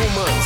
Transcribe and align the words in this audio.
Шуманский. 0.00 0.39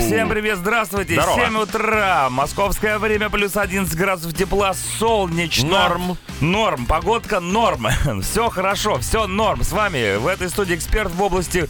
Всем 0.00 0.28
привет, 0.28 0.58
здравствуйте! 0.58 1.14
Здорово. 1.14 1.40
7 1.46 1.56
утра, 1.58 2.28
московское 2.30 2.98
время, 2.98 3.28
плюс 3.30 3.56
11 3.56 3.94
градусов 3.96 4.34
тепла, 4.34 4.74
солнечно. 4.98 5.68
Норм. 5.68 6.16
Норм, 6.40 6.86
погодка 6.86 7.40
норм. 7.40 7.86
Все 8.22 8.48
хорошо, 8.50 8.98
все 8.98 9.26
норм. 9.26 9.62
С 9.62 9.72
вами 9.72 10.16
в 10.16 10.26
этой 10.26 10.48
студии 10.50 10.74
эксперт 10.74 11.10
в 11.12 11.22
области 11.22 11.68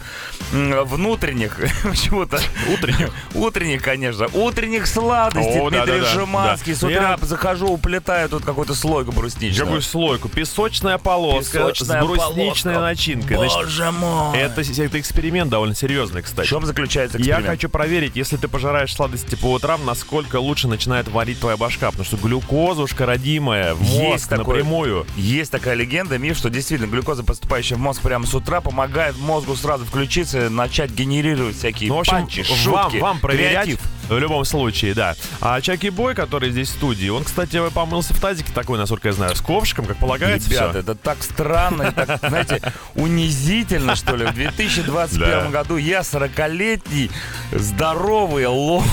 внутренних, 0.51 1.59
почему-то. 1.83 2.39
Утренних. 2.71 3.09
Утренних, 3.35 3.81
конечно. 3.83 4.27
Утренних 4.33 4.87
сладостей. 4.87 5.59
О, 5.59 5.69
Дмитрий 5.69 5.99
да-да-да, 5.99 6.13
Шиманский. 6.13 6.73
да. 6.73 6.79
С 6.79 6.83
утра 6.83 7.17
Я- 7.21 7.25
захожу, 7.25 7.67
уплетаю 7.67 8.29
тут 8.29 8.43
какую-то 8.45 8.73
слойку 8.73 9.11
брусничную. 9.11 9.65
Какую 9.65 9.81
слойку? 9.81 10.29
Песочная 10.29 10.97
полоска 10.97 11.59
Песочная 11.59 12.01
с 12.01 12.05
брусничной 12.05 12.73
полоска. 12.73 12.79
начинкой. 12.81 13.37
Значит, 13.37 13.55
Боже 13.57 13.91
мой! 13.91 14.37
это, 14.37 14.61
это 14.61 14.99
эксперимент 14.99 15.49
довольно 15.49 15.75
серьезный, 15.75 16.21
В 16.21 16.25
кстати. 16.25 16.47
чем 16.47 16.65
заключается 16.65 17.17
Я 17.17 17.23
эксперимент? 17.23 17.47
хочу 17.47 17.69
проверить, 17.69 18.12
если 18.13 18.37
ты 18.37 18.47
пожираешь 18.47 18.93
сладости 18.93 19.35
по 19.35 19.51
утрам, 19.53 19.83
насколько 19.85 20.37
лучше 20.37 20.67
начинает 20.67 21.07
варить 21.07 21.39
твоя 21.39 21.57
башка. 21.57 21.91
Потому 21.91 22.05
что 22.05 22.17
глюкозушка 22.17 23.05
родимая 23.05 23.73
в 23.73 23.81
Есть 23.81 23.99
мозг 23.99 24.29
такое. 24.29 24.57
напрямую. 24.57 25.05
Есть 25.15 25.51
такая 25.51 25.75
легенда, 25.75 26.17
миф, 26.17 26.37
что 26.37 26.49
действительно 26.49 26.89
глюкоза, 26.89 27.23
поступающая 27.23 27.77
в 27.77 27.79
мозг 27.79 28.01
прямо 28.01 28.25
с 28.25 28.33
утра, 28.33 28.61
помогает 28.61 29.17
мозгу 29.17 29.55
сразу 29.55 29.85
включиться, 29.85 30.49
начать 30.49 30.91
генерировать 30.91 31.57
всякие 31.57 31.89
Ну, 31.89 31.95
в 31.95 31.99
общем, 31.99 32.13
панчи, 32.13 32.43
вам, 32.47 32.57
шутки, 32.57 32.97
вам 32.97 33.19
проверять 33.19 33.65
креатив. 33.65 33.79
В 34.15 34.19
любом 34.19 34.45
случае, 34.45 34.93
да. 34.93 35.15
А 35.41 35.59
Чаки 35.61 35.89
Бой, 35.89 36.15
который 36.15 36.51
здесь 36.51 36.69
в 36.69 36.73
студии, 36.73 37.09
он, 37.09 37.23
кстати, 37.23 37.61
помылся 37.69 38.13
в 38.13 38.19
тазике 38.19 38.51
такой, 38.53 38.77
насколько 38.77 39.07
я 39.09 39.13
знаю, 39.13 39.35
с 39.35 39.41
ковшиком, 39.41 39.85
как 39.85 39.97
полагается. 39.97 40.49
Ребята, 40.49 40.79
это 40.79 40.95
так 40.95 41.21
странно, 41.23 41.91
так, 41.91 42.19
знаете, 42.27 42.61
унизительно, 42.95 43.95
что 43.95 44.15
ли. 44.15 44.25
В 44.25 44.33
2021 44.33 45.19
Да. 45.29 45.49
году 45.49 45.77
я 45.77 46.01
40-летний, 46.01 47.09
здоровый 47.51 48.45
лоб 48.47 48.83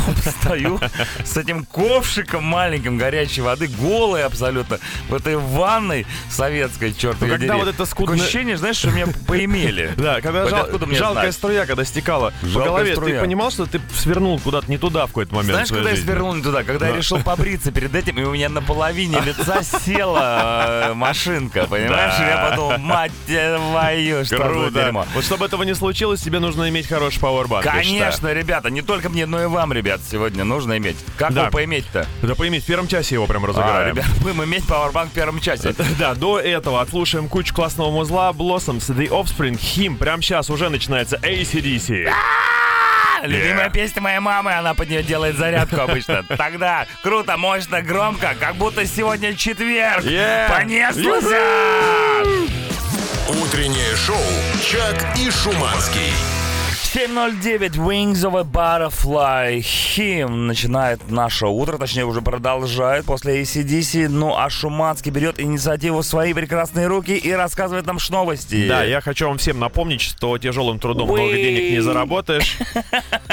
стою 0.41 0.81
с 1.25 1.37
этим 1.37 1.65
ковшиком 1.65 2.45
маленьким 2.45 2.99
горячей 2.99 3.41
воды, 3.43 3.67
голый 3.69 4.25
абсолютно, 4.25 4.79
в 5.09 5.15
этой 5.15 5.37
ванной 5.37 6.07
советской, 6.29 6.93
черт 6.93 7.17
Ну, 7.21 7.29
когда 7.29 7.57
вот 7.57 7.69
это 7.69 7.85
скудное- 7.87 8.17
Такое 8.17 8.27
ощущение, 8.29 8.57
знаешь, 8.57 8.77
что 8.77 8.91
меня 8.91 9.07
поимели. 9.27 9.93
Да, 10.01 10.21
когда 10.21 10.47
жал- 10.49 10.69
жалкая 10.71 11.23
знать? 11.25 11.35
струя, 11.35 11.67
когда 11.67 11.85
стекала 11.85 12.33
по 12.55 12.61
голове, 12.61 12.95
струя. 12.95 13.15
ты 13.17 13.21
понимал, 13.21 13.51
что 13.51 13.67
ты 13.67 13.81
свернул 13.95 14.39
куда-то 14.41 14.71
не 14.71 14.79
туда 14.79 15.07
какой-то 15.11 15.35
момент 15.35 15.53
Знаешь, 15.53 15.69
когда 15.69 15.91
я 15.91 15.97
жизни? 15.97 16.09
свернул 16.11 16.35
не 16.35 16.43
туда? 16.43 16.63
Когда 16.65 16.89
я 16.89 16.97
решил 16.97 17.21
побриться 17.23 17.71
перед 17.73 17.95
этим, 17.95 18.19
и 18.19 18.23
у 18.25 18.33
меня 18.33 18.49
на 18.49 18.63
половине 18.63 19.21
лица 19.21 19.63
села 19.85 20.89
э, 20.91 20.95
машинка, 20.95 21.67
понимаешь? 21.67 22.15
Да. 22.19 22.25
И 22.27 22.29
Я 22.31 22.51
подумал, 22.51 22.79
мать 22.79 23.13
твою, 23.27 24.25
что 24.25 24.37
за 24.65 24.71
дерьмо. 24.71 25.07
Вот 25.15 25.25
чтобы 25.25 25.47
этого 25.47 25.63
не 25.63 25.75
случилось, 25.75 26.21
тебе 26.21 26.39
нужно 26.39 26.69
иметь 26.69 26.87
хороший 26.89 27.21
пауэрбанк. 27.21 27.65
я. 27.65 27.73
Конечно, 27.73 28.33
ребята, 28.33 28.71
не 28.71 28.83
только 28.83 29.09
мне, 29.09 29.27
но 29.27 29.43
и 29.43 29.47
вам, 29.47 29.73
ребят, 29.73 30.01
сегодня 30.09 30.45
нужно 30.45 30.77
иметь. 30.79 30.97
Как 31.17 31.33
Да. 31.33 31.43
его 31.43 31.51
поиметь-то? 31.51 32.07
Да 32.23 32.35
пойми, 32.35 32.61
в 32.61 32.65
первом 32.65 32.89
часе 32.89 33.15
его 33.17 33.27
прям 33.27 33.45
А, 33.45 33.49
разыграем. 33.49 33.95
ребят, 33.97 34.07
будем 34.23 34.45
иметь 34.45 34.67
пауэрбанк 34.67 35.11
в 35.11 35.15
первом 35.15 35.41
часе. 35.41 35.75
Да, 35.99 36.15
до 36.15 36.39
этого 36.39 36.81
отслушаем 36.81 37.29
кучу 37.29 37.55
классного 37.55 37.91
музла 37.91 38.31
Blossoms, 38.33 38.89
The 38.95 39.09
Offspring, 39.09 39.59
Him. 39.59 39.97
Прямо 39.97 40.23
сейчас 40.23 40.51
уже 40.51 40.69
начинается 40.69 41.17
ACDC. 41.17 42.09
Любимая 43.25 43.71
песня 43.71 44.03
моей 44.03 44.21
мамы, 44.21 44.53
она 44.53 44.75
под 44.75 44.89
нее 44.89 45.03
делает 45.03 45.37
зарядку 45.37 45.81
обычно. 45.81 46.23
Тогда 46.23 46.87
круто, 47.03 47.37
мощно, 47.37 47.83
громко, 47.83 48.35
как 48.39 48.57
будто 48.57 48.87
сегодня 48.87 49.35
четверг. 49.35 50.05
Yeah. 50.05 50.49
Понеслся! 50.51 51.41
Утреннее 53.29 53.97
шоу 53.97 54.17
«Чак 54.63 55.17
и 55.17 55.31
Шуманский». 55.31 56.40
7.09 56.95 57.77
Wings 57.79 58.25
of 58.25 58.35
a 58.35 58.43
Butterfly 58.43 59.59
Him 59.61 60.29
начинает 60.47 61.09
наше 61.09 61.47
утро, 61.47 61.79
точнее 61.79 62.05
уже 62.05 62.21
продолжает 62.21 63.05
после 63.05 63.43
ACDC. 63.43 64.09
Ну 64.09 64.35
а 64.37 64.51
Шуманский 64.51 65.13
берет 65.13 65.39
инициативу 65.39 65.99
в 66.01 66.03
свои 66.05 66.35
прекрасные 66.35 66.89
руки 66.89 67.17
и 67.17 67.31
рассказывает 67.31 67.87
нам 67.87 68.01
ш- 68.01 68.13
новости. 68.13 68.67
Да, 68.67 68.83
я 68.83 69.01
хочу 69.01 69.29
вам 69.29 69.39
всем 69.39 69.61
напомнить, 69.61 70.01
что 70.01 70.37
тяжелым 70.39 70.81
трудом 70.81 71.05
много 71.07 71.21
Уи. 71.21 71.37
денег 71.41 71.73
не 71.75 71.81
заработаешь. 71.81 72.59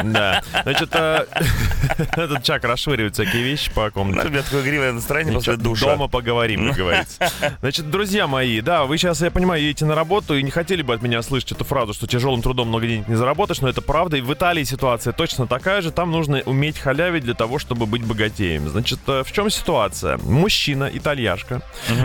Да. 0.03 0.43
Значит, 0.61 0.89
э, 0.93 1.25
этот 2.15 2.43
Чак 2.43 2.63
расшвыривает 2.63 3.15
всякие 3.15 3.41
вещи 3.41 3.71
по 3.73 3.89
комнате. 3.89 4.27
ребят, 4.29 4.45
такое 4.45 4.61
игривое 4.61 4.91
настроение 4.91 5.33
после 5.33 5.57
душа. 5.57 5.87
Дома 5.87 6.07
поговорим, 6.07 6.67
как 6.67 6.77
говорится. 6.77 7.31
Значит, 7.61 7.89
друзья 7.89 8.27
мои, 8.27 8.61
да, 8.61 8.85
вы 8.85 8.97
сейчас, 8.99 9.21
я 9.21 9.31
понимаю, 9.31 9.63
едете 9.63 9.85
на 9.85 9.95
работу 9.95 10.37
и 10.37 10.43
не 10.43 10.51
хотели 10.51 10.83
бы 10.83 10.93
от 10.93 11.01
меня 11.01 11.23
слышать 11.23 11.53
эту 11.53 11.65
фразу, 11.65 11.95
что 11.95 12.05
тяжелым 12.05 12.43
трудом 12.43 12.67
много 12.67 12.85
денег 12.85 13.07
не 13.07 13.15
заработаешь, 13.15 13.46
но 13.61 13.69
это 13.69 13.81
правда. 13.81 14.17
И 14.17 14.21
в 14.21 14.33
Италии 14.33 14.63
ситуация 14.63 15.13
точно 15.13 15.47
такая 15.47 15.81
же. 15.81 15.91
Там 15.91 16.11
нужно 16.11 16.41
уметь 16.45 16.77
халявить 16.77 17.23
для 17.23 17.33
того, 17.33 17.59
чтобы 17.59 17.85
быть 17.85 18.03
богатеем. 18.05 18.67
Значит, 18.69 18.99
э, 19.07 19.23
в 19.25 19.31
чем 19.31 19.49
ситуация? 19.49 20.17
Мужчина, 20.17 20.89
итальяшка, 20.93 21.61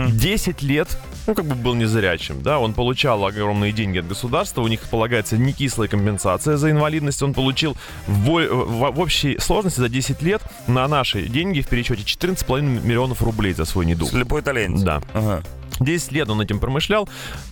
10 0.09 0.61
лет, 0.61 0.87
ну, 1.27 1.35
как 1.35 1.45
бы 1.45 1.55
был 1.55 1.73
незрячим, 1.75 2.41
да, 2.41 2.59
он 2.59 2.73
получал 2.73 3.25
огромные 3.25 3.71
деньги 3.71 3.99
от 3.99 4.07
государства, 4.07 4.61
у 4.61 4.67
них 4.67 4.81
полагается 4.89 5.37
не 5.37 5.53
кислая 5.53 5.87
компенсация 5.87 6.57
за 6.57 6.71
инвалидность, 6.71 7.21
он 7.23 7.33
получил 7.33 7.75
в, 8.07 8.25
бо- 8.25 8.47
в- 8.47 8.91
в 8.95 8.99
общей 8.99 9.37
сложности 9.39 9.79
за 9.79 9.89
10 9.89 10.21
лет 10.21 10.41
на 10.67 10.87
наши 10.87 11.23
деньги 11.23 11.61
в 11.61 11.67
пересчете 11.67 12.03
14,5 12.03 12.61
миллионов 12.61 13.21
рублей 13.21 13.53
за 13.53 13.65
свой 13.65 13.85
недуг. 13.85 14.09
Слепой 14.09 14.41
итальянец. 14.41 14.81
Да. 14.81 15.01
Ага. 15.13 15.43
10 15.79 16.11
лет 16.11 16.29
он 16.29 16.41
этим 16.41 16.59
промышлял. 16.59 17.07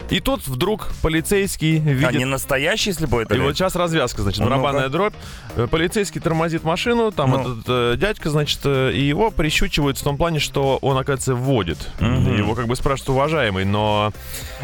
И 0.10 0.20
тут 0.20 0.48
вдруг 0.48 0.90
полицейский 1.02 1.78
А, 1.78 1.82
видит... 1.82 2.14
не 2.14 2.26
настоящий 2.26 2.92
слепой 2.94 3.26
И 3.30 3.38
вот 3.38 3.56
сейчас 3.56 3.76
развязка, 3.76 4.22
значит, 4.22 4.40
Ну, 4.40 4.46
барабанная 4.50 4.90
дробь. 4.90 5.14
Э, 5.56 5.68
Полицейский 5.70 6.22
тормозит 6.22 6.64
машину, 6.64 7.12
там 7.12 7.32
Ну. 7.32 7.40
этот 7.40 7.64
э, 7.68 7.96
дядька, 7.98 8.30
значит, 8.30 8.60
э, 8.66 8.92
и 8.94 9.02
его 9.02 9.32
прищучивают 9.32 9.98
в 9.98 10.04
том 10.04 10.18
плане, 10.18 10.40
что 10.40 10.78
он, 10.82 10.98
оказывается, 10.98 11.36
вводит. 11.36 11.78
Мгм. 12.00 12.36
Его 12.36 12.56
как 12.56 12.68
бы 12.68 12.76
спрашивают, 12.76 13.10
уважаемый, 13.10 13.66
но 13.66 14.12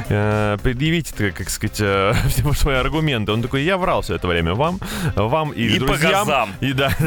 э, 0.09 0.57
предъявите, 0.61 1.31
как 1.31 1.49
сказать, 1.49 1.77
э, 1.79 2.13
все 2.27 2.51
свои 2.53 2.75
аргументы. 2.75 3.31
Он 3.31 3.41
такой, 3.41 3.63
я 3.63 3.77
врал 3.77 4.01
все 4.01 4.15
это 4.15 4.27
время 4.27 4.53
вам, 4.53 4.79
вам 5.15 5.51
и, 5.51 5.63
И 5.63 5.79
по 5.79 5.87
друзьям. 5.87 6.11
газам. 6.11 6.49
И 6.61 6.73
да, 6.73 6.91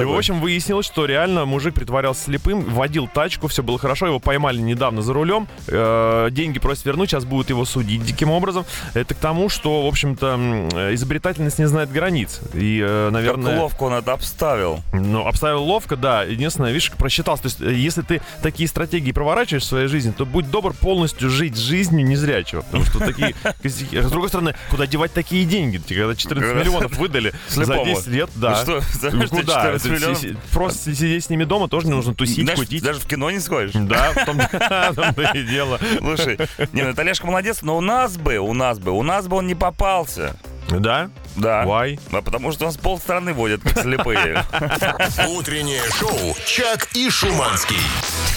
И, 0.00 0.04
в 0.04 0.16
общем, 0.16 0.40
выяснилось, 0.40 0.86
что 0.86 1.04
реально 1.06 1.44
мужик 1.44 1.74
притворялся 1.74 2.24
слепым, 2.24 2.62
водил 2.62 3.08
тачку, 3.12 3.48
все 3.48 3.62
было 3.62 3.78
хорошо, 3.78 4.06
его 4.06 4.18
поймали 4.20 4.58
недавно 4.58 5.02
за 5.02 5.12
рулем, 5.12 5.48
э, 5.76 6.28
деньги 6.30 6.58
просят 6.58 6.84
вернуть, 6.86 7.10
сейчас 7.10 7.24
будут 7.24 7.50
его 7.50 7.64
судить 7.64 8.04
диким 8.04 8.30
образом. 8.30 8.64
Это 8.94 9.14
к 9.14 9.18
тому, 9.18 9.48
что, 9.48 9.84
в 9.84 9.86
общем-то, 9.86 10.90
изобретательность 10.94 11.58
не 11.58 11.66
знает 11.68 11.90
границ. 11.90 12.40
И, 12.54 12.80
э, 12.84 13.04
Как 13.06 13.12
наверное... 13.12 13.60
ловко 13.60 13.84
он 13.84 13.94
это 13.94 14.12
обставил. 14.12 14.80
Ну, 14.92 15.26
обставил 15.26 15.62
ловко, 15.64 15.96
да. 15.96 16.22
Единственное, 16.22 16.70
видишь, 16.72 16.90
как 16.90 16.98
просчитался. 16.98 17.42
То 17.44 17.46
есть, 17.48 17.60
э, 17.60 17.72
если 17.74 18.02
ты 18.02 18.20
такие 18.42 18.68
стратегии 18.68 19.12
проворачиваешь 19.12 19.62
в 19.62 19.66
своей 19.66 19.88
жизни, 19.88 20.12
то 20.16 20.24
будь 20.26 20.50
добр 20.50 20.72
полностью 20.72 21.30
жить 21.30 21.56
жизнью 21.56 22.04
незрячего. 22.06 22.62
Потому 22.62 22.84
что 22.84 22.98
такие. 23.00 23.34
С 23.62 24.10
другой 24.10 24.28
стороны, 24.28 24.54
куда 24.70 24.86
девать 24.86 25.12
такие 25.12 25.44
деньги? 25.44 25.78
Тебе 25.78 26.00
Когда 26.00 26.14
14 26.16 26.48
Когда- 26.50 26.64
миллионов 26.64 26.96
выдали 26.98 27.32
за 27.48 27.64
Слепому. 27.64 27.84
10 27.96 28.06
лет, 28.08 28.30
да. 28.36 28.50
Ну 28.50 28.80
что, 28.80 29.10
Ну, 29.12 29.26
что 29.26 29.36
куда? 29.36 29.52
14 29.76 29.84
Это 29.86 29.94
миллионов? 29.94 30.18
си- 30.18 30.36
Просто 30.52 30.94
сидеть 30.94 31.24
с 31.24 31.30
ними 31.30 31.44
дома 31.44 31.68
тоже 31.68 31.86
не 31.86 31.92
нужно 31.92 32.14
тусить, 32.14 32.50
кутить. 32.54 32.82
даже 32.82 33.00
в 33.00 33.06
кино 33.06 33.30
не 33.30 33.40
сходишь. 33.40 33.72
Да, 33.74 34.12
в 34.12 34.24
том- 34.24 34.40
и 35.34 35.42
дело. 35.42 35.65
Слушай, 35.98 36.38
не, 36.72 36.82
Итальяшка 36.82 37.26
молодец, 37.26 37.62
но 37.62 37.76
у 37.76 37.80
нас 37.80 38.16
бы, 38.16 38.38
у 38.38 38.52
нас 38.52 38.78
бы, 38.78 38.90
у 38.92 39.02
нас 39.02 39.26
бы 39.26 39.36
он 39.36 39.46
не 39.46 39.54
попался. 39.54 40.36
Да? 40.68 41.10
Да. 41.36 41.64
Why? 41.64 42.00
А 42.12 42.22
потому 42.22 42.50
что 42.52 42.66
он 42.66 42.72
с 42.72 42.76
полстраны 42.76 43.32
водит, 43.32 43.62
как 43.62 43.78
слепые. 43.82 44.42
Утреннее 45.28 45.82
шоу 45.98 46.34
«Чак 46.46 46.88
и 46.94 47.08
Шуманский». 47.10 47.76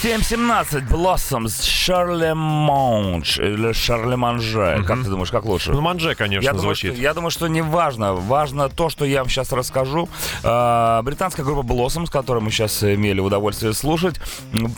7.17 0.04 0.88
Blossoms 0.89 1.62
Шарлеманж 1.65 3.39
или 3.39 3.71
Шарлеманже. 3.74 4.83
Как 4.88 5.00
ты 5.04 5.09
думаешь, 5.09 5.31
как 5.31 5.45
лучше? 5.45 5.71
Ну, 5.71 5.81
манже, 5.81 6.15
конечно, 6.15 6.44
Я 6.45 6.54
думаю, 6.54 6.75
что, 6.75 6.88
звучит. 6.88 7.01
я 7.04 7.13
думаю, 7.13 7.31
что 7.31 7.48
не 7.48 7.62
важно. 7.62 8.13
Важно 8.13 8.69
то, 8.69 8.89
что 8.89 9.06
я 9.06 9.19
вам 9.19 9.30
сейчас 9.30 9.51
расскажу. 9.51 10.07
А, 10.44 11.01
британская 11.01 11.44
группа 11.44 11.62
Blossom, 11.65 12.06
с 12.06 12.09
которой 12.09 12.39
мы 12.39 12.51
сейчас 12.51 12.83
имели 12.83 13.19
удовольствие 13.19 13.74
слушать, 13.74 14.19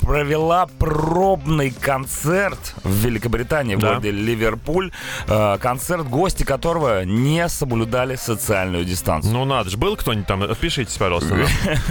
провела 0.01 0.67
пробный 0.79 1.71
концерт 1.71 2.73
в 2.83 2.91
Великобритании, 2.91 3.75
в 3.75 3.79
Да. 3.79 3.89
городе 3.89 4.11
Ливерпуль. 4.11 4.91
А, 5.27 5.57
концерт, 5.57 6.07
гости 6.07 6.43
которого 6.43 7.03
не 7.03 7.40
не 7.41 7.49
соблюдали 7.49 8.15
социальную 8.15 8.85
дистанцию. 8.85 9.33
Ну 9.33 9.45
надо 9.45 9.69
же, 9.69 9.77
был 9.77 9.95
кто-нибудь 9.95 10.27
там? 10.27 10.43
Отпишитесь, 10.43 10.97
пожалуйста. 10.97 11.35
нам. 11.35 11.47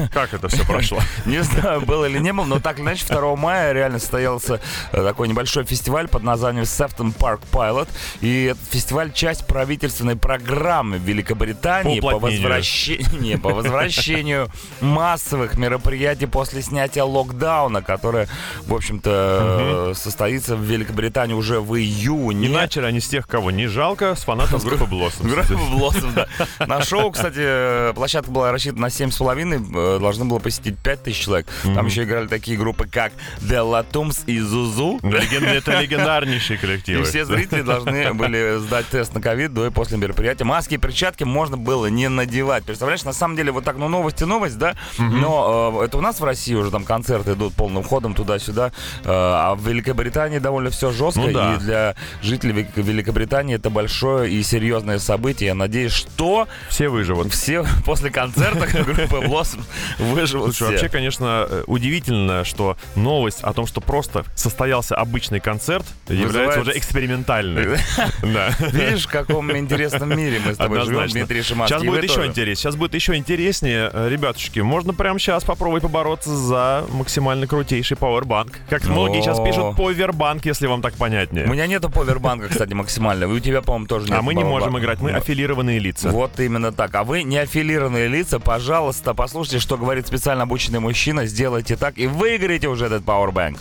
Как 0.12 0.32
это 0.34 0.48
все 0.48 0.64
прошло? 0.64 1.00
Не 1.26 1.42
знаю, 1.42 1.80
было 1.80 2.04
или 2.06 2.18
не 2.18 2.32
было, 2.32 2.44
но 2.44 2.60
так 2.60 2.78
или 2.78 2.84
иначе 2.84 3.04
2 3.06 3.36
мая 3.36 3.72
реально 3.72 3.98
состоялся 3.98 4.60
э, 4.92 5.02
такой 5.02 5.28
небольшой 5.28 5.64
фестиваль 5.64 6.08
под 6.08 6.22
названием 6.22 6.64
Sefton 6.64 7.14
Park 7.16 7.40
Pilot. 7.52 7.88
И 8.20 8.44
этот 8.44 8.64
фестиваль 8.70 9.12
часть 9.12 9.46
правительственной 9.46 10.16
программы 10.16 10.98
Великобритании 10.98 12.00
По 12.00 12.12
по, 12.12 12.18
возвращению, 12.18 13.40
по 13.40 13.50
возвращению 13.50 14.48
массовых 14.80 15.56
мероприятий 15.56 16.26
после 16.26 16.62
снятия 16.62 17.04
локдауна, 17.04 17.82
которое, 17.82 18.28
в 18.66 18.74
общем-то, 18.74 19.90
э, 19.90 19.94
состоится 19.96 20.56
в 20.56 20.62
Великобритании 20.62 21.34
уже 21.34 21.60
в 21.60 21.76
июне. 21.76 22.46
И 22.46 22.50
начали 22.50 22.84
они 22.84 23.00
с 23.00 23.08
тех, 23.08 23.26
кого 23.26 23.50
не 23.50 23.66
жалко, 23.66 24.14
с 24.14 24.24
фанатов 24.24 24.64
группы 24.64 24.84
Blossom. 24.84 25.39
Blossom, 25.48 26.12
да. 26.58 26.66
На 26.66 26.82
шоу, 26.82 27.10
кстати, 27.10 27.38
э, 27.40 27.92
площадка 27.94 28.30
была 28.30 28.52
рассчитана 28.52 28.82
на 28.82 28.86
7,5, 28.86 29.96
э, 29.96 29.98
должны 30.00 30.24
было 30.24 30.38
посетить 30.38 30.78
5 30.78 31.02
тысяч 31.04 31.24
человек. 31.24 31.46
Там 31.62 31.86
еще 31.86 32.04
играли 32.04 32.26
такие 32.26 32.58
группы, 32.58 32.86
как 32.86 33.12
The 33.40 33.60
Latums 33.60 34.24
и 34.26 34.38
Зузу. 34.40 34.98
Это 35.02 35.80
легендарнейшие 35.80 36.56
И 36.56 36.60
коллективы. 36.60 37.04
все 37.04 37.24
зрители 37.24 37.62
должны 37.62 38.12
были 38.14 38.58
сдать 38.58 38.86
тест 38.88 39.14
на 39.14 39.20
ковид 39.20 39.52
до 39.52 39.66
и 39.66 39.70
после 39.70 39.96
мероприятия. 39.98 40.44
Маски 40.44 40.74
и 40.74 40.78
перчатки 40.78 41.24
можно 41.24 41.56
было 41.56 41.86
не 41.86 42.08
надевать. 42.08 42.64
Представляешь, 42.64 43.04
на 43.04 43.12
самом 43.12 43.36
деле 43.36 43.52
вот 43.52 43.64
так, 43.64 43.76
ну 43.76 43.88
новости, 43.88 44.24
новость, 44.24 44.58
да? 44.58 44.74
Но 44.98 45.80
э, 45.82 45.84
это 45.86 45.98
у 45.98 46.00
нас 46.00 46.20
в 46.20 46.24
России 46.24 46.54
уже 46.54 46.70
там 46.70 46.84
концерты 46.84 47.32
идут 47.32 47.54
полным 47.54 47.82
ходом 47.82 48.14
туда-сюда. 48.14 48.72
А 49.04 49.54
в 49.54 49.66
Великобритании 49.66 50.38
довольно 50.38 50.70
все 50.70 50.90
жестко. 50.90 51.20
Ну. 51.20 51.54
И 51.54 51.58
для 51.58 51.94
жителей 52.22 52.66
Великобритании 52.74 53.56
это 53.56 53.70
большое 53.70 54.30
и 54.30 54.42
серьезное 54.42 54.98
событие. 54.98 55.29
Я 55.40 55.54
надеюсь, 55.54 55.92
что 55.92 56.48
Все 56.68 56.88
выживут. 56.88 57.32
все 57.32 57.64
после 57.84 58.10
концерта 58.10 58.66
группы 58.84 59.02
Blossom 59.26 59.60
выживут 59.98 60.54
Слушай, 60.54 60.54
все. 60.56 60.64
вообще, 60.72 60.88
конечно, 60.88 61.46
э, 61.48 61.64
удивительно, 61.66 62.44
что 62.44 62.76
новость 62.96 63.40
о 63.42 63.52
том, 63.52 63.66
что 63.66 63.80
просто 63.80 64.24
состоялся 64.34 64.96
обычный 64.96 65.40
концерт, 65.40 65.84
является 66.08 66.38
Вызывает- 66.38 66.58
уже 66.62 66.78
экспериментальной. 66.78 67.78
Да. 68.22 68.50
Видишь, 68.72 69.06
в 69.06 69.10
каком 69.10 69.56
интересном 69.56 70.16
мире 70.16 70.40
мы 70.44 70.54
с 70.54 70.56
тобой 70.56 70.78
живем, 70.80 70.90
Однозначно. 70.90 71.20
Дмитрий 71.20 71.42
Шиманский. 71.42 71.76
Сейчас 71.76 71.84
И 71.84 71.88
будет 71.88 72.02
еще 72.04 72.14
тоже. 72.16 72.28
интереснее. 72.28 72.56
Сейчас 72.56 72.76
будет 72.76 72.94
еще 72.94 73.14
интереснее. 73.16 73.90
Э, 73.92 74.08
Ребятушки, 74.10 74.60
можно 74.60 74.92
прямо 74.94 75.18
сейчас 75.18 75.44
попробовать 75.44 75.82
побороться 75.82 76.36
за 76.36 76.84
максимально 76.92 77.46
крутейший 77.46 77.96
пауэрбанк. 77.96 78.52
Как 78.68 78.84
многие 78.84 79.20
сейчас 79.22 79.38
пишут 79.40 79.76
повербанк, 79.76 80.44
если 80.44 80.66
вам 80.66 80.82
так 80.82 80.94
понятнее. 80.94 81.46
У 81.46 81.50
меня 81.52 81.66
нету 81.66 81.90
повербанка, 81.90 82.48
кстати, 82.48 82.72
максимально. 82.72 83.26
У 83.28 83.38
тебя, 83.38 83.62
по-моему, 83.62 83.86
тоже 83.86 84.06
нет. 84.08 84.18
А 84.18 84.22
мы 84.22 84.34
не 84.34 84.44
можем 84.44 84.78
играть, 84.78 85.00
мы. 85.00 85.19
Аффилированные 85.20 85.78
лица. 85.78 86.10
Вот 86.10 86.38
именно 86.40 86.72
так. 86.72 86.94
А 86.94 87.04
вы 87.04 87.22
не 87.22 87.38
аффилированные 87.38 88.08
лица, 88.08 88.38
пожалуйста, 88.38 89.14
послушайте, 89.14 89.58
что 89.58 89.76
говорит 89.76 90.06
специально 90.06 90.42
обученный 90.44 90.80
мужчина, 90.80 91.26
сделайте 91.26 91.76
так 91.76 91.98
и 91.98 92.06
выиграете 92.06 92.68
уже 92.68 92.86
этот 92.86 93.04
Powerbank. 93.04 93.60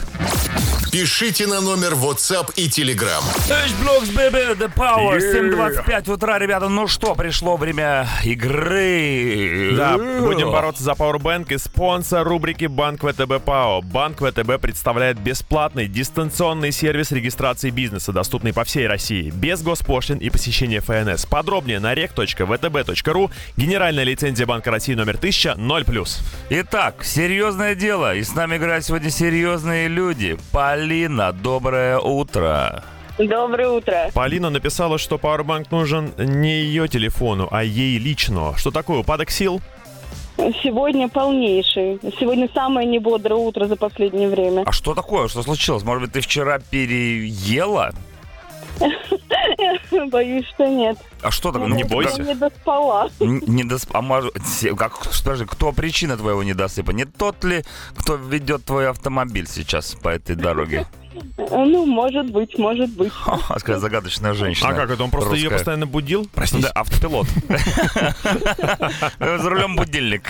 Пишите 0.91 1.45
на 1.45 1.61
номер 1.61 1.93
WhatsApp 1.93 2.51
и 2.55 2.67
Telegram. 2.67 3.21
H-Blocks, 3.47 4.11
baby, 4.11 4.57
the 4.57 4.73
power, 4.73 5.19
Yeah. 5.19 5.85
7.25 5.85 6.11
утра, 6.11 6.39
ребята. 6.39 6.67
Ну 6.67 6.87
что, 6.87 7.13
пришло 7.13 7.57
время 7.57 8.07
игры. 8.23 9.75
Да, 9.77 9.97
будем 9.97 10.51
бороться 10.51 10.83
за 10.83 10.93
Powerbank 10.93 11.53
и 11.53 11.59
спонсор 11.59 12.27
рубрики 12.27 12.65
Банк 12.65 13.01
ВТБ 13.03 13.43
ПАО. 13.45 13.81
Банк 13.83 14.17
ВТБ 14.17 14.59
представляет 14.59 15.19
бесплатный 15.19 15.87
дистанционный 15.87 16.71
сервис 16.71 17.11
регистрации 17.11 17.69
бизнеса, 17.69 18.11
доступный 18.11 18.51
по 18.53 18.63
всей 18.63 18.87
России, 18.87 19.29
без 19.29 19.61
госпошлин 19.61 20.17
и 20.17 20.31
посещения 20.31 20.81
ФНС. 20.81 21.25
Подробнее 21.49 21.79
на 21.79 21.95
rec.vtb.ru. 21.95 23.31
Генеральная 23.57 24.03
лицензия 24.03 24.45
Банка 24.45 24.69
России 24.69 24.93
номер 24.93 25.15
1000 25.15 25.55
0+. 25.57 26.07
Итак, 26.51 27.03
серьезное 27.03 27.73
дело. 27.73 28.13
И 28.13 28.21
с 28.21 28.35
нами 28.35 28.57
играют 28.57 28.85
сегодня 28.85 29.09
серьезные 29.09 29.87
люди. 29.87 30.37
Полина, 30.51 31.31
доброе 31.33 31.97
утро. 31.97 32.83
Доброе 33.17 33.69
утро. 33.69 34.11
Полина 34.13 34.51
написала, 34.51 34.99
что 34.99 35.15
Powerbank 35.15 35.69
нужен 35.71 36.13
не 36.19 36.61
ее 36.61 36.87
телефону, 36.87 37.47
а 37.49 37.63
ей 37.63 37.97
лично. 37.97 38.55
Что 38.55 38.69
такое, 38.69 38.99
упадок 38.99 39.31
сил? 39.31 39.59
Сегодня 40.37 41.09
полнейший. 41.09 41.99
Сегодня 42.19 42.47
самое 42.53 42.87
небодрое 42.87 43.39
утро 43.39 43.65
за 43.65 43.75
последнее 43.75 44.29
время. 44.29 44.61
А 44.67 44.71
что 44.71 44.93
такое? 44.93 45.27
Что 45.27 45.41
случилось? 45.41 45.81
Может 45.81 46.03
быть, 46.03 46.11
ты 46.11 46.21
вчера 46.21 46.59
переела? 46.59 47.91
Боюсь, 50.11 50.45
что 50.47 50.67
нет. 50.67 50.97
А 51.21 51.31
что 51.31 51.51
такое? 51.51 51.67
Ну, 51.67 51.75
не 51.75 51.83
бойся. 51.83 52.21
Я 52.21 52.29
не 52.29 52.35
доспала. 52.35 53.09
Н- 53.19 53.43
Недосп... 53.45 53.89
А 53.93 54.01
может... 54.01 54.33
Как... 54.77 54.99
Подожди, 55.23 55.45
кто 55.45 55.71
причина 55.71 56.17
твоего 56.17 56.43
недосыпа? 56.43 56.91
Не 56.91 57.05
тот 57.05 57.43
ли, 57.43 57.63
кто 57.95 58.15
ведет 58.15 58.65
твой 58.65 58.89
автомобиль 58.89 59.47
сейчас 59.47 59.95
по 59.95 60.09
этой 60.09 60.35
дороге? 60.35 60.87
Ну, 61.37 61.85
может 61.85 62.31
быть, 62.31 62.57
может 62.57 62.89
быть. 62.91 63.11
Ха, 63.11 63.37
Какая 63.49 63.77
загадочная 63.79 64.33
женщина. 64.33 64.69
А 64.69 64.73
как 64.73 64.89
это, 64.91 65.03
он 65.03 65.11
просто 65.11 65.33
ее 65.35 65.43
русская. 65.45 65.57
постоянно 65.57 65.85
будил? 65.87 66.27
Простите. 66.33 66.63
Да, 66.63 66.71
автопилот. 66.75 67.27
За 69.19 69.49
рулем 69.49 69.75
будильник. 69.75 70.23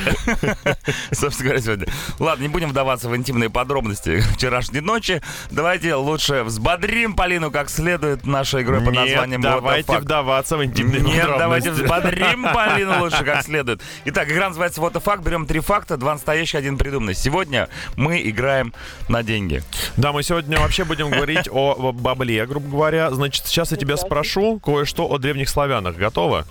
Собственно 1.12 1.50
говоря, 1.50 1.62
сегодня. 1.62 1.88
Ладно, 2.20 2.44
не 2.44 2.50
будем 2.50 2.70
вдаваться 2.70 3.10
в 3.10 3.16
интимные 3.16 3.50
подробности 3.50 4.20
вчерашней 4.36 4.82
ночи. 4.82 5.22
Давайте 5.52 5.96
лучше 5.96 6.44
взбодрим 6.44 7.14
Полину 7.16 7.52
как 7.52 7.70
следует 7.70 8.26
нашей 8.26 8.64
игрой 8.64 8.82
под 8.82 8.94
названием 8.96 9.42
Нет, 9.42 9.50
«What 9.50 9.56
the 9.58 9.62
давайте 9.62 9.92
fuck». 9.94 10.00
вдаваться 10.02 10.58
в 10.58 10.64
интимные 10.64 11.02
Нет, 11.02 11.26
давайте 11.38 11.70
подробности. 11.72 11.84
взбодрим 11.84 12.44
Полину 12.54 13.00
лучше 13.00 13.24
как 13.24 13.44
следует. 13.44 13.82
Итак, 14.06 14.30
игра 14.32 14.48
называется 14.50 14.82
«Вот 14.82 14.96
и 14.96 15.00
факт». 15.00 15.24
Берем 15.24 15.46
три 15.46 15.60
факта, 15.60 15.98
два 15.98 16.14
настоящих, 16.14 16.56
один 16.56 16.78
придуманный. 16.78 17.14
Сегодня 17.16 17.70
мы 17.96 18.22
играем 18.22 18.74
на 19.08 19.24
деньги. 19.24 19.64
Да, 19.98 20.12
мы 20.12 20.24
сегодня 20.24 20.60
вообще 20.60 20.79
будем 20.86 21.10
говорить 21.10 21.48
о 21.52 21.92
бабле, 21.92 22.46
грубо 22.46 22.70
говоря. 22.70 23.12
Значит, 23.12 23.46
сейчас 23.46 23.72
я 23.72 23.78
тебя 23.78 23.98
спрошу 23.98 24.60
кое-что 24.60 25.08
о 25.12 25.18
древних 25.18 25.50
славянах. 25.50 25.96
Готова? 25.96 26.46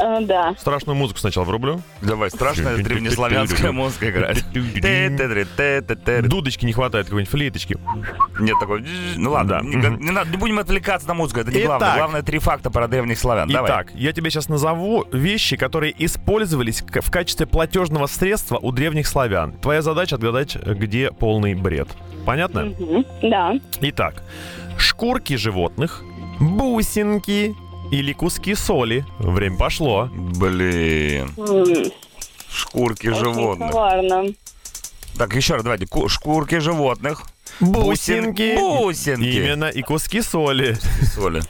Э, 0.00 0.20
Да. 0.22 0.54
Страшную 0.58 0.96
музыку 0.96 1.20
сначала 1.20 1.44
врублю. 1.44 1.80
Давай, 2.02 2.30
страшная 2.30 2.76
древнеславянская 2.78 3.72
музыка 3.72 4.10
играет. 4.10 4.44
Нет 4.54 6.28
Дудочки 6.28 6.64
не 6.66 6.72
хватает, 6.72 7.06
какой-нибудь 7.06 7.30
флейточки. 7.30 7.76
такой. 8.60 8.84
Ну 9.16 9.30
ладно, 9.30 9.60
не, 9.62 9.76
не 9.76 10.10
надо, 10.10 10.30
не 10.30 10.36
будем 10.36 10.58
отвлекаться 10.58 11.08
на 11.08 11.14
музыку, 11.14 11.40
это 11.40 11.50
не 11.50 11.58
Итак. 11.58 11.66
главное. 11.66 11.96
Главное 11.96 12.22
три 12.22 12.38
факта 12.38 12.70
про 12.70 12.88
древних 12.88 13.18
славян. 13.18 13.48
Давай. 13.48 13.70
Итак, 13.70 13.88
я 13.94 14.12
тебе 14.12 14.30
сейчас 14.30 14.48
назову 14.48 15.04
вещи, 15.12 15.56
которые 15.56 15.94
использовались 16.04 16.82
в 16.82 17.10
качестве 17.10 17.46
платежного 17.46 18.06
средства 18.06 18.58
у 18.58 18.72
древних 18.72 19.06
славян. 19.06 19.52
Твоя 19.52 19.82
задача 19.82 20.16
отгадать, 20.16 20.56
где 20.56 21.10
полный 21.10 21.54
бред. 21.54 21.88
Понятно? 22.24 22.72
Да. 23.22 23.54
Итак, 23.80 24.22
шкурки 24.78 25.36
животных, 25.36 26.02
бусинки 26.40 27.54
или 27.90 28.12
куски 28.12 28.54
соли. 28.54 29.04
Время 29.18 29.56
пошло. 29.56 30.08
Блин, 30.12 31.32
шкурки 32.50 33.08
очень 33.08 33.18
животных. 33.18 33.70
коварно. 33.70 34.24
Так, 35.18 35.34
еще 35.34 35.54
раз, 35.54 35.62
давайте. 35.62 35.86
Ку- 35.86 36.08
Шкурки 36.08 36.58
животных. 36.58 37.22
Бусинки. 37.60 38.56
Бусинки. 38.58 39.24
Именно, 39.24 39.66
и 39.66 39.80
куски 39.82 40.20
соли. 40.20 40.76
Соли. 41.14 41.40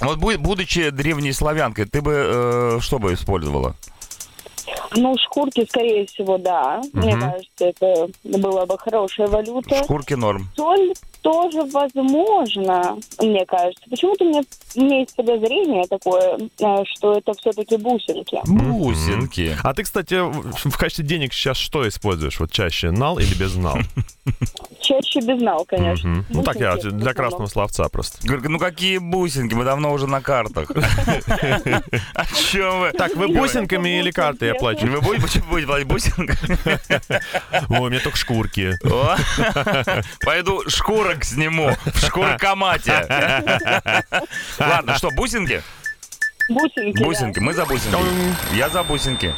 Вот 0.00 0.18
бу- 0.18 0.36
будучи 0.36 0.90
древней 0.90 1.32
славянкой, 1.32 1.86
ты 1.86 2.02
бы 2.02 2.12
э, 2.12 2.78
что 2.82 2.98
бы 2.98 3.14
использовала? 3.14 3.74
Ну, 4.94 5.16
шкурки, 5.18 5.64
скорее 5.68 6.06
всего, 6.06 6.36
да. 6.36 6.82
Мне 6.92 7.16
кажется, 7.16 7.64
это 7.64 8.08
была 8.24 8.66
бы 8.66 8.76
хорошая 8.78 9.28
валюта. 9.28 9.82
Шкурки 9.84 10.12
норм. 10.14 10.48
Соль 10.56 10.92
тоже 11.22 11.62
возможно, 11.72 12.98
мне 13.20 13.46
кажется. 13.46 13.82
Почему-то 13.88 14.24
мне, 14.24 14.42
у 14.74 14.80
меня 14.82 14.98
есть 15.00 15.14
подозрение 15.16 15.86
такое, 15.86 16.36
э, 16.36 16.84
что 16.94 17.16
это 17.16 17.32
все-таки 17.34 17.76
бусинки. 17.76 18.38
Бусинки. 18.46 19.56
А 19.62 19.72
ты, 19.72 19.84
кстати, 19.84 20.14
в 20.68 20.76
качестве 20.76 21.04
денег 21.04 21.32
сейчас 21.32 21.56
что 21.56 21.88
используешь? 21.88 22.40
Вот 22.40 22.50
чаще 22.50 22.90
нал 22.90 23.18
или 23.18 23.34
без 23.34 23.54
нал? 23.54 23.78
Чаще 24.80 25.20
без 25.20 25.40
нал, 25.40 25.64
конечно. 25.64 26.24
Ну 26.28 26.42
так 26.42 26.56
я 26.56 26.76
для 26.76 27.14
красного 27.14 27.46
словца 27.46 27.88
просто. 27.88 28.18
Ну 28.24 28.58
какие 28.58 28.98
бусинки? 28.98 29.54
Мы 29.54 29.64
давно 29.64 29.92
уже 29.92 30.08
на 30.08 30.20
картах. 30.20 30.70
О 32.14 32.24
чем 32.50 32.80
вы? 32.80 32.90
Так, 32.92 33.14
вы 33.14 33.28
бусинками 33.28 34.00
или 34.00 34.10
картой 34.10 34.52
оплачиваете? 34.52 34.96
Вы 34.96 35.00
будете 35.00 35.40
платить 35.40 35.86
бусинками? 35.86 36.58
Ой, 37.68 37.86
у 37.86 37.90
меня 37.90 38.00
только 38.00 38.18
шкурки. 38.18 38.72
Пойду 40.24 40.68
шкуры 40.68 41.11
40 41.12 41.24
сниму 41.24 41.76
в 41.84 41.98
шкуркомате. 41.98 43.06
Ладно, 44.58 44.96
что, 44.96 45.10
бусинки? 45.10 45.62
Бусинки. 46.48 47.02
Бусинки, 47.02 47.38
мы 47.38 47.54
за 47.54 47.64
бусинки. 47.66 47.96
Я 48.54 48.68
за 48.68 48.82
бусинки. 48.82 49.34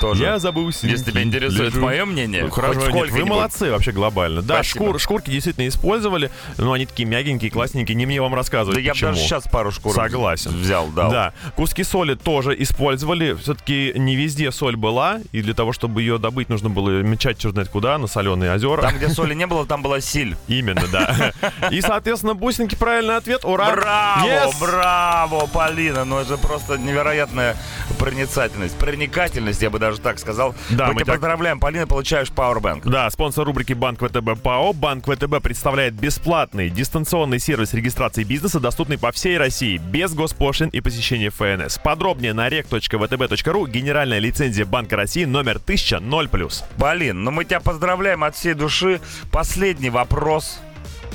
Тоже. 0.00 0.22
Я 0.24 0.38
забыл 0.38 0.68
Если 0.68 1.10
тебя 1.10 1.22
интересует 1.22 1.74
мое 1.76 2.04
мнение, 2.04 2.44
Ну, 2.44 2.50
хоть 2.50 2.64
Хорошо, 2.64 2.90
нет, 2.90 3.10
вы 3.10 3.24
молодцы 3.24 3.70
вообще 3.70 3.92
глобально. 3.92 4.42
Да, 4.42 4.56
Спасибо. 4.62 4.84
шкур, 4.86 5.00
шкурки 5.00 5.30
действительно 5.30 5.68
использовали, 5.68 6.30
но 6.58 6.72
они 6.72 6.86
такие 6.86 7.08
мягенькие, 7.08 7.50
классненькие, 7.50 7.94
не 7.94 8.06
мне 8.06 8.20
вам 8.20 8.34
рассказывать, 8.34 8.76
Да 8.76 8.80
я 8.80 8.92
почему. 8.92 9.10
даже 9.12 9.22
сейчас 9.22 9.44
пару 9.44 9.70
шкур 9.72 9.94
Согласен. 9.94 10.50
взял, 10.52 10.88
дал. 10.88 11.10
Да, 11.10 11.32
куски 11.56 11.84
соли 11.84 12.14
тоже 12.14 12.54
использовали. 12.62 13.34
Все-таки 13.34 13.92
не 13.96 14.16
везде 14.16 14.50
соль 14.52 14.76
была, 14.76 15.20
и 15.32 15.42
для 15.42 15.54
того, 15.54 15.72
чтобы 15.72 16.02
ее 16.02 16.18
добыть, 16.18 16.48
нужно 16.48 16.70
было 16.70 17.02
мечать 17.02 17.38
черт 17.38 17.52
знает 17.54 17.68
куда, 17.68 17.98
на 17.98 18.06
соленые 18.06 18.52
озера. 18.54 18.82
Там, 18.82 18.96
где 18.96 19.08
соли 19.08 19.34
не 19.34 19.46
было, 19.46 19.66
там 19.66 19.82
была 19.82 20.00
силь. 20.00 20.36
Именно, 20.48 20.84
да. 20.92 21.32
И, 21.70 21.80
соответственно, 21.80 22.34
бусинки 22.34 22.74
правильный 22.74 23.16
ответ. 23.16 23.44
Ура! 23.44 23.70
Браво, 23.74 24.26
Yes! 24.26 24.60
браво, 24.60 25.46
Полина. 25.46 26.04
Ну 26.04 26.18
это 26.18 26.36
просто 26.36 26.78
невероятная 26.78 27.56
проницательность. 27.98 28.76
Проникательность, 28.76 29.62
я 29.62 29.70
бы 29.74 29.78
даже 29.80 30.00
так 30.00 30.18
сказал. 30.18 30.54
Да, 30.70 30.86
мы, 30.86 30.94
мы 30.94 31.00
тебя 31.00 31.06
так- 31.06 31.20
поздравляем, 31.20 31.58
Полина, 31.58 31.86
получаешь 31.86 32.28
Powerbank. 32.28 32.88
Да, 32.88 33.10
спонсор 33.10 33.44
рубрики 33.46 33.72
Банк 33.72 34.00
ВТБ 34.00 34.40
ПАО. 34.40 34.72
Банк 34.72 35.06
ВТБ 35.06 35.42
представляет 35.42 35.94
бесплатный 35.94 36.70
дистанционный 36.70 37.40
сервис 37.40 37.74
регистрации 37.74 38.22
бизнеса, 38.24 38.60
доступный 38.60 38.98
по 38.98 39.10
всей 39.12 39.36
России, 39.36 39.78
без 39.78 40.14
госпошлин 40.14 40.68
и 40.68 40.80
посещения 40.80 41.30
ФНС. 41.30 41.78
Подробнее 41.78 42.32
на 42.34 42.48
rec.vtb.ru. 42.48 43.68
Генеральная 43.68 44.20
лицензия 44.20 44.64
Банка 44.64 44.96
России 44.96 45.24
номер 45.24 45.56
1000 45.56 45.96
0+. 45.96 46.64
Полин, 46.78 47.24
ну 47.24 47.30
мы 47.32 47.44
тебя 47.44 47.60
поздравляем 47.60 48.22
от 48.22 48.36
всей 48.36 48.54
души. 48.54 49.00
Последний 49.32 49.90
вопрос. 49.90 50.60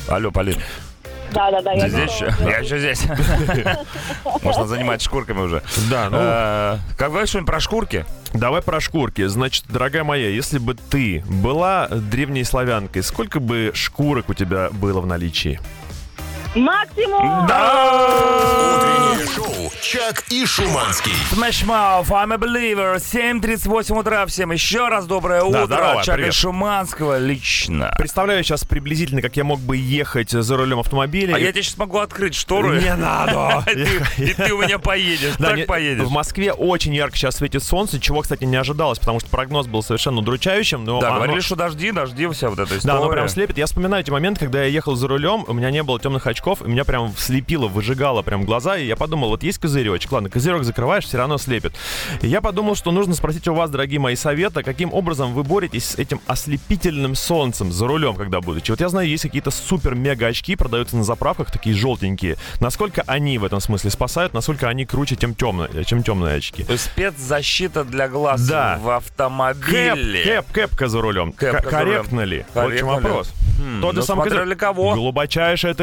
Алло, 0.08 0.32
Полин, 0.32 0.58
Да, 1.34 1.52
да, 1.52 1.62
да. 1.62 1.72
ты 1.74 1.78
Я 1.80 1.90
здесь 1.90 2.20
готова. 2.20 2.30
еще? 2.30 2.50
Я 2.50 2.58
еще 2.60 2.80
здесь. 2.80 3.04
Можно 4.44 4.68
занимать 4.68 5.02
шкурками 5.02 5.40
уже. 5.42 5.62
Да, 5.90 6.10
ну, 6.10 6.18
Э, 6.20 6.78
Как 6.98 7.10
говоришь 7.12 7.30
что-нибудь 7.30 7.48
про 7.52 7.60
шкурки? 7.60 8.06
давай 8.34 8.62
про 8.62 8.80
шкурки. 8.80 9.26
Значит, 9.26 9.66
дорогая 9.70 10.04
моя, 10.04 10.30
если 10.30 10.60
бы 10.60 10.76
ты 10.76 11.24
была 11.28 11.88
древней 11.88 12.44
славянкой, 12.44 13.02
сколько 13.04 13.40
бы 13.40 13.72
шкурок 13.74 14.30
у 14.30 14.34
тебя 14.34 14.70
было 14.72 15.02
в 15.02 15.06
наличии? 15.08 15.60
Максимум! 16.56 17.44
Утреннее 17.44 19.28
шоу 19.36 19.72
«Чак 19.84 20.24
и 20.32 20.46
Шуманский». 20.48 21.12
Smash 21.32 21.64
Mouth, 21.66 22.08
I'm 22.10 22.34
a 22.34 22.38
believer. 22.38 22.96
7.38 22.98 24.00
утра. 24.00 24.26
Всем 24.26 24.52
еще 24.52 24.88
раз 24.88 25.06
доброе 25.06 25.44
утро. 25.44 25.66
здорово, 25.68 26.04
Чака 26.04 26.18
привет. 26.18 26.34
Шуманского 26.34 27.20
лично. 27.20 27.94
Представляю 27.98 28.44
сейчас 28.44 28.64
приблизительно, 28.66 29.22
как 29.22 29.38
я 29.38 29.44
мог 29.44 29.60
бы 29.60 29.78
ехать 29.78 30.32
за 30.32 30.58
рулем 30.58 30.80
автомобиля. 30.80 31.36
А 31.36 31.40
я 31.40 31.52
тебе 31.52 31.62
сейчас 31.62 31.78
могу 31.78 32.00
открыть 32.00 32.34
штору. 32.34 32.74
Не 32.74 32.96
надо! 32.96 33.64
И 33.72 33.76
ты- 33.86 34.24
И 34.26 34.34
ты 34.34 34.54
у 34.54 34.62
меня 34.64 34.80
поедешь. 34.80 35.36
Да, 35.38 35.56
Так 35.56 35.68
поедешь. 35.68 36.04
В 36.06 36.10
Москве 36.12 36.52
очень 36.52 36.96
ярко 36.96 37.16
сейчас 37.16 37.36
светит 37.38 37.62
солнце, 37.64 38.00
чего, 38.00 38.22
кстати, 38.22 38.44
не 38.46 38.56
ожидалось, 38.58 38.98
потому 38.98 39.20
что 39.20 39.30
прогноз 39.30 39.68
был 39.68 39.84
совершенно 39.84 40.18
удручающим. 40.20 40.84
Но 40.84 41.00
Да, 41.00 41.10
оно- 41.10 41.18
говорили, 41.18 41.40
что 41.42 41.56
дожди, 41.56 41.92
дожди, 41.92 42.28
вся 42.30 42.50
вот 42.50 42.58
эта 42.58 42.72
Да, 42.72 42.78
история. 42.78 42.98
оно 42.98 43.10
прям 43.10 43.30
слепит. 43.30 43.58
Я 43.58 43.68
вспоминаю 43.68 44.02
эти 44.04 44.10
моменты, 44.10 44.40
когда 44.42 44.64
я 44.64 44.70
ехал 44.70 44.96
за 44.96 45.08
рулем, 45.08 45.46
у 45.48 45.54
меня 45.54 45.70
не 45.70 45.84
было 45.84 46.00
темных 46.00 46.26
очков, 46.40 46.62
и 46.62 46.70
меня 46.70 46.86
прям 46.86 47.14
слепило, 47.18 47.68
выжигало 47.68 48.22
прям 48.22 48.46
глаза, 48.46 48.78
и 48.78 48.86
я 48.86 48.96
подумал, 48.96 49.30
вот 49.30 49.44
есть 49.44 49.58
козыречек, 49.60 50.12
ладно, 50.12 50.30
козырек 50.30 50.64
закрываешь, 50.64 51.04
все 51.06 51.18
равно 51.18 51.38
слепит. 51.38 51.74
И 52.22 52.28
я 52.28 52.40
подумал, 52.42 52.76
что 52.76 52.92
нужно 52.92 53.14
спросить 53.14 53.48
у 53.48 53.54
вас, 53.54 53.70
дорогие 53.70 54.00
мои 54.00 54.16
советы, 54.16 54.64
каким 54.64 54.94
образом 54.94 55.34
вы 55.34 55.44
боретесь 55.44 55.86
с 55.92 55.96
этим 55.96 56.22
ослепительным 56.28 57.16
солнцем 57.16 57.72
за 57.72 57.88
рулем, 57.88 58.16
когда 58.16 58.40
будете. 58.42 58.72
Вот 58.72 58.80
я 58.80 58.88
знаю, 58.90 59.08
есть 59.08 59.24
какие-то 59.24 59.52
супер-мега 59.52 60.28
очки, 60.28 60.56
продаются 60.56 60.96
на 60.96 61.04
заправках, 61.04 61.52
такие 61.52 61.76
желтенькие. 61.76 62.38
Насколько 62.60 63.04
они 63.06 63.38
в 63.38 63.44
этом 63.44 63.60
смысле 63.60 63.90
спасают, 63.90 64.34
насколько 64.34 64.68
они 64.70 64.86
круче, 64.86 65.16
чем 65.18 65.36
темные, 65.36 65.84
чем 65.84 66.04
темные 66.04 66.36
очки. 66.38 66.64
То 66.64 66.72
есть 66.74 66.86
Спецзащита 66.86 67.84
для 67.84 68.08
глаз 68.08 68.48
Да. 68.48 68.78
в 68.82 68.86
Кэп, 68.86 68.92
автомобиле. 68.98 70.24
кэп, 70.24 70.52
кэпка 70.52 70.88
за 70.88 71.02
рулем. 71.02 71.32
Кэпка 71.34 71.62
К- 71.62 71.72
за 71.72 71.80
рулем. 71.80 71.94
корректно 71.96 72.22
ли? 72.22 72.38
Вот 72.40 72.46
в 72.46 72.54
чем 72.78 72.88
Корректно 72.88 72.88
вопрос. 73.10 73.32
Хм, 73.60 73.82
Тот 73.82 73.94
же 73.96 74.00
ну, 74.02 74.06
самый 74.06 74.22
смотря 74.24 74.30
козырек. 74.32 74.46
для 74.46 74.56
кого. 74.56 74.94
Глубочайшая 74.96 75.74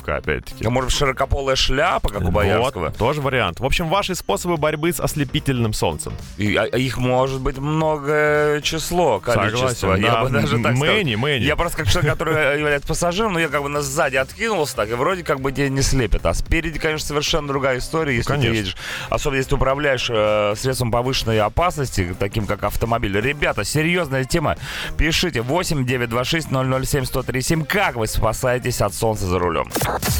тренировка, 0.00 0.16
опять-таки. 0.16 0.64
А 0.64 0.70
может, 0.70 0.92
широкополая 0.92 1.56
шляпа, 1.56 2.08
как 2.08 2.22
у 2.22 2.30
Боярского? 2.30 2.86
Вот, 2.86 2.96
тоже 2.96 3.20
вариант. 3.20 3.60
В 3.60 3.64
общем, 3.64 3.88
ваши 3.88 4.14
способы 4.14 4.56
борьбы 4.56 4.92
с 4.92 5.00
ослепительным 5.00 5.72
солнцем. 5.72 6.12
И, 6.36 6.56
а- 6.56 6.64
их 6.64 6.98
может 6.98 7.40
быть 7.40 7.58
многое 7.58 8.60
число, 8.60 9.20
количество. 9.20 9.68
Согласен, 9.68 10.04
я 10.04 10.12
да. 10.12 10.22
бы 10.24 10.30
даже 10.30 10.58
так 10.62 10.74
Мэни, 10.74 11.14
мэни. 11.14 11.44
Я 11.44 11.56
просто 11.56 11.78
как 11.78 11.88
человек, 11.88 12.12
который 12.12 12.58
является 12.58 12.88
пассажиром, 12.88 13.34
но 13.34 13.40
я 13.40 13.48
как 13.48 13.62
бы 13.62 13.68
на 13.68 13.82
сзади 13.82 14.16
откинулся 14.16 14.76
так, 14.76 14.90
и 14.90 14.94
вроде 14.94 15.22
как 15.22 15.40
бы 15.40 15.52
тебя 15.52 15.68
не 15.68 15.82
слепит. 15.82 16.24
А 16.24 16.34
спереди, 16.34 16.78
конечно, 16.78 17.06
совершенно 17.06 17.48
другая 17.48 17.78
история, 17.78 18.16
если 18.16 18.28
конечно. 18.28 18.52
ты 18.52 18.56
едешь. 18.56 18.76
Особенно 19.08 19.38
если 19.38 19.50
ты 19.50 19.54
управляешь 19.56 20.08
э, 20.10 20.54
средством 20.56 20.90
повышенной 20.90 21.40
опасности, 21.40 22.14
таким 22.18 22.46
как 22.46 22.64
автомобиль. 22.64 23.18
Ребята, 23.20 23.64
серьезная 23.64 24.24
тема. 24.24 24.56
Пишите 24.96 25.42
8 25.42 25.84
926 25.84 26.48
007 26.48 26.60
1037. 26.60 27.64
Как 27.64 27.96
вы 27.96 28.06
спасаетесь 28.06 28.80
от 28.80 28.94
солнца 28.94 29.26
за 29.26 29.38
рулем? 29.38 29.70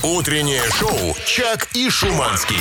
Утреннее 0.02 0.62
шоу 0.72 1.14
«Чак 1.26 1.68
и 1.74 1.88
Шуманский». 1.90 2.56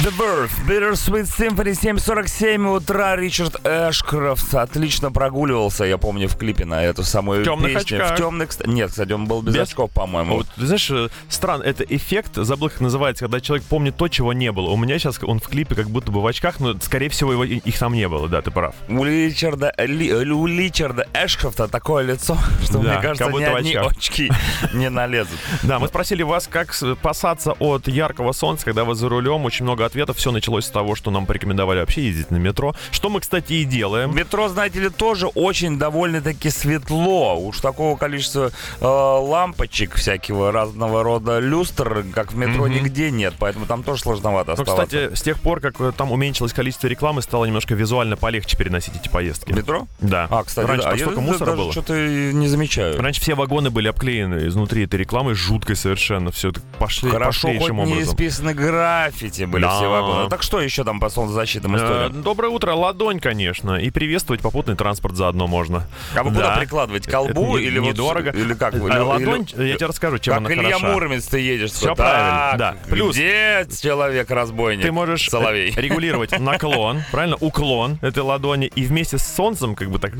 The 0.00 0.10
Birth, 0.18 0.50
Bittersweet 0.68 1.26
Symphony, 1.38 1.70
7.47 1.70 2.76
утра, 2.76 3.14
Ричард 3.14 3.60
Эшкрофт 3.64 4.52
отлично 4.52 5.12
прогуливался, 5.12 5.84
я 5.84 5.98
помню, 5.98 6.28
в 6.28 6.36
клипе 6.36 6.64
на 6.64 6.82
эту 6.84 7.04
самую 7.04 7.42
В 7.42 7.44
темных 7.44 7.74
песню. 7.74 7.98
очках. 8.02 8.12
В 8.12 8.16
темных... 8.20 8.66
Нет, 8.66 8.90
кстати, 8.90 9.12
он 9.12 9.26
был 9.26 9.40
без, 9.42 9.54
Без? 9.54 9.68
очков, 9.68 9.92
по-моему. 9.92 10.38
Вот, 10.38 10.48
ты 10.56 10.66
знаешь, 10.66 10.90
э, 10.90 11.08
странно, 11.28 11.62
это 11.62 11.84
эффект, 11.84 12.32
забыл, 12.34 12.70
как 12.70 12.80
называется, 12.80 13.24
когда 13.26 13.40
человек 13.40 13.64
помнит 13.66 13.96
то, 13.96 14.08
чего 14.08 14.32
не 14.32 14.50
было. 14.50 14.70
У 14.70 14.76
меня 14.76 14.98
сейчас 14.98 15.20
он 15.22 15.38
в 15.38 15.46
клипе 15.46 15.76
как 15.76 15.88
будто 15.88 16.10
бы 16.10 16.20
в 16.20 16.26
очках, 16.26 16.58
но, 16.58 16.74
скорее 16.80 17.08
всего, 17.08 17.30
его, 17.32 17.44
их 17.44 17.78
там 17.78 17.92
не 17.94 18.08
было, 18.08 18.28
да, 18.28 18.42
ты 18.42 18.50
прав. 18.50 18.74
У 18.88 19.04
Ричарда, 19.04 19.72
Ли- 19.78 20.12
у 20.12 20.46
Ричарда 20.46 21.06
Эшкрофта 21.14 21.68
такое 21.68 22.02
лицо, 22.02 22.36
что, 22.64 22.78
Да, 22.78 22.94
мне 22.94 23.00
кажется, 23.00 23.30
ни 23.30 23.44
одни 23.44 23.74
очки 23.76 24.30
не 24.72 24.90
налезут. 24.90 25.38
Да, 25.62 25.78
мы 25.78 25.86
спросили 25.86 26.24
вас, 26.24 26.43
как 26.50 26.72
спасаться 26.74 27.52
от 27.52 27.88
яркого 27.88 28.32
солнца, 28.32 28.64
когда 28.64 28.84
вы 28.84 28.94
за 28.94 29.08
рулем. 29.08 29.44
Очень 29.44 29.64
много 29.64 29.84
ответов. 29.84 30.16
Все 30.16 30.30
началось 30.32 30.66
с 30.66 30.70
того, 30.70 30.94
что 30.94 31.10
нам 31.10 31.26
порекомендовали 31.26 31.80
вообще 31.80 32.04
ездить 32.06 32.30
на 32.30 32.36
метро. 32.36 32.74
Что 32.90 33.08
мы, 33.10 33.20
кстати, 33.20 33.52
и 33.54 33.64
делаем. 33.64 34.14
Метро, 34.14 34.48
знаете 34.48 34.80
ли, 34.80 34.88
тоже 34.90 35.26
очень 35.28 35.78
довольно-таки 35.78 36.50
светло. 36.50 37.36
Уж 37.38 37.60
такого 37.60 37.96
количества 37.96 38.50
э, 38.80 38.84
лампочек 38.86 39.94
всякого 39.94 40.52
разного 40.52 41.02
рода 41.02 41.38
люстр, 41.38 42.04
как 42.14 42.32
в 42.32 42.36
метро, 42.36 42.64
Мгм. 42.66 42.74
нигде 42.74 43.10
нет. 43.10 43.34
Поэтому 43.38 43.66
там 43.66 43.82
тоже 43.82 44.02
сложновато 44.02 44.54
Ну, 44.56 44.62
оставаться. 44.62 44.86
кстати, 44.86 45.14
с 45.14 45.22
тех 45.22 45.40
пор, 45.40 45.60
как 45.60 45.80
э, 45.80 45.92
там 45.96 46.12
уменьшилось 46.12 46.52
количество 46.52 46.86
рекламы, 46.86 47.22
стало 47.22 47.44
немножко 47.44 47.74
визуально 47.74 48.16
полегче 48.16 48.56
переносить 48.56 48.94
эти 48.96 49.08
поездки. 49.08 49.52
Метро? 49.52 49.86
Да. 50.00 50.28
А, 50.30 50.44
кстати, 50.44 50.66
Раньше 50.66 50.84
да. 50.84 50.90
там 50.90 50.98
я 50.98 51.04
столько 51.04 51.20
да- 51.20 51.26
мусора 51.26 51.46
даже 51.50 51.62
было. 51.62 51.72
что-то 51.72 51.94
не 51.94 52.48
замечаю. 52.48 53.00
Раньше 53.00 53.20
все 53.20 53.34
вагоны 53.34 53.70
были 53.70 53.88
обклеены 53.88 54.46
изнутри 54.48 54.84
этой 54.84 54.96
рекламы 54.96 55.34
жуткой 55.34 55.76
совершенно. 55.76 56.30
Все 56.34 56.50
пошли 56.80 57.10
Хорошо, 57.10 57.46
хоть 57.56 57.70
не 57.70 57.80
образом. 57.82 58.02
исписаны 58.02 58.54
граффити 58.54 59.44
были 59.44 59.62
Да. 59.62 59.76
все 59.76 59.88
вагоны. 59.88 60.28
Так 60.28 60.42
что 60.42 60.60
еще 60.60 60.82
там 60.82 60.98
по 60.98 61.08
солнцезащитным 61.08 61.76
Э, 61.76 61.78
историям? 61.78 62.22
Доброе 62.22 62.48
утро, 62.48 62.72
ладонь, 62.72 63.20
конечно. 63.20 63.76
И 63.76 63.90
приветствовать 63.90 64.42
попутный 64.42 64.74
транспорт 64.74 65.14
заодно 65.16 65.46
можно. 65.46 65.86
А 66.16 66.24
вы 66.24 66.30
куда 66.30 66.54
Да. 66.54 66.56
прикладывать? 66.56 67.06
к 67.06 67.10
Колбу 67.10 67.56
или 67.56 67.78
вот- 67.78 67.86
недорого. 67.88 68.30
Или 68.30 68.54
как? 68.54 68.74
Или- 68.74 68.82
ладонь, 68.82 69.46
или- 69.56 69.68
я 69.68 69.76
тебе 69.76 69.86
расскажу, 69.86 70.18
чем 70.18 70.34
Как 70.34 70.42
она 70.44 70.52
Илья 70.54 70.74
хороша. 70.76 70.88
Муромец 70.92 71.24
ты 71.26 71.38
едешь. 71.38 71.70
Так, 71.70 71.96
правильно, 71.96 72.54
да. 72.58 72.74
Плюс- 72.88 73.14
Где 73.14 73.66
человек-разбойник? 73.80 74.82
Ты 74.84 74.90
можешь 74.92 75.28
э, 75.32 75.70
регулировать 75.76 76.38
наклон, 76.38 77.02
правильно, 77.12 77.36
уклон 77.40 77.98
этой 78.02 78.22
ладони, 78.24 78.66
и 78.74 78.84
вместе 78.84 79.18
с 79.18 79.26
солнцем 79.26 79.74
как 79.76 79.88
бы 79.90 79.98
так... 80.00 80.12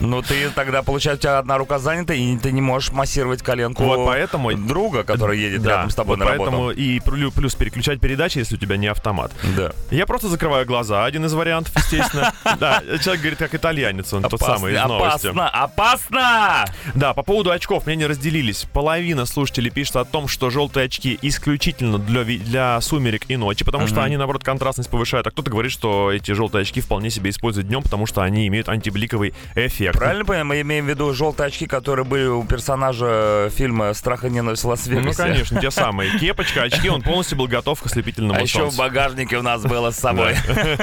Ну 0.00 0.22
ты 0.22 0.50
тогда, 0.50 0.82
получается, 0.82 1.18
у 1.20 1.22
тебя 1.30 1.38
одна 1.38 1.56
рука 1.56 1.78
занята, 1.78 2.14
и 2.14 2.36
ты 2.36 2.50
не 2.50 2.60
можешь 2.60 2.90
массировать 2.90 3.42
коленку 3.42 3.84
Вот 3.84 4.04
поэтому... 4.06 4.52
друга, 4.54 5.04
который 5.04 5.33
едет 5.34 5.62
Да, 5.62 5.70
рядом 5.70 5.90
с 5.90 5.94
тобой 5.94 6.16
вот 6.16 6.24
на 6.24 6.26
поэтому 6.26 6.58
работу. 6.68 6.78
и 6.78 6.98
плю- 7.00 7.30
плюс 7.30 7.54
переключать 7.54 8.00
передачи, 8.00 8.38
если 8.38 8.54
у 8.56 8.58
тебя 8.58 8.76
не 8.76 8.86
автомат. 8.88 9.32
Да. 9.56 9.72
Я 9.90 10.06
просто 10.06 10.28
закрываю 10.28 10.66
глаза, 10.66 11.04
один 11.04 11.24
из 11.24 11.32
вариантов, 11.34 11.74
естественно. 11.76 12.32
Да, 12.58 12.82
человек 13.02 13.20
говорит, 13.22 13.38
как 13.38 13.54
итальянец, 13.54 14.12
он 14.12 14.22
тот 14.22 14.40
самый 14.40 14.74
из 14.74 14.82
новости. 14.84 15.26
опасно, 15.26 15.48
опасно! 15.48 16.64
Да, 16.94 17.12
по 17.14 17.22
поводу 17.22 17.50
очков 17.50 17.86
мнения 17.86 18.06
разделились. 18.06 18.66
Половина 18.72 19.26
слушателей 19.26 19.70
пишет 19.70 19.96
о 19.96 20.04
том, 20.04 20.28
что 20.28 20.50
желтые 20.50 20.86
очки 20.86 21.18
исключительно 21.22 21.98
для, 21.98 22.24
для 22.24 22.80
сумерек 22.80 23.22
и 23.28 23.36
ночи, 23.36 23.64
потому 23.64 23.86
что 23.86 24.02
они, 24.02 24.16
наоборот, 24.16 24.44
контрастность 24.44 24.90
повышают. 24.90 25.26
А 25.26 25.30
кто-то 25.30 25.50
говорит, 25.50 25.72
что 25.72 26.12
эти 26.12 26.32
желтые 26.32 26.62
очки 26.62 26.80
вполне 26.80 27.10
себе 27.10 27.30
используют 27.30 27.68
днем, 27.68 27.82
потому 27.82 28.06
что 28.06 28.22
они 28.22 28.46
имеют 28.46 28.68
антибликовый 28.68 29.34
эффект. 29.54 29.98
Правильно 29.98 30.24
понимаю, 30.24 30.46
мы 30.46 30.60
имеем 30.60 30.86
в 30.86 30.88
виду 30.88 31.12
желтые 31.12 31.48
очки, 31.48 31.66
которые 31.66 32.04
были 32.04 32.26
у 32.26 32.44
персонажа 32.44 33.50
фильма 33.54 33.92
«Страх 33.94 34.24
и 34.24 34.30
ненависть 34.30 34.62
в 34.62 34.64
Ну, 34.64 34.70
Лас-Вегасе». 34.70 35.23
Конечно, 35.32 35.60
те 35.60 35.70
самые. 35.70 36.10
Кепочка, 36.18 36.62
очки, 36.62 36.88
он 36.88 37.02
полностью 37.02 37.38
был 37.38 37.48
готов 37.48 37.80
к 37.80 37.86
ослепительному 37.86 38.38
А 38.38 38.42
еще 38.42 38.70
в 38.70 38.76
багажнике 38.76 39.36
у 39.36 39.42
нас 39.42 39.62
было 39.62 39.90
с 39.90 39.96
собой. 39.96 40.36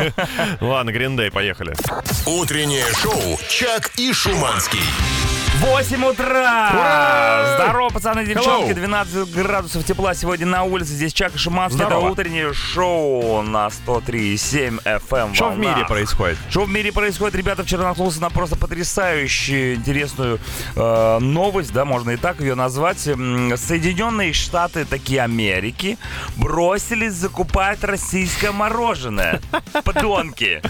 Ладно, 0.61 0.91
Гриндей, 0.91 1.31
поехали. 1.31 1.73
Утреннее 2.25 2.85
шоу 2.93 3.39
«Чак 3.49 3.91
и 3.97 4.13
Шуманский». 4.13 4.79
8 5.61 6.05
утра! 6.05 6.71
Ура! 6.73 7.55
Здорово, 7.55 7.89
пацаны, 7.89 8.25
девчонки. 8.25 8.71
Hello. 8.71 8.73
12 8.73 9.31
градусов 9.31 9.85
тепла 9.85 10.15
сегодня 10.15 10.47
на 10.47 10.63
улице. 10.63 10.93
Здесь 10.93 11.13
Чак 11.13 11.35
и 11.35 11.37
Шуманский. 11.37 11.83
Это 11.83 11.99
утреннее 11.99 12.51
шоу 12.51 13.43
на 13.43 13.67
103,7 13.67 14.81
FM. 14.83 15.35
Что 15.35 15.49
в 15.51 15.59
мире 15.59 15.85
происходит? 15.87 16.39
Что 16.49 16.63
в 16.63 16.69
мире 16.69 16.91
происходит? 16.91 17.35
Ребята 17.35 17.63
вчера 17.63 17.83
наткнулся 17.83 18.19
на 18.21 18.31
просто 18.31 18.55
потрясающую, 18.55 19.75
интересную 19.75 20.39
э, 20.75 21.19
новость, 21.19 21.71
да, 21.73 21.85
можно 21.85 22.09
и 22.09 22.17
так 22.17 22.39
ее 22.41 22.55
назвать. 22.55 22.97
Соединенные 22.97 24.33
Штаты, 24.33 24.83
такие 24.85 25.21
Америки, 25.21 25.99
бросились 26.37 27.13
закупать 27.13 27.83
российское 27.83 28.51
мороженое. 28.51 29.39
Подонки. 29.83 30.63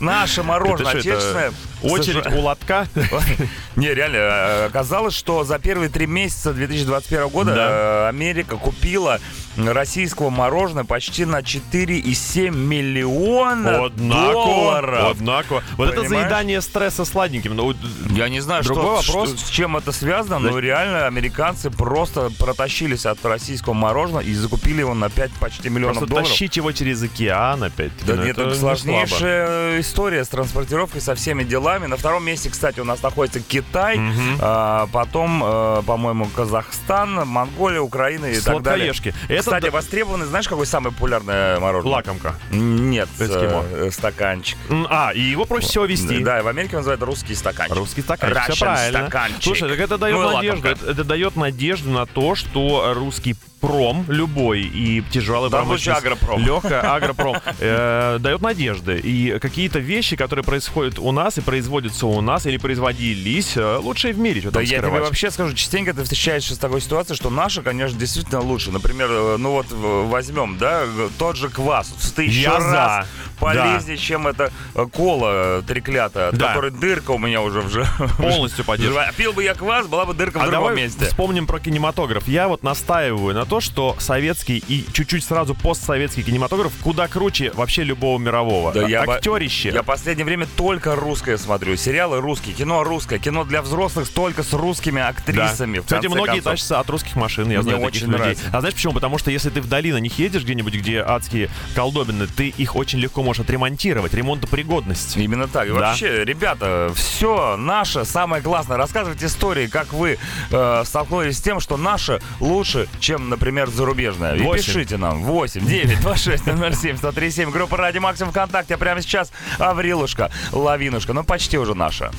Наше 0.00 0.42
мороженое 0.42 0.90
это 0.90 0.98
отечественное. 0.98 1.52
Очередь 1.90 2.26
у 2.26 2.40
лотка? 2.40 2.86
Не, 3.76 3.92
реально, 3.94 4.16
э, 4.16 4.66
оказалось, 4.66 5.14
что 5.14 5.44
за 5.44 5.58
первые 5.58 5.88
три 5.90 6.06
месяца 6.06 6.52
2021 6.52 7.28
года 7.28 7.54
Да. 7.54 7.68
э, 7.70 8.08
Америка 8.08 8.56
купила 8.56 9.20
российского 9.56 10.30
мороженого 10.30 10.84
почти 10.86 11.24
на 11.24 11.42
4,7 11.42 12.50
миллиона 12.56 13.84
Однако, 13.84 14.32
долларов. 14.32 15.08
однако. 15.12 15.62
Вот 15.76 15.88
это 15.88 16.02
Понимаешь? 16.02 16.22
заедание 16.22 16.60
стресса 16.60 17.04
сладеньким. 17.04 17.54
Ну, 17.56 17.74
Я 18.10 18.28
не 18.28 18.40
знаю, 18.40 18.62
Другой 18.64 19.02
что, 19.02 19.12
вопрос. 19.12 19.34
что- 19.38 19.46
с 19.46 19.50
чем 19.50 19.76
это 19.76 19.92
связано, 19.92 20.38
но 20.38 20.58
реально 20.58 21.06
американцы 21.06 21.70
просто 21.70 22.30
протащились 22.38 23.06
от 23.06 23.24
российского 23.24 23.74
мороженого 23.74 24.20
и 24.22 24.32
закупили 24.34 24.80
его 24.80 24.94
на 24.94 25.08
5 25.10 25.30
почти 25.40 25.68
миллионов 25.68 25.98
Просто 25.98 26.10
долларов. 26.10 26.28
тащить 26.30 26.56
его 26.56 26.72
через 26.72 27.02
океан 27.02 27.62
опять-таки. 27.62 28.06
Да 28.06 28.14
ну, 28.16 28.22
нет, 28.24 28.32
это 28.32 28.42
это 28.42 28.50
не 28.50 28.56
слабо. 28.58 28.76
сложнейшая 28.76 29.80
история 29.80 30.24
с 30.24 30.28
транспортировкой, 30.28 31.00
со 31.00 31.14
всеми 31.14 31.44
делами. 31.44 31.86
На 31.86 31.96
втором 31.96 32.24
месте, 32.24 32.50
кстати, 32.50 32.80
у 32.80 32.84
нас 32.84 33.02
находится 33.02 33.40
Китай, 33.40 33.98
Мгм. 33.98 34.38
а, 34.40 34.86
потом, 34.92 35.42
э, 35.44 35.82
по-моему, 35.86 36.26
Казахстан, 36.34 37.26
Монголия, 37.26 37.80
Украина 37.80 38.26
и 38.26 38.40
так 38.40 38.62
далее. 38.62 38.92
Это 39.28 39.43
Кстати, 39.44 39.68
востребованы, 39.70 40.26
знаешь, 40.26 40.48
какое 40.48 40.66
самое 40.66 40.94
популярное 40.94 41.58
мороженое? 41.60 41.94
лакомка. 41.94 42.34
Нет, 42.50 43.08
Эскимо. 43.18 43.64
э, 43.70 43.90
стаканчик. 43.90 44.56
А, 44.88 45.12
и 45.14 45.20
его 45.20 45.44
проще 45.44 45.66
всего 45.68 45.84
вести. 45.84 46.18
Да, 46.20 46.42
в 46.42 46.48
Америке 46.48 46.76
называют 46.76 47.02
русский 47.02 47.34
стаканчик. 47.34 47.76
Русский 47.76 48.02
стаканчик, 48.02 48.42
все 48.42 48.52
Russian 48.52 48.58
правильно. 48.60 49.00
стаканчик. 49.00 49.42
Слушай, 49.42 49.68
так 49.68 49.78
это 49.80 49.98
дает 49.98 50.16
Ну 50.16 50.32
надежду. 50.32 50.68
Это, 50.68 50.90
это 50.90 51.04
дает 51.04 51.36
надежду 51.36 51.90
на 51.90 52.06
то, 52.06 52.34
что 52.34 52.92
русский 52.94 53.36
пром 53.66 54.04
любой 54.08 54.62
и 54.62 55.02
тяжелый 55.10 55.48
случае 55.48 55.64
промышленность, 55.64 56.04
агропром. 56.04 56.44
легкая 56.44 56.80
агропром, 56.94 57.36
э, 57.58 58.18
дает 58.20 58.40
надежды. 58.40 58.98
И 58.98 59.38
какие-то 59.38 59.78
вещи, 59.78 60.16
которые 60.16 60.44
происходят 60.44 60.98
у 60.98 61.12
нас 61.12 61.38
и 61.38 61.40
производятся 61.40 62.06
у 62.06 62.20
нас 62.20 62.46
или 62.46 62.56
производились, 62.56 63.56
э, 63.56 63.76
лучшие 63.76 64.14
в 64.14 64.18
мире. 64.18 64.50
Да 64.50 64.60
я 64.60 64.78
тебе 64.78 64.88
вообще 64.88 65.30
скажу, 65.30 65.54
частенько 65.54 65.94
ты 65.94 66.02
встречаешься 66.02 66.54
с 66.54 66.58
такой 66.58 66.80
ситуацией, 66.80 67.16
что 67.16 67.30
наши, 67.30 67.62
конечно, 67.62 67.98
действительно 67.98 68.40
лучше. 68.40 68.70
Например, 68.70 69.08
э, 69.10 69.36
ну 69.38 69.52
вот 69.52 69.66
возьмем, 69.70 70.58
да, 70.58 70.84
тот 71.18 71.36
же 71.36 71.48
квас 71.48 71.94
тысячу 72.14 72.40
Я 72.40 72.60
за. 72.60 73.06
Полезнее, 73.38 73.96
чем 73.96 74.26
эта 74.26 74.50
э, 74.74 74.86
кола 74.92 75.58
э, 75.58 75.62
треклятая, 75.66 76.28
от 76.28 76.36
Да. 76.36 76.48
которой 76.48 76.70
дырка 76.70 77.12
у 77.12 77.18
меня 77.18 77.40
уже 77.42 77.60
в 77.60 78.16
Полностью 78.16 78.64
поддерживаю. 78.64 79.12
Пил 79.16 79.32
бы 79.32 79.42
я 79.42 79.54
квас, 79.54 79.86
была 79.86 80.04
бы 80.06 80.14
дырка 80.14 80.38
в 80.38 80.42
А 80.42 80.44
другом 80.46 80.68
давай 80.68 80.76
месте. 80.76 81.04
вспомним 81.06 81.46
про 81.46 81.58
кинематограф. 81.58 82.26
Я 82.28 82.48
вот 82.48 82.62
настаиваю 82.62 83.34
на 83.34 83.44
то, 83.46 83.60
что 83.60 83.96
советский 83.98 84.62
и 84.68 84.84
чуть-чуть 84.92 85.24
сразу 85.24 85.54
постсоветский 85.54 86.22
кинематограф 86.22 86.72
куда 86.82 87.08
круче 87.08 87.50
вообще 87.54 87.84
любого 87.84 88.18
мирового. 88.18 88.72
Да 88.72 88.86
я 88.86 89.02
Актерище. 89.02 89.70
Я 89.70 89.82
последнее 89.82 90.24
время 90.24 90.46
только 90.56 90.94
русское 90.94 91.36
смотрю. 91.38 91.76
Сериалы 91.76 92.20
русские, 92.20 92.54
кино 92.54 92.84
русское, 92.84 93.18
кино 93.18 93.44
для 93.44 93.62
взрослых 93.62 94.08
только 94.08 94.42
с 94.42 94.52
русскими 94.52 94.98
Да. 95.00 95.08
актрисами. 95.08 95.78
в 95.78 95.84
Кстати, 95.84 96.06
многие 96.06 96.26
концов. 96.36 96.52
тащатся 96.52 96.80
от 96.80 96.90
русских 96.90 97.16
машин, 97.16 97.44
я 97.50 97.58
Мне 97.60 97.62
знаю 97.62 97.78
таких 97.80 97.94
очень 98.02 98.06
людей. 98.06 98.18
нравится. 98.18 98.44
А 98.52 98.60
знаешь 98.60 98.74
почему? 98.74 98.92
Потому 98.94 99.18
что 99.18 99.30
если 99.30 99.50
ты 99.50 99.60
вдали 99.60 99.92
на 99.92 99.98
них 99.98 100.18
едешь 100.18 100.42
где-нибудь, 100.42 100.74
где 100.74 101.00
адские 101.00 101.50
колдобины, 101.74 102.26
ты 102.26 102.48
их 102.48 102.76
очень 102.76 102.98
легко 102.98 103.22
можешь 103.24 103.40
отремонтировать. 103.42 104.14
Ремонтопригодность. 104.14 105.16
Именно 105.16 105.48
так. 105.48 105.66
И 105.66 105.70
Да. 105.70 105.74
вообще, 105.74 106.24
ребята, 106.24 106.92
все 106.94 107.56
наше 107.56 108.04
самое 108.04 108.42
классное. 108.42 108.76
Рассказывайте 108.76 109.26
истории, 109.26 109.66
как 109.66 109.92
вы 109.92 110.18
э, 110.50 110.82
столкнулись 110.84 111.38
с 111.38 111.42
тем, 111.42 111.60
что 111.60 111.76
наше 111.76 112.20
лучше, 112.40 112.88
чем, 113.00 113.28
например, 113.28 113.68
зарубежное. 113.70 114.36
И 114.36 114.40
Восемь. 114.42 114.64
пишите 114.64 114.96
нам. 114.96 115.22
8 115.24 115.64
9 115.66 116.00
26 116.00 116.44
007 116.44 116.96
137. 116.98 117.50
Группа 117.50 117.76
Радио 117.76 118.00
Максим 118.00 118.30
ВКонтакте. 118.30 118.74
А 118.74 118.78
прямо 118.78 119.02
сейчас 119.02 119.32
Аврилушка, 119.58 120.30
Лавинушка. 120.52 121.12
Ну, 121.12 121.24
почти 121.24 121.58
уже 121.58 121.74
наша. 121.74 122.10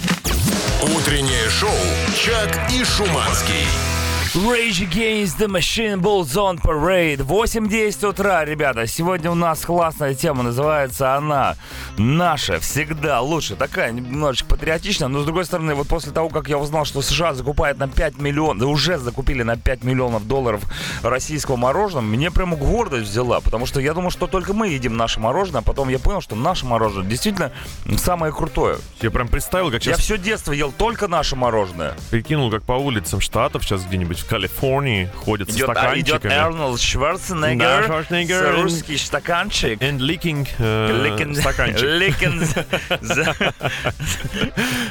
Утреннее 0.82 1.50
шоу 1.50 1.70
«Чак 2.16 2.70
и 2.72 2.84
Шуманский». 2.84 3.95
Rage 4.36 4.82
Against 4.82 5.38
the 5.38 5.48
Machine 5.48 6.02
Bulls 6.02 6.36
on 6.36 6.60
Parade. 6.62 7.20
8.10 7.26 8.10
утра, 8.10 8.44
ребята. 8.44 8.86
Сегодня 8.86 9.32
у 9.32 9.34
нас 9.34 9.62
классная 9.62 10.14
тема. 10.14 10.44
Называется 10.44 11.16
она 11.16 11.56
«Наша 11.98 12.60
всегда 12.60 13.22
лучше». 13.22 13.56
Такая 13.56 13.94
немножечко 13.94 14.50
патриотичная, 14.50 15.08
но 15.08 15.22
с 15.22 15.24
другой 15.24 15.46
стороны, 15.46 15.74
вот 15.74 15.88
после 15.88 16.12
того, 16.12 16.28
как 16.28 16.50
я 16.50 16.58
узнал, 16.58 16.84
что 16.84 17.02
США 17.02 17.34
закупает 17.34 17.78
на 17.78 17.88
5 17.88 18.20
миллионов, 18.20 18.58
да 18.58 18.68
уже 18.68 18.98
закупили 18.98 19.42
на 19.42 19.56
5 19.56 19.86
миллионов 19.86 20.28
долларов 20.28 20.64
российского 21.02 21.56
мороженого, 21.56 22.04
мне 22.04 22.30
прямо 22.30 22.58
гордость 22.58 23.10
взяла, 23.10 23.40
потому 23.40 23.66
что 23.66 23.80
я 23.80 23.94
думал, 23.94 24.12
что 24.12 24.28
только 24.28 24.54
мы 24.54 24.68
едим 24.68 24.98
наше 24.98 25.22
мороженое, 25.22 25.62
а 25.62 25.64
потом 25.64 25.88
я 25.88 25.98
понял, 25.98 26.20
что 26.20 26.36
наше 26.36 26.66
мороженое 26.66 27.08
действительно 27.08 27.54
самое 27.98 28.34
крутое. 28.34 28.80
Я 29.00 29.12
прям 29.12 29.30
представил, 29.30 29.72
как 29.72 29.86
Я 29.86 29.94
сейчас 29.94 30.02
все 30.02 30.18
детство 30.18 30.52
ел 30.52 30.74
только 30.78 31.08
наше 31.08 31.38
мороженое. 31.38 31.96
прикинул, 32.12 32.52
как 32.52 32.64
по 32.64 32.74
улицам 32.74 33.22
штатов 33.22 33.64
сейчас 33.64 33.86
где-нибудь 33.86 34.25
Калифорнии 34.26 35.10
ходят 35.16 35.50
Идет, 35.50 35.70
а, 35.70 35.94
идет 35.98 36.16
стаканчиками. 36.16 36.34
Арнольд 36.34 36.82
Шварценеггер, 36.82 37.58
Да, 37.58 37.84
Шварценеггер. 37.84 38.62
русский 38.62 38.98
стаканчик. 38.98 39.82
And 39.82 40.00
licking 40.00 40.48
э, 40.58 41.34
стаканчик. 41.36 41.84
Ликен 41.84 42.40
за, 43.02 43.54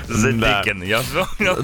за 0.09 0.33
Да. 0.33 0.63
Дикен. 0.63 0.83
Я 0.83 1.01
вспомнил 1.01 1.57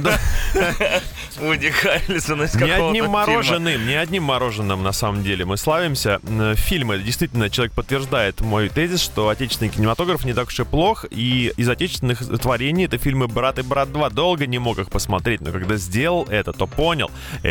Вуди 1.38 1.70
Харрельсона 1.70 2.42
из 2.44 2.54
Не 2.54 2.70
одним 2.70 3.10
мороженым, 3.10 3.86
не 3.86 3.94
одним 3.94 4.24
мороженым 4.24 4.82
на 4.82 4.92
самом 4.92 5.22
деле 5.22 5.44
мы 5.44 5.56
славимся. 5.56 6.20
Фильмы, 6.56 6.98
действительно, 6.98 7.50
человек 7.50 7.72
подтверждает 7.72 8.40
мой 8.40 8.68
тезис, 8.68 9.00
что 9.00 9.28
отечественный 9.28 9.70
кинематограф 9.70 10.24
не 10.24 10.34
так 10.34 10.48
уж 10.48 10.60
и 10.60 10.64
плох, 10.64 11.06
и 11.10 11.52
из 11.56 11.68
отечественных 11.68 12.18
творений 12.40 12.84
это 12.84 12.98
фильмы 12.98 13.26
«Брат 13.28 13.58
и 13.58 13.62
брат 13.62 13.88
2». 13.88 14.10
Долго 14.10 14.46
не 14.46 14.58
мог 14.58 14.78
их 14.78 14.90
посмотреть, 14.90 15.40
но 15.40 15.52
когда 15.52 15.76
сделал 15.76 16.26
это, 16.28 16.52
то 16.52 16.66
понял, 16.66 17.10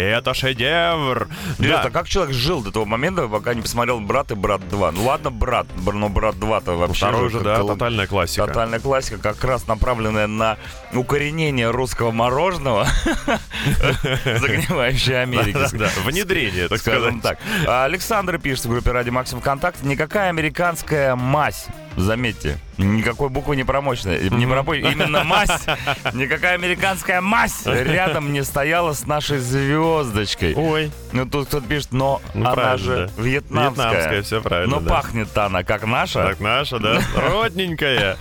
это 0.10 0.34
шедевр. 0.34 1.28
Ребята, 1.60 1.84
Да. 1.86 1.90
как 1.90 2.08
человек 2.08 2.34
жил 2.34 2.62
до 2.64 2.72
того 2.72 2.86
момента, 2.86 3.28
пока 3.28 3.54
не 3.54 3.62
посмотрел 3.62 4.00
«Брат» 4.00 4.32
и 4.32 4.36
«Брат 4.36 4.62
2»? 4.70 4.92
Ну 4.92 5.04
ладно, 5.06 5.30
«Брат», 5.32 5.68
но 5.78 6.10
«Брат 6.10 6.36
2»-то 6.36 6.74
вообще... 6.78 7.06
Второй 7.06 7.28
уже, 7.28 7.40
да, 7.42 7.58
кол- 7.60 7.70
тотальная 7.70 8.08
классика. 8.08 8.48
Тотальная 8.48 8.80
классика, 8.80 9.18
как 9.18 9.44
раз 9.44 9.68
направленная 9.68 10.28
на 10.28 10.58
укоренение 10.94 11.70
русского 11.72 12.12
мороженого, 12.12 12.88
загнивающей 14.26 15.22
Америки. 15.22 15.58
Внедрение, 16.06 16.68
так 16.68 16.80
скажем 16.80 17.20
сказать. 17.20 17.40
так. 17.40 17.68
А 17.68 17.86
Александр 17.86 18.38
пишет 18.40 18.66
в 18.66 18.70
группе 18.70 18.92
Ради 18.92 19.10
Максим 19.10 19.40
ВКонтакте. 19.40 19.86
Никакая 19.86 20.30
американская 20.30 21.16
мазь, 21.16 21.68
заметьте, 22.02 22.58
никакой 22.78 23.30
буквы 23.30 23.56
не 23.56 23.64
промоченная. 23.64 24.30
Не 24.30 24.46
пропой- 24.46 24.80
именно 24.80 25.24
мазь. 25.24 25.50
Никакая 26.14 26.56
американская 26.56 27.22
мазь 27.22 27.66
рядом 27.66 28.32
не 28.34 28.44
стояла 28.44 28.94
с 28.94 29.06
нашей 29.06 29.40
звездочкой. 29.40 30.54
Ой, 30.56 30.92
Ну 31.12 31.26
тут 31.26 31.48
кто-то 31.48 31.66
пишет, 31.68 31.92
но 31.92 32.22
Ну, 32.34 32.42
она 32.46 32.54
правильно, 32.54 32.78
же 32.78 33.10
да. 33.16 33.24
вьетнамская. 33.24 33.90
Вьетнамская, 33.90 34.22
всё 34.24 34.42
правильно, 34.42 34.76
Но 34.76 34.82
да. 34.82 34.90
пахнет 34.90 35.38
она 35.38 35.64
как 35.64 35.86
наша. 35.86 36.24
Так 36.24 36.40
наша, 36.40 36.80
да? 36.80 37.02
Родненькая. 37.16 38.18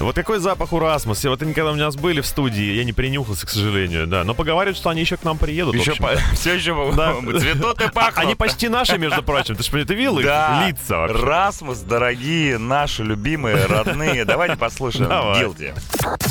Вот 0.00 0.14
какой 0.16 0.38
запах 0.38 0.72
у 0.72 0.78
Расмус. 0.78 1.24
Вот 1.24 1.42
они 1.42 1.52
когда 1.54 1.72
у 1.72 1.74
нас 1.76 1.96
были 1.96 2.20
в 2.20 2.26
студии, 2.26 2.72
я 2.74 2.84
не 2.84 2.92
принюхался, 2.92 3.46
к 3.46 3.50
сожалению, 3.50 4.06
да. 4.06 4.24
Но 4.24 4.34
поговаривают, 4.34 4.76
что 4.76 4.90
они 4.90 5.00
еще 5.02 5.16
к 5.16 5.24
нам 5.24 5.38
приедут. 5.38 5.74
Еще 5.74 5.92
общем-то. 5.92 6.18
все 6.34 6.54
еще 6.54 6.92
Да. 6.94 7.14
цветут 7.38 7.80
и 7.82 7.88
пахнут. 7.90 8.18
Они 8.24 8.34
почти 8.34 8.68
наши, 8.68 8.98
между 8.98 9.22
прочим. 9.22 9.56
Ты 9.56 9.62
же 9.62 9.84
ты 9.84 9.94
видел 9.94 10.18
их 10.18 10.24
Да, 10.26 10.64
лица 10.66 10.98
вообще? 10.98 11.24
Расмус, 11.24 11.78
дорогие, 11.78 12.58
наши 12.58 13.02
любимые, 13.02 13.21
родные. 13.26 14.24
Давайте 14.26 14.56
послушаем 14.56 15.08
Давай. 15.08 15.40
Гилди. 15.40 15.74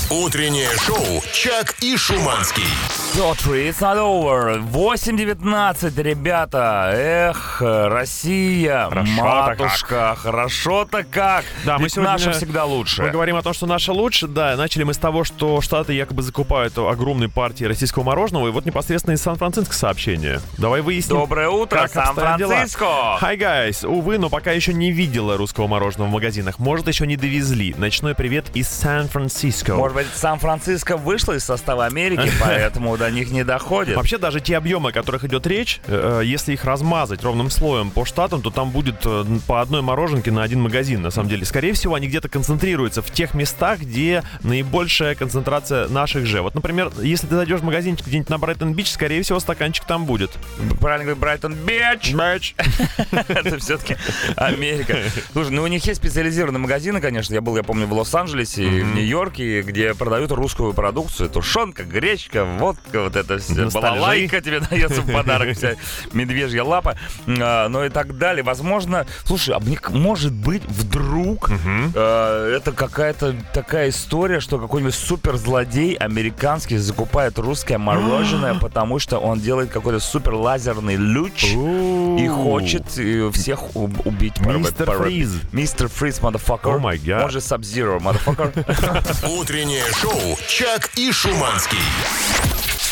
Утреннее 0.09 0.69
шоу 0.77 1.23
«Чак 1.33 1.75
и 1.81 1.95
Шуманский». 1.97 2.63
Sorry, 3.13 3.69
it's 3.69 3.81
not 3.81 3.97
over. 3.97 4.61
8.19, 4.71 6.01
ребята. 6.01 6.91
Эх, 6.93 7.61
Россия, 7.61 8.87
Хорошо-то 8.89 9.21
матушка, 9.21 10.15
хорошо-то 10.17 11.03
как. 11.03 11.43
Да, 11.65 11.77
мы 11.77 11.83
Ведь 11.85 11.93
сегодня- 11.93 12.11
наша 12.13 12.31
всегда 12.31 12.65
лучше. 12.65 13.01
Мы 13.03 13.09
говорим 13.09 13.35
о 13.35 13.41
том, 13.41 13.53
что 13.53 13.65
наша 13.65 13.91
лучше, 13.91 14.27
да. 14.27 14.55
Начали 14.55 14.83
мы 14.83 14.93
с 14.93 14.97
того, 14.97 15.23
что 15.23 15.59
Штаты 15.61 15.93
якобы 15.93 16.21
закупают 16.21 16.77
огромные 16.77 17.29
партии 17.29 17.65
российского 17.65 18.03
мороженого. 18.03 18.47
И 18.47 18.51
вот 18.51 18.65
непосредственно 18.65 19.13
из 19.15 19.21
Сан-Франциско 19.21 19.73
сообщение. 19.73 20.39
Давай 20.57 20.81
выясним. 20.81 21.17
Доброе 21.17 21.49
утро, 21.49 21.87
как 21.87 21.95
обстоят 21.95 22.37
дела. 22.37 22.49
Сан-Франциско. 22.65 22.85
Hi, 23.21 23.37
guys. 23.37 23.85
Увы, 23.85 24.17
но 24.17 24.29
пока 24.29 24.51
еще 24.51 24.73
не 24.73 24.91
видела 24.91 25.35
русского 25.37 25.67
мороженого 25.67 26.07
в 26.07 26.11
магазинах. 26.11 26.59
Может, 26.59 26.80
еще 26.89 27.07
не 27.07 27.17
довезли. 27.17 27.75
Ночной 27.77 28.15
привет 28.15 28.45
из 28.53 28.67
Сан-Франциско. 28.67 29.75
Может 29.75 29.95
быть, 29.95 30.07
Сан-Франциско 30.13 30.97
вышло 30.97 31.33
из 31.33 31.43
состава 31.43 31.85
Америки, 31.85 32.29
поэтому, 32.41 32.97
до 32.97 33.09
них 33.11 33.31
не 33.31 33.43
доходит. 33.43 33.95
Вообще 33.95 34.17
даже 34.17 34.39
те 34.39 34.57
объемы, 34.57 34.89
о 34.89 34.91
которых 34.91 35.23
идет 35.25 35.45
речь, 35.47 35.81
э, 35.87 36.21
если 36.23 36.53
их 36.53 36.65
размазать 36.65 37.23
ровным 37.23 37.49
слоем 37.49 37.91
по 37.91 38.05
штатам, 38.05 38.41
то 38.41 38.49
там 38.49 38.71
будет 38.71 38.95
э, 39.05 39.25
по 39.47 39.61
одной 39.61 39.81
мороженке 39.81 40.31
на 40.31 40.43
один 40.43 40.61
магазин, 40.61 41.01
на 41.01 41.11
самом 41.11 41.29
деле. 41.29 41.45
Скорее 41.45 41.73
всего, 41.73 41.95
они 41.95 42.07
где-то 42.07 42.29
концентрируются 42.29 43.01
в 43.01 43.11
тех 43.11 43.33
местах, 43.33 43.79
где 43.79 44.23
наибольшая 44.43 45.15
концентрация 45.15 45.87
наших 45.87 46.25
же. 46.25 46.41
Вот, 46.41 46.55
например, 46.55 46.91
если 47.01 47.27
ты 47.27 47.35
зайдешь 47.35 47.59
в 47.59 47.63
магазинчик 47.63 48.07
где-нибудь 48.07 48.29
на 48.29 48.37
Брайтон-Бич, 48.37 48.91
скорее 48.91 49.21
всего, 49.21 49.39
стаканчик 49.39 49.85
там 49.85 50.05
будет. 50.05 50.31
Правильно 50.79 51.05
говорит 51.05 51.19
Брайтон 51.19 51.53
Бич. 51.53 52.13
Это 53.11 53.57
все-таки 53.57 53.97
Америка. 54.35 54.97
Слушай, 55.33 55.51
ну 55.51 55.63
у 55.63 55.67
них 55.67 55.85
есть 55.85 55.99
специализированные 55.99 56.60
магазины, 56.61 57.01
конечно. 57.01 57.33
Я 57.33 57.41
был, 57.41 57.57
я 57.57 57.63
помню, 57.63 57.87
в 57.87 57.93
Лос-Анджелесе 57.93 58.63
и 58.63 58.81
в 58.81 58.95
Нью-Йорке, 58.95 59.61
где 59.61 59.93
продают 59.93 60.31
русскую 60.31 60.73
продукцию. 60.73 61.29
Тушенка, 61.29 61.83
гречка, 61.83 62.45
водка, 62.45 63.03
вот 63.03 63.15
это 63.15 63.37
все. 63.39 63.65
Ностальжи. 63.65 63.87
Балалайка 63.87 64.41
тебе 64.41 64.59
дается 64.69 65.01
в 65.01 65.11
подарок, 65.11 65.57
вся 65.57 65.75
медвежья 66.13 66.63
лапа, 66.63 66.95
а, 67.27 67.67
ну 67.67 67.83
и 67.83 67.89
так 67.89 68.17
далее. 68.17 68.43
Возможно, 68.43 69.05
слушай, 69.25 69.55
а 69.55 69.61
может 69.89 70.33
быть, 70.33 70.63
вдруг 70.65 71.49
э, 71.49 72.53
это 72.55 72.71
какая-то 72.71 73.35
такая 73.53 73.89
история, 73.89 74.39
что 74.39 74.59
какой-нибудь 74.59 74.95
суперзлодей 74.95 75.95
американский 75.95 76.77
закупает 76.77 77.39
русское 77.39 77.77
мороженое, 77.79 78.55
потому 78.55 78.99
что 78.99 79.17
он 79.17 79.39
делает 79.39 79.71
какой-то 79.71 79.99
супер 79.99 80.35
лазерный 80.35 80.97
луч 80.97 81.43
и 81.53 82.27
хочет 82.27 82.97
э, 82.97 83.31
всех 83.33 83.75
убить. 83.75 84.39
Мистер 84.45 84.91
Фриз. 84.91 85.41
Мистер 85.51 85.87
Фриз, 85.87 86.19
motherfucker. 86.19 86.50
Oh 86.63 86.79
my 86.79 86.97
God. 87.03 87.23
Он 87.25 87.29
же 87.29 87.39
Sub-Zero, 87.39 87.99
motherfucker. 87.99 89.27
Утреннее 89.39 89.85
шоу 89.93 90.37
«Чак 90.47 90.89
и 90.95 91.11
Шуманский». 91.11 91.77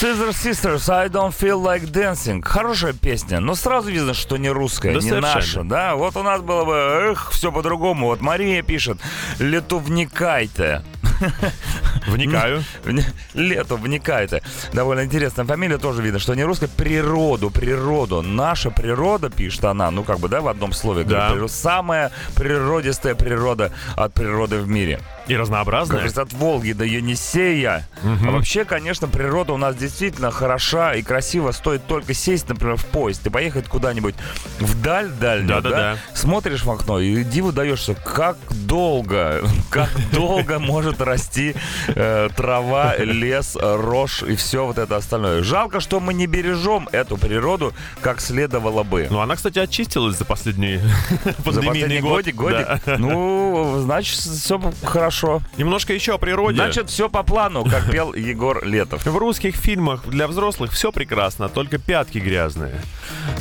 Scissor 0.02 0.30
Sisters, 0.30 0.90
I 0.90 1.10
don't 1.10 1.34
feel 1.38 1.62
like 1.62 1.92
dancing. 1.92 2.42
Хорошая 2.42 2.94
песня, 2.94 3.42
но 3.42 3.54
сразу 3.54 3.90
видно, 3.92 4.14
что 4.14 4.38
не 4.38 4.50
русская, 4.50 4.94
Да 4.94 5.00
не 5.02 5.10
совершенно. 5.10 5.36
наша, 5.36 5.64
да? 5.64 5.96
Вот 5.96 6.16
у 6.16 6.24
нас 6.24 6.40
было 6.42 6.64
бы, 6.64 6.74
эх, 7.12 7.32
все 7.32 7.52
по-другому. 7.52 8.06
Вот 8.08 8.22
Мария 8.22 8.62
пишет, 8.62 8.98
лету 9.40 9.80
вникайте. 9.80 10.84
Вникаю. 12.08 12.64
Вни- 12.84 13.04
Лето, 13.34 13.76
вникайте. 13.76 14.42
Довольно 14.74 15.04
интересная 15.06 15.46
фамилия, 15.46 15.78
тоже 15.78 16.02
видно, 16.02 16.20
что 16.20 16.34
не 16.36 16.44
русская. 16.44 16.68
Природу, 16.68 17.50
природу. 17.52 18.22
Наша 18.22 18.72
природа, 18.72 19.30
пишет 19.30 19.66
она, 19.66 19.92
ну 19.92 20.04
как 20.04 20.20
бы, 20.20 20.28
да, 20.30 20.42
в 20.42 20.48
одном 20.48 20.74
слове. 20.74 21.04
Да. 21.04 21.36
Самая 21.48 22.12
природистая 22.36 23.16
природа 23.16 23.72
от 23.96 24.14
природы 24.14 24.58
в 24.60 24.68
мире. 24.68 25.00
И 25.28 25.34
Как 25.34 25.42
разнообразная. 25.42 25.98
говорится, 25.98 26.22
от 26.24 26.34
Волги 26.34 26.72
до 26.74 26.86
Енисея. 26.86 27.88
А 28.04 28.32
вообще, 28.32 28.66
конечно, 28.66 29.08
природа 29.08 29.54
у 29.54 29.58
нас 29.58 29.76
действительно 29.76 30.32
хороша 30.32 30.94
и 30.96 31.02
красиво. 31.04 31.52
Стоит 31.52 31.86
только 31.86 32.14
сесть, 32.14 32.50
например, 32.50 32.78
в 32.78 32.86
поезд 32.86 33.26
и 33.28 33.30
поехать 33.30 33.68
куда-нибудь 33.68 34.16
вдаль 34.60 35.10
дальнюю, 35.10 35.62
Да-да-да. 35.62 35.98
Смотришь 36.14 36.64
в 36.64 36.72
окно 36.72 37.00
и 37.00 37.24
диву 37.24 37.52
даешься, 37.52 37.94
как 37.94 38.38
долго, 38.50 39.42
как 39.70 39.90
долго 40.12 40.58
может 40.60 40.99
расти 41.02 41.56
э, 41.88 42.30
трава, 42.36 42.96
лес, 42.98 43.58
рожь 43.62 44.24
и 44.24 44.36
все 44.36 44.66
вот 44.66 44.78
это 44.78 44.98
остальное. 44.98 45.44
Жалко, 45.44 45.80
что 45.80 46.00
мы 46.00 46.14
не 46.14 46.28
бережем 46.28 46.88
эту 46.92 47.18
природу, 47.18 47.74
как 48.02 48.22
следовало 48.22 48.84
бы. 48.84 49.08
Ну, 49.10 49.20
она, 49.20 49.36
кстати, 49.36 49.60
очистилась 49.60 50.18
за 50.18 50.26
последний 50.26 50.80
За 51.46 51.62
последний 51.62 52.00
год. 52.00 52.12
годик, 52.12 52.36
годик. 52.36 52.68
Да. 52.86 52.98
Ну, 52.98 53.80
значит, 53.82 54.16
все 54.18 54.60
хорошо. 54.84 55.42
Немножко 55.58 55.94
еще 55.94 56.16
о 56.16 56.18
природе. 56.18 56.58
Значит, 56.58 56.90
все 56.90 57.10
по 57.10 57.24
плану, 57.24 57.66
как 57.66 57.92
пел 57.92 58.14
Егор 58.14 58.66
Летов. 58.66 59.06
В 59.06 59.18
русских 59.18 59.56
фильмах 59.56 60.08
для 60.08 60.28
взрослых 60.28 60.72
все 60.72 60.92
прекрасно, 60.92 61.50
только 61.50 61.78
пятки 61.78 62.18
грязные. 62.18 62.76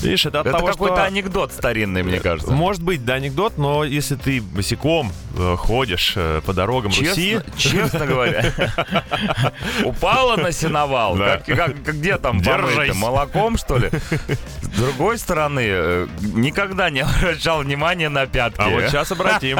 Видишь, 0.01 0.27
это 0.27 0.41
от 0.41 0.47
Это 0.47 0.59
того, 0.59 0.69
какой-то 0.69 0.97
что... 0.97 1.05
анекдот 1.05 1.53
старинный, 1.53 2.03
мне 2.03 2.21
кажется. 2.21 2.53
Может 2.53 2.83
быть, 2.83 3.05
да, 3.05 3.15
анекдот, 3.15 3.59
но 3.59 3.85
если 3.85 4.15
ты 4.17 4.41
босиком 4.41 5.13
э, 5.37 5.57
ходишь 5.57 6.15
э, 6.17 6.41
по 6.45 6.53
дорогам 6.53 6.93
Руси, 6.93 7.38
Честно, 7.57 7.81
честно 7.91 8.07
говоря, 8.07 8.53
упала 9.85 10.37
на 10.37 10.53
сеновал. 10.53 11.17
Да. 11.17 11.39
Как, 11.39 11.47
как- 11.47 11.85
как 11.85 11.95
где 11.97 12.17
там 12.19 12.41
помыть? 12.43 12.95
Молоком, 12.95 13.57
что 13.59 13.79
ли? 13.79 13.91
С 14.63 14.81
другой 14.81 15.19
стороны, 15.19 15.61
э, 15.65 16.07
никогда 16.21 16.91
не 16.91 17.01
обращал 17.21 17.61
внимания 17.63 18.09
на 18.09 18.27
пятки. 18.27 18.61
а 18.61 18.69
вот 18.69 18.85
сейчас 18.85 19.11
обратим. 19.13 19.59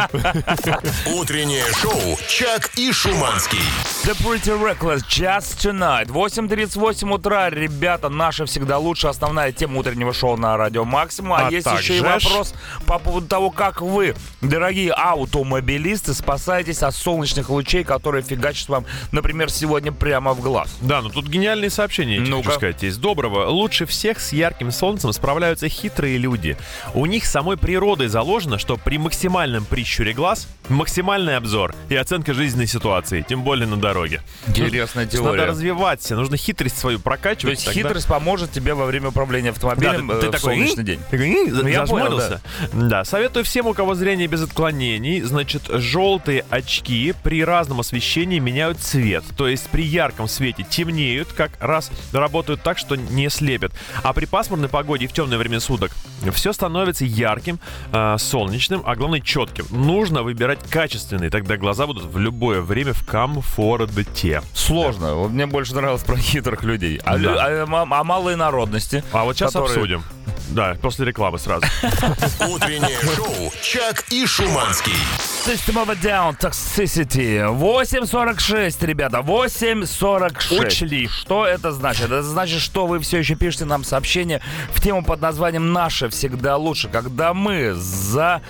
Утреннее 1.07 1.65
шоу 1.81 2.19
«Чак 2.29 2.71
и 2.77 2.93
Шуманский». 2.93 3.59
The 4.05 4.13
Pretty 4.25 4.57
Reckless, 4.59 5.03
Just 5.09 5.59
Tonight. 5.59 6.07
8.38 6.09 7.13
утра, 7.13 7.51
ребята, 7.51 8.09
наша 8.09 8.47
всегда 8.47 8.79
лучшая 8.79 9.11
основная 9.11 9.53
тема 9.53 9.79
утреннего 9.81 10.13
шоу 10.15 10.37
на 10.37 10.57
Радио 10.57 10.85
Максимум. 10.85 11.33
А, 11.35 11.49
А 11.49 11.51
есть 11.51 11.67
еще 11.67 11.99
и 11.99 12.01
также 12.01 12.29
вопрос 12.29 12.55
по 12.87 12.99
поводу 12.99 13.27
того, 13.27 13.51
как 13.51 13.81
вы, 13.83 14.15
дорогие 14.41 14.93
автомобилисты, 14.93 16.15
спасаетесь 16.15 16.83
от 16.83 16.95
солнечных 16.95 17.51
лучей, 17.51 17.68
которые 17.85 18.23
фигачат 18.23 18.69
вам, 18.69 18.85
например, 19.13 19.51
сегодня 19.51 19.93
прямо 19.93 20.33
в 20.35 20.41
глаз. 20.41 20.77
Да, 20.81 21.03
ну 21.03 21.09
тут 21.11 21.27
гениальные 21.29 21.71
сообщения, 21.71 22.21
Ну-ка. 22.21 22.45
хочу 22.49 22.59
сказать, 22.59 22.83
есть. 22.83 23.01
Доброго. 23.01 23.47
Лучше 23.49 23.87
всех 23.87 24.21
с 24.21 24.33
ярким 24.33 24.71
солнцем 24.73 25.13
справляются 25.13 25.69
хитрые 25.69 26.19
люди. 26.19 26.57
У 26.95 27.07
них 27.07 27.25
самой 27.27 27.57
природой 27.57 28.09
заложено, 28.09 28.59
что 28.59 28.77
при 28.77 28.99
максимальном 28.99 29.65
прищуре 29.65 30.13
глаз 30.13 30.49
максимальный 30.69 31.37
обзор 31.37 31.75
и 31.89 31.97
оценка 31.97 32.35
жизненной 32.35 32.67
ситуации, 32.67 33.25
тем 33.27 33.43
более 33.43 33.67
на 33.67 33.77
дороге. 33.77 34.23
Интересная 34.47 35.07
То 35.07 35.13
есть 35.13 35.23
Надо 35.25 35.37
теория. 35.37 35.45
развиваться, 35.51 36.17
нужно 36.17 36.37
хитрость 36.37 36.79
свою 36.79 36.99
прокачивать. 36.99 37.43
То 37.43 37.51
есть 37.51 37.65
тогда- 37.67 37.81
хитрость 37.89 38.07
поможет 38.09 38.51
тебе 38.53 38.75
во 38.75 38.87
время 38.87 39.09
управления 39.09 39.51
Да, 39.53 39.57
автомобилем 39.57 40.09
ты, 40.09 40.15
э, 40.15 40.21
ты 40.21 40.27
в 40.29 40.31
такой, 40.31 40.55
солнечный 40.57 40.85
день. 40.85 41.01
«М?» 41.11 41.19
Ну, 41.63 41.67
я 41.69 41.85
понял, 41.87 42.19
зажмурился. 42.19 42.41
да. 42.73 43.05
советую 43.05 43.45
всем, 43.45 43.67
у 43.67 43.75
кого 43.75 43.95
зрение 43.95 44.27
без 44.27 44.43
отклонений, 44.43 45.21
значит, 45.23 45.63
желтые 45.69 46.45
очки 46.51 47.15
при 47.23 47.43
разном 47.59 47.81
освещении 47.81 48.39
меняют 48.39 48.79
цвет. 48.79 49.25
То 49.37 49.49
есть 49.49 49.69
при 49.69 49.83
ярком 49.85 50.29
свете 50.29 50.65
темнеют, 50.69 51.33
как 51.33 51.51
раз 51.61 51.91
работают 52.13 52.63
так, 52.63 52.79
что 52.79 52.95
не 52.97 53.29
слепят. 53.31 53.73
А 54.05 54.13
при 54.13 54.27
пасмурной 54.27 54.69
погоде 54.69 55.07
и 55.07 55.09
в 55.09 55.13
темное 55.13 55.39
время 55.39 55.59
суток 55.59 55.91
все 56.33 56.53
становится 56.53 57.05
ярким, 57.05 57.59
а, 57.93 58.17
солнечным, 58.19 58.83
а 58.87 58.95
главное 58.95 59.21
четким. 59.21 59.67
Нужно 59.71 60.23
выбирать 60.23 60.61
качественные, 60.71 61.31
тогда 61.31 61.57
глаза 61.57 61.87
будут 61.87 62.05
в 62.05 62.17
любое 62.19 62.61
время 62.61 62.93
в 62.93 63.05
комфорте. 63.05 64.43
Сложно. 64.55 65.15
Вот 65.15 65.31
мне 65.31 65.47
больше 65.47 65.75
нравилось 65.75 66.03
про 66.03 66.17
хитрых 66.17 66.63
людей. 66.63 67.01
А, 67.05 67.19
Да. 67.19 67.35
а, 67.63 67.67
ма- 67.67 67.87
а 67.99 68.05
малой 68.05 68.37
народности? 68.37 69.03
А 69.13 69.25
вот 69.25 69.37
сейчас 69.37 69.53
которые- 69.53 69.75
обсудим. 69.75 70.03
Да, 70.51 70.77
после 70.81 71.07
рекламы 71.07 71.39
сразу. 71.39 71.67
Утреннее 72.49 72.99
шоу 73.15 73.53
«Чак 73.63 74.05
и 74.11 74.27
Шуманский». 74.27 74.95
System 75.47 75.83
of 75.83 75.91
a 75.91 75.95
Down, 75.95 76.39
Toxicity. 76.39 77.47
8.46, 77.59 78.87
ребята, 78.87 79.19
8.46. 79.19 80.67
Учли. 80.67 81.09
Что 81.09 81.47
это 81.47 81.73
значит? 81.73 82.07
Это 82.07 82.23
значит, 82.23 82.61
что 82.61 82.87
вы 82.87 82.99
все 83.01 83.19
еще 83.19 83.35
пишете 83.35 83.67
нам 83.67 83.85
сообщение 83.85 84.41
в 84.73 84.81
тему 84.81 85.05
под 85.05 85.21
названием 85.21 85.73
«Наше 85.73 86.09
всегда 86.09 86.57
лучше», 86.57 86.89
когда 86.89 87.35
мы 87.35 87.75
за 87.75 88.43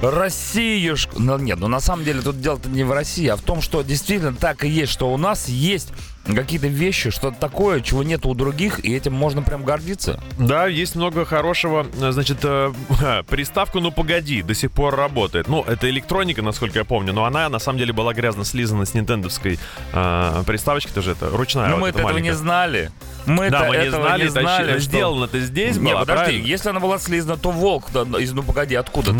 Россию... 0.00 0.96
Ну, 1.16 1.38
нет, 1.38 1.58
ну 1.58 1.68
на 1.68 1.80
самом 1.80 2.04
деле 2.04 2.22
тут 2.22 2.40
дело-то 2.40 2.68
не 2.68 2.84
в 2.84 2.92
России, 2.92 3.26
а 3.26 3.36
в 3.36 3.42
том, 3.42 3.62
что 3.62 3.82
действительно 3.82 4.34
так 4.34 4.64
и 4.64 4.68
есть, 4.68 4.92
что 4.92 5.12
у 5.12 5.16
нас 5.16 5.48
есть 5.48 5.92
какие-то 6.24 6.68
вещи, 6.68 7.10
что-то 7.10 7.38
такое, 7.38 7.80
чего 7.80 8.02
нет 8.02 8.24
у 8.26 8.34
других, 8.34 8.84
и 8.84 8.94
этим 8.94 9.12
можно 9.12 9.42
прям 9.42 9.64
гордиться. 9.64 10.22
Да, 10.38 10.66
есть 10.66 10.94
много 10.94 11.24
хорошего. 11.24 11.86
Значит, 11.94 12.38
э, 12.42 12.72
приставка 13.28 13.80
«Ну 13.80 13.90
погоди» 13.90 14.42
до 14.42 14.54
сих 14.54 14.70
пор 14.72 14.94
работает. 14.94 15.48
Ну, 15.48 15.62
это 15.62 15.88
электроника, 15.90 16.42
насколько 16.42 16.78
я 16.78 16.84
помню, 16.84 17.12
но 17.12 17.24
она 17.24 17.48
на 17.48 17.58
самом 17.58 17.78
деле 17.78 17.92
была 17.92 18.14
грязно 18.14 18.44
слизана 18.44 18.84
с 18.84 18.94
нинтендовской 18.94 19.58
э, 19.92 20.42
приставочки, 20.46 20.90
тоже 20.90 21.12
это 21.12 21.28
ручная. 21.30 21.68
Но 21.68 21.74
вот 21.76 21.80
мы 21.82 21.88
эта 21.88 22.00
этого 22.00 22.18
не 22.18 22.34
знали. 22.34 22.90
Мы 23.26 23.50
Да, 23.50 23.64
мы 23.68 23.76
не 23.76 23.84
этого 23.84 24.02
знали, 24.02 24.22
не 24.24 24.28
знали 24.30 24.46
точнее, 24.64 24.80
что- 24.80 24.88
сделано-то 24.90 25.40
здесь 25.40 25.76
Не, 25.76 25.90
было, 25.90 26.00
подожди, 26.00 26.24
правильно? 26.24 26.46
если 26.46 26.68
она 26.70 26.80
была 26.80 26.98
слизана, 26.98 27.36
то 27.36 27.50
волк 27.50 27.86
да, 27.92 28.02
из 28.18 28.32
«Ну 28.32 28.42
погоди», 28.42 28.74
откуда 28.74 29.08
там? 29.10 29.18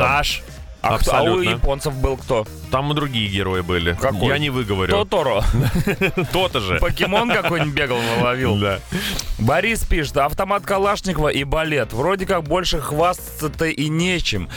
А, 0.83 0.99
кто- 0.99 1.12
а 1.12 1.23
у 1.23 1.27
Абсолютно. 1.27 1.51
японцев 1.51 1.95
был 1.95 2.16
кто? 2.16 2.45
Там 2.73 2.90
и 2.90 2.95
другие 2.95 3.29
герои 3.29 3.61
были. 3.61 3.92
Какой? 4.01 4.29
Я 4.29 4.38
не 4.38 4.51
выговорю. 4.51 4.90
Тоторо. 4.90 5.45
То-то 6.33 6.59
же. 6.61 6.79
Покемон 6.81 7.31
какой-нибудь 7.31 7.73
бегал, 7.75 7.99
ловил. 8.21 8.57
Да. 8.57 8.81
Борис 9.38 9.85
пишет, 9.85 10.16
автомат 10.16 10.64
Калашникова 10.64 11.29
и 11.29 11.45
балет. 11.45 11.92
Вроде 11.92 12.27
как 12.27 12.42
больше 12.45 12.81
хвастаться-то 12.81 13.66
и 13.66 13.88
нечем. 13.88 14.49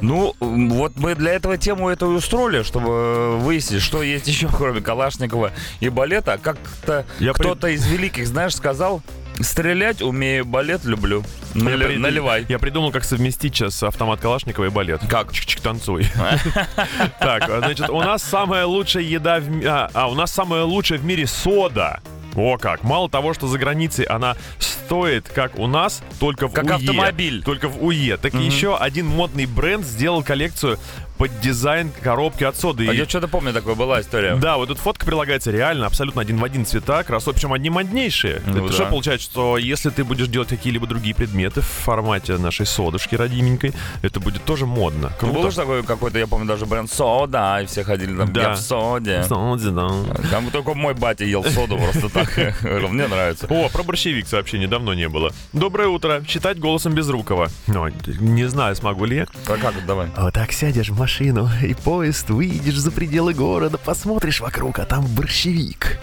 Ну, 0.00 0.34
вот 0.40 0.92
мы 0.96 1.14
для 1.16 1.32
этого 1.32 1.56
тему 1.58 1.88
эту 1.88 2.12
и 2.12 2.14
устроили, 2.16 2.62
чтобы 2.62 3.38
выяснить, 3.38 3.82
что 3.82 4.02
есть 4.02 4.28
еще, 4.28 4.48
кроме 4.48 4.80
Калашникова 4.80 5.50
и 5.80 5.88
балета. 5.88 6.38
Как-то 6.40 7.06
Я 7.18 7.32
при- 7.32 7.42
кто-то 7.42 7.68
из 7.68 7.84
великих, 7.86 8.26
знаешь, 8.28 8.54
сказал, 8.54 9.02
стрелять 9.40 10.02
умею, 10.02 10.44
балет 10.44 10.84
люблю. 10.84 11.24
Я 11.54 11.62
Нали- 11.64 11.84
при- 11.86 11.96
Наливай. 11.96 12.46
Я 12.48 12.58
придумал, 12.58 12.92
как 12.92 13.04
совместить 13.04 13.54
сейчас 13.54 13.82
автомат 13.82 14.20
Калашникова 14.20 14.66
и 14.66 14.68
балет. 14.70 15.02
Как? 15.08 15.32
Чик-чик, 15.32 15.60
танцуй. 15.60 16.06
Так, 17.18 17.46
значит, 17.48 17.88
у 17.90 18.00
нас 18.00 18.22
самая 18.22 18.66
лучшая 18.66 19.02
еда 19.02 19.40
в 19.40 19.48
а, 19.66 19.90
а, 19.92 20.08
у 20.08 20.14
нас 20.14 20.32
самая 20.32 20.64
лучшая 20.64 20.98
в 20.98 21.04
мире 21.04 21.26
сода. 21.26 22.00
О 22.34 22.56
как! 22.56 22.82
Мало 22.82 23.10
того, 23.10 23.34
что 23.34 23.46
за 23.46 23.58
границей 23.58 24.06
она 24.06 24.36
стоит, 24.58 25.28
как 25.28 25.58
у 25.58 25.66
нас, 25.66 26.02
только 26.18 26.48
в 26.48 26.52
Как 26.54 26.64
УЕ. 26.64 26.74
автомобиль. 26.76 27.42
Только 27.44 27.68
в 27.68 27.84
УЕ. 27.84 28.16
Так 28.16 28.32
еще 28.34 28.76
один 28.76 29.06
модный 29.06 29.44
бренд 29.44 29.84
сделал 29.84 30.22
коллекцию 30.22 30.78
под 31.22 31.38
дизайн 31.40 31.92
коробки 32.02 32.42
от 32.42 32.56
соды. 32.56 32.88
А 32.88 32.92
И- 32.92 32.96
я 32.96 33.04
что-то 33.08 33.28
помню, 33.28 33.52
такое 33.52 33.76
была 33.76 34.00
история. 34.00 34.34
Да, 34.34 34.56
вот 34.56 34.66
тут 34.70 34.78
фотка 34.78 35.06
прилагается 35.06 35.52
реально 35.52 35.86
абсолютно 35.86 36.20
один 36.20 36.38
в 36.38 36.42
один 36.44 36.66
цвета, 36.66 37.04
кроссовки, 37.04 37.36
причем 37.36 37.52
одни 37.52 37.70
моднейшие. 37.70 38.42
Ну 38.44 38.56
Это 38.58 38.66
да. 38.66 38.72
что 38.72 38.86
получается, 38.86 39.30
что 39.30 39.56
если 39.56 39.90
ты 39.90 40.02
будешь 40.02 40.26
делать 40.26 40.48
какие-либо 40.48 40.88
другие 40.88 41.14
предметы 41.14 41.60
в 41.60 41.66
формате 41.66 42.38
нашей 42.38 42.66
содушки 42.66 43.14
родименькой, 43.14 43.72
это 44.02 44.18
будет 44.18 44.42
тоже 44.42 44.66
модно. 44.66 45.10
Ну, 45.12 45.16
Круто. 45.28 45.32
Был 45.42 45.50
же 45.52 45.56
такой 45.58 45.84
какой-то, 45.84 46.18
я 46.18 46.26
помню, 46.26 46.48
даже 46.48 46.66
бренд 46.66 46.90
сода, 46.92 47.60
и 47.62 47.66
все 47.66 47.84
ходили 47.84 48.16
там, 48.16 48.32
Да. 48.32 48.40
я 48.42 48.50
в 48.54 48.58
соде. 48.58 49.22
Соде, 49.22 49.70
да. 49.70 49.90
Там 50.28 50.50
только 50.50 50.74
мой 50.74 50.94
батя 50.94 51.24
ел 51.24 51.44
соду 51.44 51.78
просто 51.78 52.08
так. 52.08 52.36
Мне 52.90 53.06
нравится. 53.06 53.46
О, 53.48 53.68
про 53.68 53.84
борщевик 53.84 54.26
сообщений 54.26 54.66
давно 54.66 54.92
не 54.92 55.08
было. 55.08 55.30
Доброе 55.52 55.86
утро. 55.86 56.24
Читать 56.26 56.58
голосом 56.58 56.94
Безрукова. 56.94 57.48
Ну, 57.68 57.86
не 58.18 58.48
знаю, 58.48 58.74
смогу 58.74 59.04
ли 59.04 59.18
я. 59.18 59.26
А 59.46 59.56
как, 59.56 59.86
давай. 59.86 60.08
Вот 60.16 60.34
так 60.34 60.50
сядешь 60.50 60.88
в 60.88 60.98
машину 60.98 61.11
и 61.20 61.74
поезд, 61.74 62.30
выйдешь 62.30 62.78
за 62.78 62.90
пределы 62.90 63.34
города, 63.34 63.76
посмотришь 63.78 64.40
вокруг, 64.40 64.78
а 64.78 64.84
там 64.84 65.04
борщевик. 65.04 65.98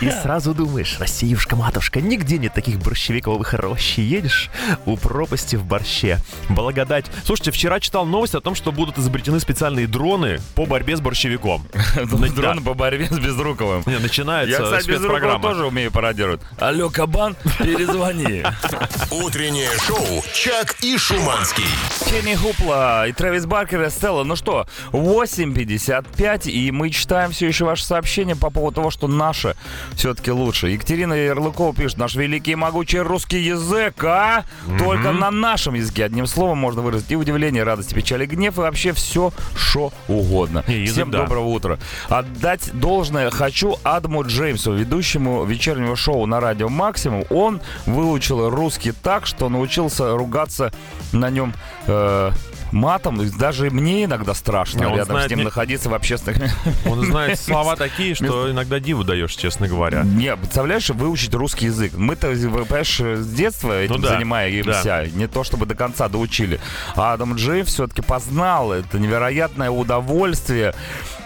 И 0.00 0.10
сразу 0.22 0.54
думаешь, 0.54 0.96
Россиюшка-матушка, 0.98 2.00
нигде 2.00 2.38
нет 2.38 2.54
таких 2.54 2.78
борщевиковых 2.78 3.54
рощ. 3.54 3.98
Едешь 3.98 4.50
у 4.86 4.96
пропасти 4.96 5.56
в 5.56 5.64
борще. 5.64 6.18
Благодать. 6.48 7.06
Слушайте, 7.24 7.50
вчера 7.50 7.80
читал 7.80 8.06
новость 8.06 8.34
о 8.34 8.40
том, 8.40 8.54
что 8.54 8.72
будут 8.72 8.98
изобретены 8.98 9.40
специальные 9.40 9.86
дроны 9.86 10.40
по 10.54 10.66
борьбе 10.66 10.96
с 10.96 11.00
борщевиком. 11.00 11.66
Дрон 12.34 12.62
по 12.62 12.74
борьбе 12.74 13.06
с 13.06 13.18
Безруковым. 13.18 13.82
Не, 13.86 13.98
Начинается 13.98 14.56
Я, 14.56 14.62
кстати, 14.62 14.88
Безрукова 14.88 15.18
спецпрограмма. 15.18 15.48
тоже 15.48 15.66
умею 15.66 15.92
пародировать. 15.92 16.40
Алло, 16.58 16.88
кабан, 16.90 17.36
перезвони. 17.58 18.44
Утреннее 19.10 19.70
шоу 19.86 20.24
«Чак 20.32 20.76
и 20.82 20.96
Шуманский». 20.96 21.64
Кенни 22.08 22.34
Хупла 22.34 23.06
и 23.06 23.12
Трэвис 23.12 23.46
Баркер 23.46 23.82
и 23.82 23.90
Стелла. 23.90 24.24
Ну 24.24 24.34
что, 24.36 24.47
8.55, 24.92 26.50
и 26.50 26.70
мы 26.70 26.90
читаем 26.90 27.30
все 27.30 27.46
еще 27.46 27.64
ваши 27.64 27.84
сообщения 27.84 28.36
по 28.36 28.50
поводу 28.50 28.76
того, 28.76 28.90
что 28.90 29.08
наше 29.08 29.56
все-таки 29.94 30.30
лучше. 30.30 30.68
Екатерина 30.68 31.14
Ярлыкова 31.14 31.74
пишет, 31.74 31.98
наш 31.98 32.14
великий 32.14 32.52
и 32.52 32.54
могучий 32.56 32.98
русский 32.98 33.40
язык, 33.40 34.02
а? 34.04 34.44
Только 34.78 35.12
на 35.12 35.30
нашем 35.30 35.74
языке. 35.74 36.04
Одним 36.04 36.26
словом 36.26 36.58
можно 36.58 36.82
выразить 36.82 37.10
и 37.10 37.16
удивление, 37.16 37.62
и 37.62 37.64
радость, 37.64 37.92
и 37.92 37.94
печаль, 37.94 38.22
и 38.22 38.26
гнев, 38.26 38.58
и 38.58 38.60
вообще 38.60 38.92
все, 38.92 39.32
что 39.56 39.92
угодно. 40.08 40.64
Не, 40.66 40.80
язык, 40.80 40.94
Всем 40.94 41.10
да. 41.10 41.18
доброго 41.22 41.48
утра. 41.48 41.78
Отдать 42.08 42.70
должное 42.72 43.30
хочу 43.30 43.76
Адаму 43.82 44.24
Джеймсу, 44.24 44.72
ведущему 44.72 45.44
вечернего 45.44 45.96
шоу 45.96 46.26
на 46.26 46.40
радио 46.40 46.68
Максимум. 46.68 47.24
Он 47.30 47.60
выучил 47.86 48.50
русский 48.50 48.92
так, 48.92 49.26
что 49.26 49.48
научился 49.48 50.16
ругаться 50.16 50.72
на 51.12 51.30
нем 51.30 51.54
э, 51.86 52.30
матом. 52.72 53.18
Даже 53.38 53.70
мне 53.70 54.04
иногда 54.04 54.34
страшно 54.34 54.78
Не, 54.84 54.84
рядом 54.96 55.04
с 55.04 55.06
знает 55.08 55.30
ним 55.30 55.38
не- 55.40 55.44
находиться 55.44 55.88
в 55.88 55.94
общественных... 55.94 56.52
Он 56.86 57.04
знает 57.04 57.38
слова 57.40 57.76
такие, 57.76 58.14
что 58.14 58.50
иногда 58.50 58.80
диву 58.80 59.04
даешь, 59.04 59.34
честно 59.34 59.68
говоря. 59.68 60.02
Не, 60.02 60.36
представляешь, 60.36 60.90
выучить 60.90 61.34
русский 61.34 61.66
язык. 61.66 61.92
Мы-то, 61.94 62.28
понимаешь, 62.28 63.00
с 63.00 63.26
детства 63.32 63.80
этим 63.80 63.94
Ну 63.96 64.00
да, 64.02 64.08
занимаемся. 64.14 65.08
Не 65.14 65.26
то 65.26 65.44
чтобы 65.44 65.66
до 65.66 65.74
конца 65.74 66.08
доучили. 66.08 66.60
А 66.96 67.12
Адам 67.14 67.34
Джеймс 67.34 67.68
все-таки 67.68 68.02
познал 68.02 68.72
это 68.72 68.98
невероятное 68.98 69.70
удовольствие 69.70 70.74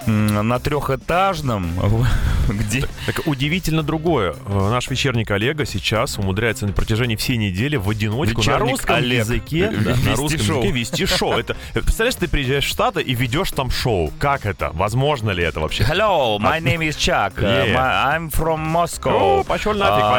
на 0.06 0.58
трехэтажном, 0.58 1.70
где... 2.48 2.86
Так 3.06 3.20
удивительно 3.26 3.82
другое. 3.84 4.34
Э, 4.46 4.70
Наш 4.70 4.88
вечерний 4.90 5.24
коллега 5.24 5.64
сейчас 5.64 6.18
умудряется 6.18 6.66
на 6.66 6.72
протяжении 6.72 7.14
всей 7.14 7.36
недели 7.36 7.76
в 7.76 7.88
одиночку 7.88 8.38
на 8.38 8.42
Вечерник 8.42 8.70
русском 8.72 8.96
Олег. 8.96 9.18
языке, 9.20 9.70
да, 9.70 9.94
на 10.04 10.16
русском 10.16 10.40
шоу. 10.40 10.56
языке 10.58 10.72
вести 10.72 11.06
шоу. 11.06 11.31
Это, 11.38 11.56
э, 11.74 11.80
представляешь, 11.80 12.14
ты 12.16 12.28
приезжаешь 12.28 12.64
в 12.64 12.68
Штаты 12.68 13.00
и 13.02 13.14
ведешь 13.14 13.50
там 13.50 13.70
шоу. 13.70 14.12
Как 14.18 14.46
это? 14.46 14.70
Возможно 14.72 15.30
ли 15.30 15.42
это 15.44 15.60
вообще? 15.60 15.82
Hello, 15.84 16.38
my 16.38 16.60
name 16.60 16.78
is 16.88 16.96
Chuck. 16.96 17.34
Uh, 17.36 17.66
Yeah. 17.66 17.74
my- 17.74 18.16
I'm 18.16 18.30
from 18.30 18.62
О, 18.74 18.84
Moscow. 18.84 19.44
пошел 19.44 19.74
нафиг, 19.74 20.04
А, 20.04 20.10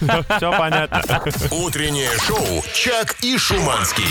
понятно. 0.00 0.36
Все 0.36 0.50
понятно. 0.58 1.02
Утреннее 1.50 2.10
шоу 2.26 2.62
«Чак 2.74 3.16
и 3.22 3.36
Шуманский». 3.38 4.04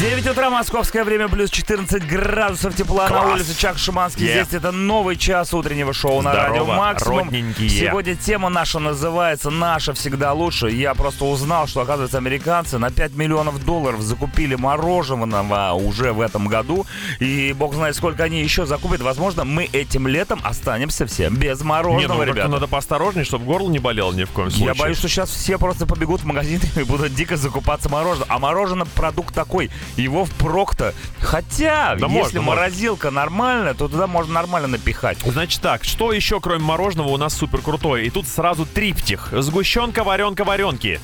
9 0.00 0.28
утра, 0.28 0.48
московское 0.48 1.02
время, 1.02 1.28
плюс 1.28 1.50
14 1.50 2.06
градусов 2.06 2.72
тепла 2.76 3.08
на 3.08 3.20
Класс. 3.20 3.32
улице 3.34 3.58
Чак 3.58 3.78
Шиманский. 3.78 4.26
Yeah. 4.28 4.44
Здесь 4.44 4.54
это 4.54 4.70
новый 4.70 5.16
час 5.16 5.52
утреннего 5.52 5.92
шоу 5.92 6.22
на 6.22 6.30
Здорово, 6.30 6.48
радио 6.50 6.64
Максимум. 6.66 7.18
родненькие. 7.18 7.68
Сегодня 7.68 8.14
тема 8.14 8.48
наша 8.48 8.78
называется 8.78 9.50
«Наша 9.50 9.94
всегда 9.94 10.32
лучше». 10.34 10.70
Я 10.70 10.94
просто 10.94 11.24
узнал, 11.24 11.66
что, 11.66 11.80
оказывается, 11.80 12.16
американцы 12.16 12.78
на 12.78 12.92
5 12.92 13.16
миллионов 13.16 13.64
долларов 13.64 14.00
закупили 14.00 14.54
мороженого 14.54 15.72
уже 15.72 16.12
в 16.12 16.20
этом 16.20 16.46
году. 16.46 16.86
И 17.18 17.52
бог 17.52 17.74
знает, 17.74 17.96
сколько 17.96 18.22
они 18.22 18.40
еще 18.40 18.66
закупят. 18.66 19.00
Возможно, 19.00 19.44
мы 19.44 19.64
этим 19.64 20.06
летом 20.06 20.40
останемся 20.44 21.06
все 21.06 21.28
без 21.28 21.60
Не, 21.60 21.66
мороженого, 21.66 22.12
ну 22.12 22.18
как-то 22.18 22.32
ребята. 22.34 22.48
надо 22.48 22.68
поосторожнее, 22.68 23.24
чтобы 23.24 23.46
горло 23.46 23.68
не 23.68 23.80
болело 23.80 24.12
ни 24.12 24.22
в 24.22 24.30
коем 24.30 24.50
случае. 24.50 24.66
Я 24.68 24.74
боюсь, 24.74 24.98
что 24.98 25.08
сейчас 25.08 25.28
все 25.28 25.58
просто 25.58 25.86
побегут 25.86 26.20
в 26.20 26.24
магазин 26.24 26.60
и 26.76 26.84
будут 26.84 27.16
дико 27.16 27.36
закупаться 27.36 27.88
мороженым. 27.88 28.28
А 28.30 28.38
мороженое 28.38 28.86
продукт 28.94 29.34
такой, 29.34 29.70
его 29.96 30.24
впрок-то. 30.24 30.94
Хотя, 31.20 31.94
Да 31.96 32.06
если 32.06 32.18
можно, 32.18 32.42
можно. 32.42 32.42
морозилка 32.42 33.10
нормальная, 33.10 33.74
то 33.74 33.88
туда 33.88 34.06
можно 34.06 34.34
нормально 34.34 34.68
напихать. 34.68 35.18
Значит 35.24 35.60
так, 35.62 35.84
что 35.84 36.12
еще 36.12 36.40
кроме 36.40 36.62
мороженого 36.64 37.08
у 37.08 37.16
нас 37.16 37.34
супер 37.34 37.60
крутое? 37.60 38.06
И 38.06 38.10
тут 38.10 38.26
сразу 38.26 38.66
триптих. 38.66 39.28
Сгущенка, 39.32 40.04
варенка, 40.04 40.44
варенки. 40.44 41.00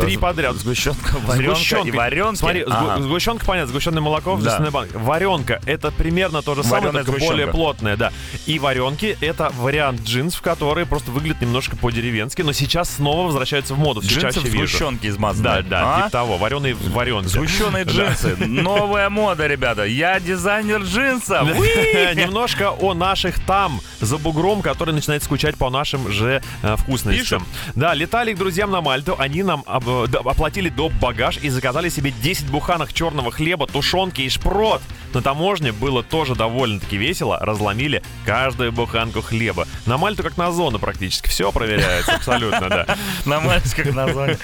Три 0.00 0.16
Э, 0.16 0.18
подряд. 0.18 0.56
Сгущенка, 0.56 1.16
варенка 1.24 1.54
Сгущенка. 1.56 1.88
и 1.88 1.90
варенки. 1.92 2.38
Смотри, 2.38 2.62
Ага. 2.68 3.02
сгущенка, 3.02 3.44
понятно, 3.46 3.70
сгущенное 3.70 4.00
молоко 4.02 4.34
в 4.34 4.42
Да. 4.42 4.58
банке. 4.70 4.98
Варенка 4.98 5.60
это 5.66 5.90
примерно 5.90 6.42
то 6.42 6.54
же 6.54 6.62
самое, 6.62 6.84
Вареная 6.86 7.04
только 7.04 7.10
сгущенка. 7.12 7.32
более 7.32 7.46
плотное, 7.48 7.96
да. 7.96 8.12
И 8.46 8.58
варенки 8.58 9.16
это 9.20 9.50
вариант 9.56 10.02
джинсов, 10.02 10.42
которые 10.42 10.86
просто 10.86 11.10
выглядят 11.10 11.40
немножко 11.40 11.76
по-деревенски, 11.76 12.42
но 12.42 12.52
сейчас 12.52 12.90
снова 12.96 13.26
возвращаются 13.26 13.74
в 13.74 13.78
моду. 13.78 14.00
Все 14.00 14.20
Джинсы 14.20 14.26
чаще 14.40 14.40
в 14.40 14.44
вижу. 14.52 14.66
сгущенке 14.78 15.12
Да, 15.36 15.62
да, 15.62 15.94
А? 15.94 15.96
типа 15.98 16.10
того. 16.10 16.36
Вареные 16.36 16.74
варенки. 16.74 17.28
Сгущенные 17.28 17.84
джинсы. 17.86 18.36
Новая 18.36 19.08
мода, 19.10 19.46
ребята. 19.46 19.84
Я 19.84 20.18
дизайнер 20.20 20.82
джинсов. 20.82 21.48
Немножко 22.14 22.70
о 22.70 22.94
наших 22.94 23.40
там, 23.44 23.80
за 24.00 24.18
бугром, 24.18 24.62
который 24.62 24.94
начинает 24.94 25.22
скучать 25.22 25.56
по 25.56 25.70
нашим 25.70 26.10
же 26.10 26.42
э, 26.62 26.76
вкусностям. 26.76 27.46
Да, 27.74 27.94
летали 27.94 28.32
к 28.34 28.38
друзьям 28.38 28.70
на 28.70 28.80
Мальту, 28.80 29.16
они 29.18 29.42
нам 29.42 29.62
оплатили 29.76 30.68
доп. 30.68 30.92
багаж 30.94 31.38
и 31.42 31.48
заказали 31.50 31.88
себе 31.88 32.10
10 32.10 32.46
буханок 32.50 32.92
черного 32.92 33.30
хлеба, 33.30 33.66
тушенки 33.66 34.22
и 34.22 34.28
шпрот. 34.28 34.80
На 35.14 35.22
таможне 35.22 35.72
было 35.72 36.02
тоже 36.02 36.34
довольно-таки 36.34 36.96
весело, 36.96 37.38
разломили 37.40 38.02
каждую 38.26 38.72
буханку 38.72 39.22
хлеба. 39.22 39.66
На 39.86 39.96
Мальту 39.96 40.22
как 40.22 40.36
на 40.36 40.52
зону 40.52 40.78
практически, 40.78 41.28
все 41.28 41.50
проверяется, 41.52 42.14
абсолютно, 42.16 42.68
да. 42.68 42.96
На 43.24 43.40
Мальте, 43.40 43.74
как 43.82 43.94
название. 43.94 44.38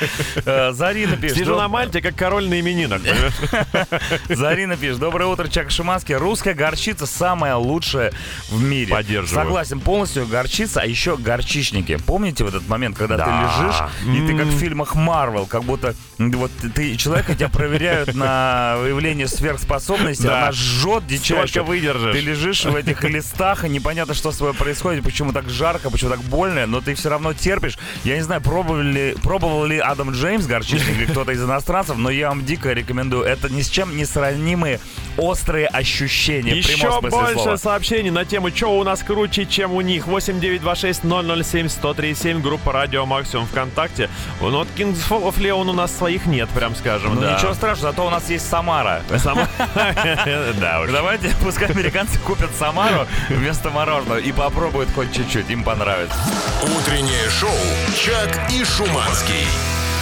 Э, 0.46 0.72
Зарина 0.72 1.16
пишет. 1.16 1.36
Сижу 1.36 1.56
на 1.56 1.64
«Доб- 1.64 1.68
Мальте, 1.68 2.00
как 2.00 2.14
король 2.16 2.48
на 2.48 2.58
именинах? 2.60 3.02
Зарина 4.28 4.76
пишет. 4.76 4.98
Доброе 4.98 5.26
утро, 5.26 5.48
Чак 5.48 5.70
Шиманский. 5.70 6.14
Русская 6.14 6.54
горчица 6.54 7.06
самая 7.06 7.56
лучшая 7.56 8.12
в 8.50 8.62
мире. 8.62 8.90
Поддерживаю. 8.92 9.44
Согласен, 9.44 9.80
полностью 9.80 10.26
горчица, 10.26 10.80
а 10.80 10.86
еще 10.86 11.16
горчичники. 11.16 11.96
Помните 11.96 12.44
в 12.44 12.48
этот 12.48 12.68
момент, 12.68 12.96
когда 12.96 13.16
Да. 13.16 13.24
ты 13.26 13.30
лежишь, 13.32 14.24
и 14.24 14.26
ты 14.26 14.36
как 14.38 14.46
в 14.46 14.58
фильмах 14.58 14.94
Марвел, 15.22 15.46
как 15.46 15.62
будто 15.62 15.94
вот 16.18 16.50
ты 16.74 16.96
человека 16.96 17.34
тебя 17.36 17.48
проверяют 17.48 18.12
на 18.14 18.74
выявление 18.78 19.28
сверхспособности, 19.28 20.24
Да. 20.24 20.42
она 20.42 20.50
жжет 20.52 21.06
дичайше. 21.06 21.62
Выдержишь? 21.62 22.12
Ты 22.16 22.20
лежишь 22.20 22.64
в 22.64 22.74
этих 22.74 23.04
листах, 23.04 23.64
и 23.64 23.68
непонятно, 23.68 24.14
что 24.14 24.32
с 24.32 24.38
тобой 24.38 24.52
происходит, 24.54 25.04
почему 25.04 25.32
так 25.32 25.48
жарко, 25.48 25.90
почему 25.90 26.10
так 26.10 26.20
больно, 26.22 26.66
но 26.66 26.80
ты 26.80 26.94
все 26.94 27.08
равно 27.08 27.34
терпишь. 27.34 27.78
Я 28.02 28.16
не 28.16 28.22
знаю, 28.22 28.40
пробовали, 28.40 28.92
ли- 28.92 29.14
пробовал 29.22 29.64
ли 29.64 29.78
Адам 29.78 30.10
Джеймс 30.10 30.46
горчичник 30.46 30.96
или 30.96 31.06
кто-то 31.06 31.30
из 31.30 31.40
иностранцев, 31.42 31.96
но 31.98 32.10
я 32.10 32.28
вам 32.30 32.44
дико 32.44 32.72
рекомендую. 32.72 33.22
Это 33.24 33.48
ни 33.48 33.62
с 33.62 33.68
чем 33.68 33.96
не 33.96 34.04
сравнимые 34.04 34.80
острые 35.16 35.68
ощущения. 35.68 36.56
Еще 36.56 37.00
больше 37.00 37.34
слова. 37.34 37.56
сообщений 37.56 38.10
на 38.10 38.24
тему, 38.24 38.50
что 38.50 38.76
у 38.76 38.82
нас 38.82 39.02
круче, 39.04 39.46
чем 39.46 39.70
у 39.72 39.80
них. 39.82 40.08
8926-007-1037, 40.08 42.40
группа 42.40 42.72
Радио 42.72 43.06
Максимум 43.06 43.46
ВКонтакте. 43.46 44.10
Вот 44.40 44.66
Kings 44.76 44.96
of 45.18 45.36
Leon 45.38 45.68
у 45.68 45.72
нас 45.72 45.94
своих 45.96 46.26
нет, 46.26 46.48
прям 46.50 46.74
скажем, 46.74 47.14
Ну 47.14 47.20
да. 47.20 47.34
ничего 47.36 47.54
страшного, 47.54 47.92
зато 47.92 48.06
у 48.06 48.10
нас 48.10 48.28
есть 48.30 48.48
Самара. 48.48 49.02
Сама- 49.18 49.48
Да 50.60 50.80
уж. 50.82 50.90
Давайте, 50.90 51.34
пускай 51.42 51.68
американцы 51.70 52.18
купят 52.20 52.50
Самару 52.58 53.06
вместо 53.28 53.70
мороженого 53.70 54.18
и 54.18 54.32
попробуют 54.32 54.88
хоть 54.94 55.14
чуть-чуть, 55.14 55.50
им 55.50 55.64
понравится. 55.64 56.16
Утреннее 56.62 57.28
шоу 57.30 57.50
«Чак 57.96 58.50
и 58.52 58.64
Шуманский». 58.64 59.46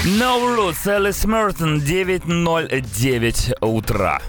No 0.04 0.38
Roots, 0.56 0.88
Элис 0.90 1.24
Мертон, 1.26 1.78
9.09 1.78 3.54
утра. 3.60 4.20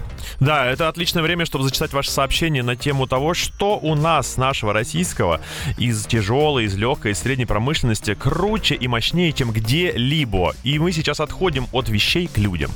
Да, 0.42 0.66
это 0.66 0.88
отличное 0.88 1.22
время, 1.22 1.46
чтобы 1.46 1.62
зачитать 1.64 1.92
ваши 1.92 2.10
сообщения 2.10 2.64
на 2.64 2.74
тему 2.74 3.06
того, 3.06 3.32
что 3.32 3.78
у 3.78 3.94
нас, 3.94 4.36
нашего 4.36 4.72
российского, 4.72 5.40
из 5.78 6.04
тяжелой, 6.04 6.64
из 6.64 6.74
легкой, 6.74 7.12
из 7.12 7.20
средней 7.20 7.46
промышленности 7.46 8.14
круче 8.14 8.74
и 8.74 8.88
мощнее, 8.88 9.32
чем 9.32 9.52
где-либо. 9.52 10.54
И 10.64 10.80
мы 10.80 10.90
сейчас 10.90 11.20
отходим 11.20 11.68
от 11.70 11.88
вещей 11.88 12.26
к 12.26 12.38
людям. 12.38 12.72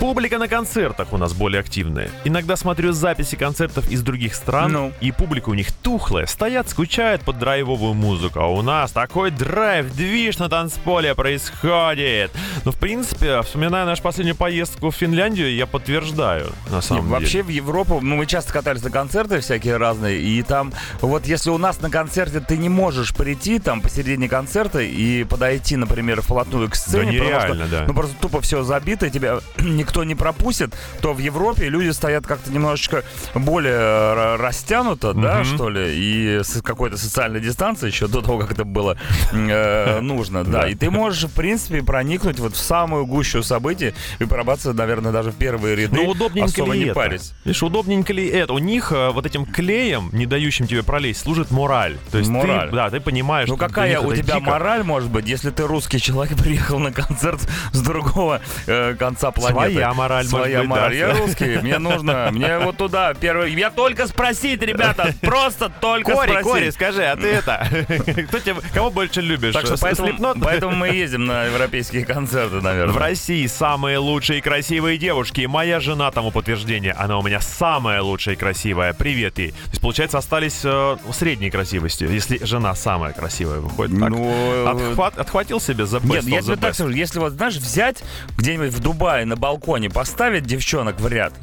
Публика 0.00 0.38
на 0.38 0.48
концертах 0.48 1.12
у 1.12 1.16
нас 1.16 1.32
более 1.32 1.60
активная. 1.60 2.10
Иногда 2.24 2.56
смотрю 2.56 2.90
записи 2.90 3.36
концертов 3.36 3.88
из 3.88 4.02
других 4.02 4.34
стран, 4.34 4.72
Ну. 4.72 4.92
и 5.00 5.12
публика 5.12 5.50
у 5.50 5.54
них 5.54 5.70
тухлая, 5.72 6.26
стоят, 6.26 6.68
скучают 6.70 7.22
под 7.22 7.38
драйвовую 7.38 7.94
музыку. 7.94 8.40
А 8.40 8.46
у 8.48 8.62
нас 8.62 8.90
такой 8.90 9.30
драйв, 9.30 9.94
движ 9.94 10.38
на 10.38 10.48
танцполе 10.48 11.14
происходит. 11.14 12.32
Ну, 12.64 12.72
в 12.72 12.76
принципе, 12.76 13.42
вспоминая 13.42 13.84
нашу 13.84 14.02
последнюю 14.02 14.34
поездку 14.34 14.90
в 14.90 14.96
Финляндию, 14.96 15.54
я 15.54 15.66
подтверждаю, 15.66 16.50
на 16.70 16.79
самом 16.82 17.02
деле. 17.04 17.14
Вообще 17.14 17.42
в 17.42 17.48
Европу, 17.48 18.00
ну, 18.02 18.16
мы 18.16 18.26
часто 18.26 18.52
катались 18.52 18.82
на 18.82 18.90
концерты 18.90 19.40
всякие 19.40 19.76
разные, 19.76 20.20
и 20.20 20.42
там, 20.42 20.72
вот 21.00 21.26
если 21.26 21.50
у 21.50 21.58
нас 21.58 21.80
на 21.80 21.90
концерте 21.90 22.40
ты 22.40 22.56
не 22.56 22.68
можешь 22.68 23.14
прийти 23.14 23.58
там 23.58 23.80
посередине 23.80 24.28
концерта 24.28 24.80
и 24.80 25.24
подойти, 25.24 25.76
например, 25.76 26.22
вплотную 26.22 26.68
к 26.70 26.74
сцене, 26.74 27.12
потому 27.12 27.24
нереально, 27.24 27.66
что, 27.66 27.78
да. 27.78 27.84
ну, 27.86 27.94
просто 27.94 28.16
тупо 28.20 28.40
все 28.40 28.62
забито, 28.62 29.06
и 29.06 29.10
тебя 29.10 29.40
никто 29.58 30.04
не 30.04 30.14
пропустит, 30.14 30.74
то 31.00 31.12
в 31.12 31.18
Европе 31.18 31.68
люди 31.68 31.90
стоят 31.90 32.26
как-то 32.26 32.52
немножечко 32.52 33.04
более 33.34 33.72
э, 33.74 34.36
растянуто, 34.36 35.12
да, 35.14 35.38
Мгм. 35.40 35.44
что 35.44 35.68
ли, 35.68 35.94
и 35.94 36.40
с 36.42 36.60
какой-то 36.62 36.96
социальной 36.96 37.40
дистанции 37.40 37.86
еще 37.88 38.06
до 38.08 38.20
того, 38.22 38.38
как 38.38 38.52
это 38.52 38.64
было 38.64 38.96
э, 39.32 40.00
нужно, 40.02 40.44
да. 40.44 40.62
Да. 40.62 40.68
И 40.68 40.74
ты 40.74 40.90
можешь, 40.90 41.24
в 41.24 41.32
принципе, 41.34 41.82
проникнуть 41.82 42.38
вот 42.38 42.54
в 42.54 42.58
самую 42.58 43.06
гущу 43.06 43.42
событий 43.42 43.94
и 44.18 44.24
пробраться, 44.24 44.72
наверное, 44.72 45.12
даже 45.12 45.30
в 45.30 45.36
первые 45.36 45.76
ряды. 45.76 45.96
Ну, 45.96 46.10
удобненько 46.10 46.59
особо 46.62 46.72
ли 46.74 46.78
не 46.80 46.84
это? 46.86 46.94
парясь. 46.94 47.32
Видишь, 47.44 47.62
удобненько 47.62 48.12
ли 48.12 48.26
это? 48.28 48.52
У 48.52 48.58
них 48.58 48.92
э, 48.92 49.10
вот 49.10 49.26
этим 49.26 49.44
клеем, 49.46 50.10
не 50.12 50.26
дающим 50.26 50.66
тебе 50.66 50.82
пролезть, 50.82 51.20
служит 51.20 51.50
мораль. 51.50 51.96
То 52.10 52.18
есть 52.18 52.30
Мораль. 52.30 52.70
ты, 52.70 52.76
да, 52.76 52.90
ты 52.90 53.00
понимаешь, 53.00 53.48
Ну 53.48 53.56
что 53.56 53.66
какая 53.66 54.00
у 54.00 54.12
тебя 54.14 54.36
дико. 54.36 54.50
мораль 54.50 54.82
может 54.82 55.10
быть, 55.10 55.26
если 55.28 55.50
ты 55.50 55.66
русский 55.66 56.00
человек 56.00 56.36
приехал 56.42 56.78
на 56.78 56.92
концерт 56.92 57.40
с 57.72 57.80
другого 57.80 58.40
э, 58.66 58.94
конца 58.98 59.30
планеты? 59.30 59.72
Своя 59.72 59.94
мораль, 59.94 60.24
может 60.24 60.30
Своя 60.30 60.58
быть, 60.60 60.68
мораль. 60.68 60.90
да. 60.92 60.96
Я 60.96 61.14
русский, 61.14 61.58
мне 61.62 61.78
нужно, 61.78 62.28
мне 62.32 62.58
вот 62.58 62.76
туда 62.76 63.14
первый. 63.14 63.52
Я 63.54 63.70
только 63.70 64.06
спросить, 64.06 64.62
ребята, 64.62 65.14
просто 65.20 65.68
только 65.80 66.12
Кори, 66.12 66.28
спросить. 66.30 66.50
Кори, 66.50 66.70
скажи, 66.70 67.04
а 67.04 67.16
ты 67.16 67.26
это? 67.28 67.66
Кто 68.28 68.38
тебе, 68.38 68.56
кого 68.74 68.90
больше 68.90 69.20
любишь? 69.20 69.54
Так 69.54 69.66
что 69.66 69.76
С- 69.76 69.80
поэтому, 69.80 70.34
поэтому 70.40 70.76
мы 70.76 70.88
ездим 70.88 71.24
на 71.26 71.44
европейские 71.44 72.04
концерты, 72.04 72.60
наверное. 72.60 72.92
В 72.94 72.98
России 72.98 73.46
самые 73.46 73.98
лучшие 73.98 74.38
и 74.38 74.42
красивые 74.42 74.98
девушки. 74.98 75.46
Моя 75.46 75.80
жена 75.80 76.10
тому 76.10 76.30
подтверждение. 76.50 76.92
Она 76.92 77.18
у 77.18 77.22
меня 77.22 77.40
самая 77.40 78.02
лучшая 78.02 78.34
и 78.34 78.38
красивая. 78.38 78.92
Привет 78.92 79.38
ей. 79.38 79.50
То 79.50 79.56
есть, 79.70 79.80
получается, 79.80 80.18
остались 80.18 80.60
э, 80.64 80.96
средней 81.12 81.50
красивости. 81.50 82.04
Если 82.04 82.44
жена 82.44 82.74
самая 82.74 83.12
красивая 83.12 83.60
выходит. 83.60 83.98
Так? 84.00 84.10
Ну, 84.10 84.30
э, 84.30 84.66
Отхват- 84.66 85.18
отхватил 85.18 85.60
себе 85.60 85.86
за 85.86 86.00
Нет, 86.00 86.24
я 86.24 86.42
тебе 86.42 86.56
так 86.56 86.74
скажу, 86.74 86.90
если 86.90 87.18
вот, 87.20 87.32
знаешь, 87.32 87.54
взять 87.56 88.02
где-нибудь 88.36 88.72
в 88.72 88.80
Дубае 88.80 89.24
на 89.26 89.36
балконе, 89.36 89.90
поставить 89.90 90.44
девчонок 90.44 90.98
в 91.00 91.06
ряд, 91.06 91.34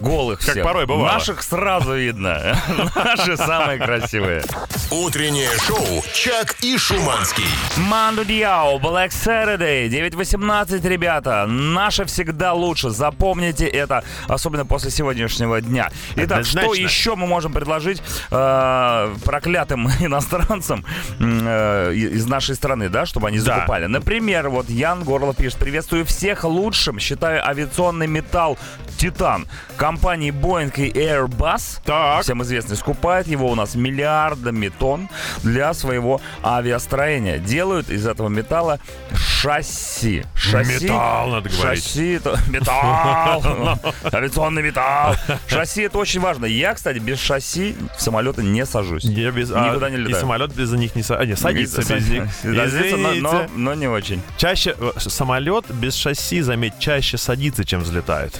голых 0.00 0.40
Как 0.40 0.50
всех, 0.50 0.64
порой 0.64 0.86
бывало. 0.86 1.06
наших 1.12 1.42
сразу 1.42 1.94
видно. 1.96 2.56
Наши 2.94 3.36
самые 3.36 3.78
красивые. 3.78 4.44
Утреннее 4.90 5.50
шоу 5.66 6.04
«Чак 6.14 6.56
и 6.62 6.76
Шуманский». 6.78 7.44
Манду 7.78 8.24
Диао, 8.24 8.78
Black 8.78 9.08
Saturday, 9.10 9.88
9.18, 9.88 10.86
ребята. 10.86 11.46
Наше 11.46 12.04
всегда 12.04 12.52
лучше. 12.52 12.90
Запомните 12.90 13.66
это, 13.66 14.04
особенно 14.28 14.51
после 14.68 14.90
сегодняшнего 14.90 15.60
дня. 15.60 15.90
Итак, 16.16 16.44
что 16.46 16.74
еще 16.74 17.16
мы 17.16 17.26
можем 17.26 17.52
предложить 17.52 18.02
э, 18.30 19.14
проклятым 19.24 19.88
иностранцам 20.00 20.84
э, 21.20 21.92
из 21.94 22.26
нашей 22.26 22.54
страны, 22.54 22.88
да, 22.88 23.06
чтобы 23.06 23.28
они 23.28 23.38
Да. 23.40 23.56
закупали? 23.56 23.86
Например, 23.86 24.48
вот 24.48 24.68
Ян 24.68 25.02
Горлов 25.04 25.36
пишет, 25.36 25.58
приветствую 25.58 26.04
всех 26.04 26.44
лучшим, 26.44 26.98
считаю 26.98 27.46
авиационный 27.46 28.06
металл 28.06 28.58
Титан 28.98 29.46
компании 29.76 30.30
Boeing 30.32 30.72
и 30.76 30.92
Airbus, 30.92 31.80
Так. 31.84 32.22
всем 32.22 32.42
известный, 32.42 32.76
скупает 32.76 33.26
его 33.26 33.50
у 33.50 33.54
нас 33.54 33.74
миллиардами 33.74 34.68
тонн 34.68 35.08
для 35.42 35.74
своего 35.74 36.20
авиастроения. 36.44 37.38
Делают 37.38 37.90
из 37.90 38.06
этого 38.06 38.28
металла 38.28 38.78
шасси. 39.14 40.24
Шасси. 40.34 40.84
Металл, 40.84 41.28
надо 41.30 41.48
говорить. 41.48 41.82
Шасси 41.84 42.12
это 42.12 42.38
металл. 42.48 43.78
Авиационный 44.42 44.62
металл. 44.62 45.16
Шасси 45.48 45.82
это 45.82 45.98
очень 45.98 46.20
важно. 46.20 46.46
Я, 46.46 46.74
кстати, 46.74 46.98
без 46.98 47.18
шасси 47.20 47.74
в 47.96 48.02
самолеты 48.02 48.42
не 48.42 48.66
сажусь. 48.66 49.04
Я 49.04 49.30
без, 49.30 49.50
а, 49.52 49.68
Никуда 49.70 49.90
не 49.90 49.96
и 49.96 50.00
летаю. 50.00 50.20
самолет 50.20 50.52
без 50.54 50.72
них 50.72 50.94
не, 50.96 51.02
са- 51.02 51.16
а, 51.16 51.24
не 51.24 51.36
садится 51.36 51.80
без 51.82 52.08
них. 52.08 52.24
Да, 52.44 52.68
садится, 52.68 52.96
но- 52.96 53.14
но, 53.14 53.46
но 53.56 53.74
не 53.74 53.88
очень. 53.88 54.20
Чаще 54.36 54.74
э, 54.78 54.92
самолет 54.98 55.64
без 55.70 55.94
шасси, 55.94 56.40
заметь, 56.40 56.74
чаще 56.78 57.16
садится, 57.18 57.64
чем 57.64 57.80
взлетает. 57.80 58.38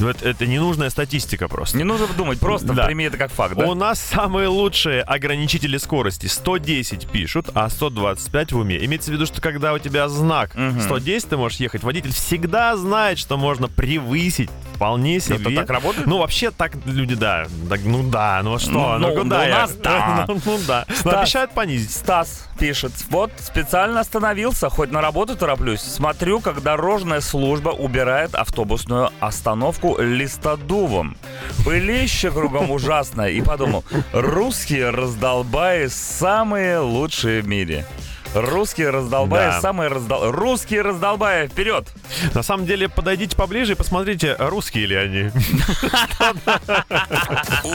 Ну, 0.00 0.08
Это, 0.08 0.46
ненужная 0.46 0.90
статистика 0.90 1.48
просто. 1.48 1.76
Не 1.78 1.84
нужно 1.84 2.06
думать, 2.08 2.40
просто 2.40 2.72
Да. 2.72 2.86
прими 2.86 3.04
это 3.04 3.16
как 3.16 3.30
факт, 3.30 3.54
да? 3.56 3.66
У 3.66 3.74
нас 3.74 4.00
самые 4.00 4.48
лучшие 4.48 5.02
ограничители 5.02 5.76
скорости. 5.76 6.26
110 6.26 7.06
пишут, 7.08 7.50
а 7.54 7.68
125 7.68 8.52
в 8.52 8.58
уме. 8.58 8.84
Имеется 8.84 9.10
в 9.10 9.14
виду, 9.14 9.26
что 9.26 9.40
когда 9.40 9.72
у 9.74 9.78
тебя 9.78 10.08
знак 10.08 10.52
110, 10.80 11.28
ты 11.28 11.36
можешь 11.36 11.60
ехать, 11.60 11.82
водитель 11.84 12.12
всегда 12.12 12.76
знает, 12.76 13.18
что 13.18 13.36
можно 13.36 13.68
превысить 13.68 14.50
вполне 14.74 15.20
себе. 15.20 15.36
Это 15.36 15.54
так 15.54 15.70
работает? 15.70 16.06
Ну, 16.06 16.18
вообще 16.18 16.50
так 16.50 16.72
люди, 16.86 17.14
да. 17.14 17.46
Так, 17.68 17.80
ну 17.84 18.02
да, 18.08 18.40
ну 18.42 18.58
что, 18.58 18.70
Ну, 18.72 18.98
ну, 18.98 19.08
ну, 19.14 19.22
куда 19.22 19.38
ну, 19.38 19.44
у 19.44 19.46
я? 19.46 19.54
нас 19.60 19.72
да. 19.76 20.24
ну, 20.28 20.40
ну 20.44 20.58
да. 20.66 20.84
Но 20.88 20.94
Стас. 20.96 21.14
обещают 21.14 21.52
понизить. 21.52 21.92
Стас 21.92 22.48
пишет, 22.58 22.92
вот 23.10 23.30
специально 23.38 24.00
остановился, 24.00 24.68
хоть 24.70 24.90
на 24.90 25.00
работу 25.00 25.36
тороплюсь. 25.36 25.80
Смотрю, 25.80 26.40
как 26.40 26.62
дорожная 26.62 27.20
служба 27.20 27.70
убирает 27.70 28.34
автобусную 28.34 29.10
остановку 29.20 29.81
листодувом. 29.98 31.16
Пылище 31.64 32.30
кругом 32.30 32.70
ужасное. 32.70 33.30
И 33.30 33.40
подумал, 33.40 33.84
русские 34.12 34.90
раздолбаи 34.90 35.86
самые 35.86 36.78
лучшие 36.78 37.42
в 37.42 37.48
мире. 37.48 37.86
Русские 38.34 38.90
раздолбаи 38.90 39.50
Да. 39.50 39.60
самые 39.60 39.88
раздол... 39.90 40.30
Русские 40.30 40.82
раздолбаи, 40.82 41.48
вперед! 41.48 41.86
На 42.34 42.42
самом 42.42 42.64
деле, 42.66 42.88
подойдите 42.88 43.36
поближе 43.36 43.72
и 43.72 43.74
посмотрите, 43.74 44.36
русские 44.38 44.86
ли 44.86 44.96
они. 44.96 45.30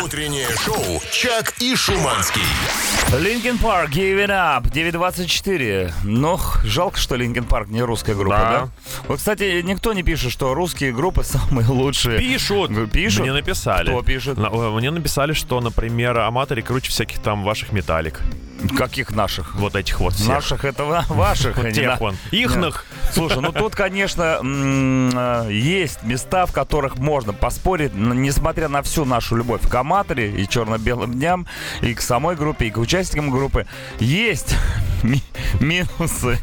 Утреннее 0.04 0.48
шоу 0.64 1.02
«Чак 1.12 1.54
и 1.60 1.76
Шуманский». 1.76 2.42
Linkin 3.20 3.58
Park, 3.58 3.90
Given 3.92 4.30
Up, 4.30 4.64
9.24. 4.72 5.92
Ну, 6.04 6.40
жалко, 6.64 6.98
что 6.98 7.16
Linkin 7.16 7.46
Park 7.46 7.70
не 7.70 7.82
русская 7.82 8.16
группа, 8.16 8.38
Да. 8.38 8.50
да? 8.52 8.70
Вот, 9.08 9.18
кстати, 9.20 9.62
никто 9.62 9.94
не 9.94 10.04
пишет, 10.04 10.32
что 10.32 10.54
русские 10.54 10.92
группы 10.92 11.24
самые 11.24 11.68
лучшие. 11.68 12.20
Пишут. 12.20 12.72
Пишут? 12.92 13.22
Мне 13.22 13.34
написали. 13.34 13.90
Кто 13.92 14.02
пишет? 14.02 14.38
На- 14.38 14.48
э, 14.48 14.70
Мне 14.72 14.92
написали, 14.92 15.34
что, 15.34 15.62
например, 15.62 16.18
аматоры 16.18 16.62
круче 16.62 16.90
всяких 16.92 17.20
там 17.20 17.44
ваших 17.44 17.72
металлик. 17.72 18.20
Каких 18.78 19.12
наших? 19.12 19.56
Вот 19.56 19.76
этих 19.76 20.00
вот 20.00 20.14
всех. 20.14 20.28
Наших 20.28 20.47
это 20.56 20.84
ва- 20.86 21.06
ваших. 21.10 21.58
Вот 21.58 21.72
тех 21.72 22.00
вон. 22.00 22.16
Ихных. 22.32 22.86
Слушай, 23.14 23.42
ну 23.42 23.52
тут, 23.52 23.76
конечно, 23.76 24.40
э, 24.44 25.48
есть 25.52 26.04
места, 26.04 26.46
в 26.46 26.52
которых 26.52 26.98
можно 26.98 27.34
поспорить, 27.34 27.94
несмотря 27.96 28.68
на 28.68 28.82
всю 28.82 29.06
нашу 29.06 29.36
любовь 29.36 29.62
к 29.68 29.74
Аматоре 29.76 30.30
и 30.32 30.48
черно-белым 30.48 31.14
дням, 31.14 31.48
и 31.82 31.94
к 31.94 32.02
самой 32.02 32.36
группе, 32.36 32.66
и 32.68 32.70
к 32.72 32.78
участникам 32.78 33.32
группы. 33.32 33.66
Есть 34.00 34.56
ми- 35.04 35.24
минусы 35.60 36.38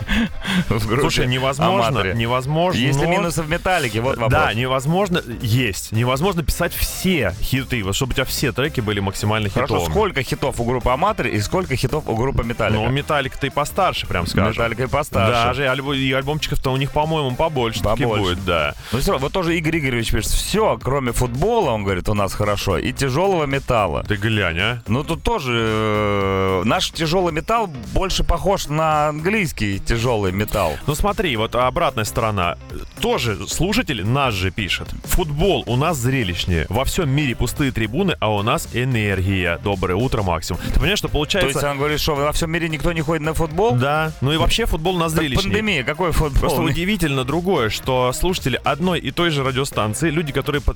в 0.69 0.87
группе 0.87 1.03
Слушай, 1.03 1.27
невозможно, 1.27 1.89
Аматоре. 1.89 2.15
невозможно. 2.15 2.79
Есть 2.79 3.01
ли 3.01 3.07
минусы 3.07 3.43
в 3.43 3.49
металлике? 3.51 4.01
Вот 4.01 4.17
вопрос. 4.17 4.33
Да, 4.33 4.55
невозможно, 4.55 5.23
есть. 5.41 5.93
Невозможно 5.93 6.43
писать 6.43 6.73
все 6.73 7.35
хиты, 7.41 7.83
вот 7.85 7.95
чтобы 7.95 8.13
у 8.13 8.15
тебя 8.15 8.25
все 8.25 8.53
треки 8.53 8.81
были 8.81 9.01
максимально 9.01 9.49
Хорошо, 9.51 9.75
хитовыми. 9.77 9.93
сколько 9.93 10.23
хитов 10.23 10.61
у 10.61 10.65
группы 10.65 10.91
Аматоре 10.91 11.33
и 11.33 11.41
сколько 11.41 11.77
хитов 11.77 12.09
у 12.09 12.17
группы 12.17 12.43
Металлика? 12.45 12.81
Ну, 12.83 12.89
Металлик-то 12.91 13.47
и 13.47 13.51
постарше, 13.51 13.94
прям 14.03 14.27
скажем. 14.27 14.51
Металлика 14.51 14.83
и 14.85 14.87
постарше. 14.87 15.33
Даже 15.33 15.65
альбо- 15.67 15.97
и 15.97 16.13
альбомчиков-то 16.13 16.71
у 16.73 16.77
них, 16.77 16.91
по-моему, 16.93 17.35
побольше, 17.37 17.83
Побольше. 17.83 18.07
будет, 18.23 18.45
да. 18.45 18.75
Ну 18.93 18.99
все, 18.99 19.19
вот 19.19 19.33
тоже 19.33 19.57
Игорь 19.57 19.79
Игоревич 19.79 20.11
пишет, 20.11 20.31
все, 20.31 20.79
кроме 20.83 21.13
футбола, 21.13 21.71
он 21.71 21.85
говорит, 21.85 22.09
у 22.09 22.15
нас 22.15 22.35
хорошо, 22.35 22.79
и 22.79 22.93
тяжелого 22.93 23.45
металла. 23.47 24.05
Ты 24.07 24.17
глянь, 24.17 24.59
а. 24.59 24.83
Ну 24.87 25.05
тут 25.05 25.23
тоже 25.23 25.53
э, 25.55 26.63
наш 26.65 26.91
тяжелый 26.91 27.33
металл 27.33 27.69
больше 27.93 28.25
похож 28.25 28.69
на 28.69 29.09
английский 29.09 29.79
тяжелый 29.79 30.33
металл. 30.33 30.73
Ну 30.87 30.95
смотри, 30.95 31.37
вот 31.37 31.55
обратная 31.55 32.05
сторона. 32.05 32.57
тоже 33.01 33.47
слушатель 33.49 34.05
наш 34.07 34.35
же 34.35 34.51
пишет. 34.51 34.89
Футбол 35.05 35.65
у 35.67 35.77
нас 35.77 35.97
зрелищнее. 35.99 36.67
Во 36.69 36.85
всем 36.85 37.11
мире 37.11 37.35
пустые 37.37 37.73
трибуны, 37.73 38.17
а 38.21 38.33
у 38.35 38.43
нас 38.43 38.69
энергия. 38.73 39.59
Доброе 39.63 39.95
утро, 39.97 40.23
Максим. 40.23 40.57
Ты 40.57 40.75
понимаешь, 40.75 40.99
что 40.99 41.09
То 41.09 41.13
получается... 41.13 41.49
есть 41.51 41.63
он 41.65 41.79
говорит, 41.79 42.01
что 42.01 42.15
во 42.15 42.33
всем 42.33 42.51
мире 42.51 42.69
никто 42.69 42.93
не 42.93 43.01
ходит 43.03 43.23
на 43.23 43.35
футбол? 43.35 43.73
Да, 43.77 43.84
ну 44.21 44.33
и 44.33 44.37
вообще 44.37 44.67
футбол 44.67 44.99
Так 44.99 45.11
зрелищнее. 45.11 45.43
пандемия, 45.43 45.85
какой 45.85 46.13
футбол? 46.13 46.41
Просто 46.41 46.63
удивительно 46.63 47.25
другое, 47.25 47.69
что 47.71 48.13
слушатели 48.13 48.61
одной 48.65 48.99
и 49.01 49.11
той 49.11 49.31
же 49.31 49.43
радиостанции, 49.45 50.11
люди, 50.11 50.33
которые, 50.33 50.61
по, 50.63 50.75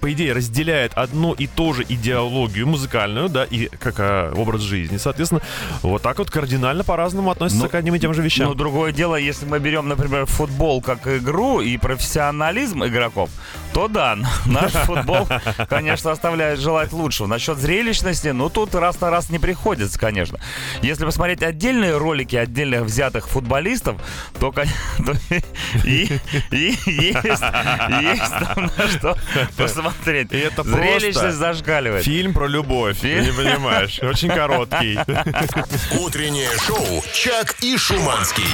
по 0.00 0.12
идее, 0.12 0.32
разделяют 0.32 0.92
одну 0.94 1.32
и 1.32 1.46
ту 1.46 1.72
же 1.74 1.84
идеологию 1.88 2.66
музыкальную, 2.66 3.28
да, 3.28 3.44
и 3.44 3.66
как 3.66 3.94
а, 3.98 4.32
образ 4.34 4.60
жизни, 4.62 4.96
соответственно, 4.96 5.40
вот 5.82 6.02
так 6.02 6.18
вот 6.18 6.30
кардинально 6.30 6.84
по-разному 6.84 7.30
относятся 7.30 7.64
Ну, 7.64 7.68
к 7.68 7.74
одним 7.74 7.94
и 7.94 7.98
тем 7.98 8.14
же 8.14 8.22
вещам. 8.22 8.48
Ну, 8.48 8.54
другое 8.54 8.92
дело, 8.92 9.16
если 9.16 9.46
мы 9.46 9.58
берем, 9.58 9.88
например, 9.88 10.26
футбол 10.26 10.80
как 10.82 11.06
игру 11.06 11.60
и 11.60 11.76
профессионализм 11.76 12.84
игроков, 12.84 13.30
то 13.72 13.88
да, 13.88 14.18
наш 14.46 14.72
футбол, 14.72 15.28
конечно, 15.68 16.10
оставляет 16.10 16.58
желать 16.58 16.92
лучшего. 16.92 17.26
Насчет 17.26 17.58
зрелищности, 17.58 18.28
ну, 18.28 18.50
тут 18.50 18.74
раз 18.74 19.00
на 19.00 19.10
раз 19.10 19.30
не 19.30 19.38
приходится, 19.38 19.98
конечно. 19.98 20.38
Если 20.82 21.04
посмотреть 21.04 21.42
отдельные 21.42 21.96
ролики 21.96 22.36
отдельных 22.36 22.82
взятых 22.82 23.28
футболистов, 23.28 24.00
то, 24.38 24.52
то 24.52 24.64
и, 25.84 26.08
и 26.50 26.76
есть, 26.86 27.24
есть 27.24 27.34
там 27.34 28.70
на 28.76 28.88
что 28.88 29.16
посмотреть. 29.56 30.32
И 30.32 30.38
это 30.38 30.62
Зрелищность 30.62 31.36
зашкаливает. 31.36 32.04
Фильм 32.04 32.34
про 32.34 32.46
любовь, 32.46 33.00
ты 33.00 33.20
не 33.20 33.32
понимаешь, 33.32 33.98
очень 34.02 34.28
короткий. 34.28 34.98
Утреннее 35.98 36.50
шоу 36.58 37.02
«Чак 37.12 37.56
и 37.60 37.76
Шуманский». 37.76 38.44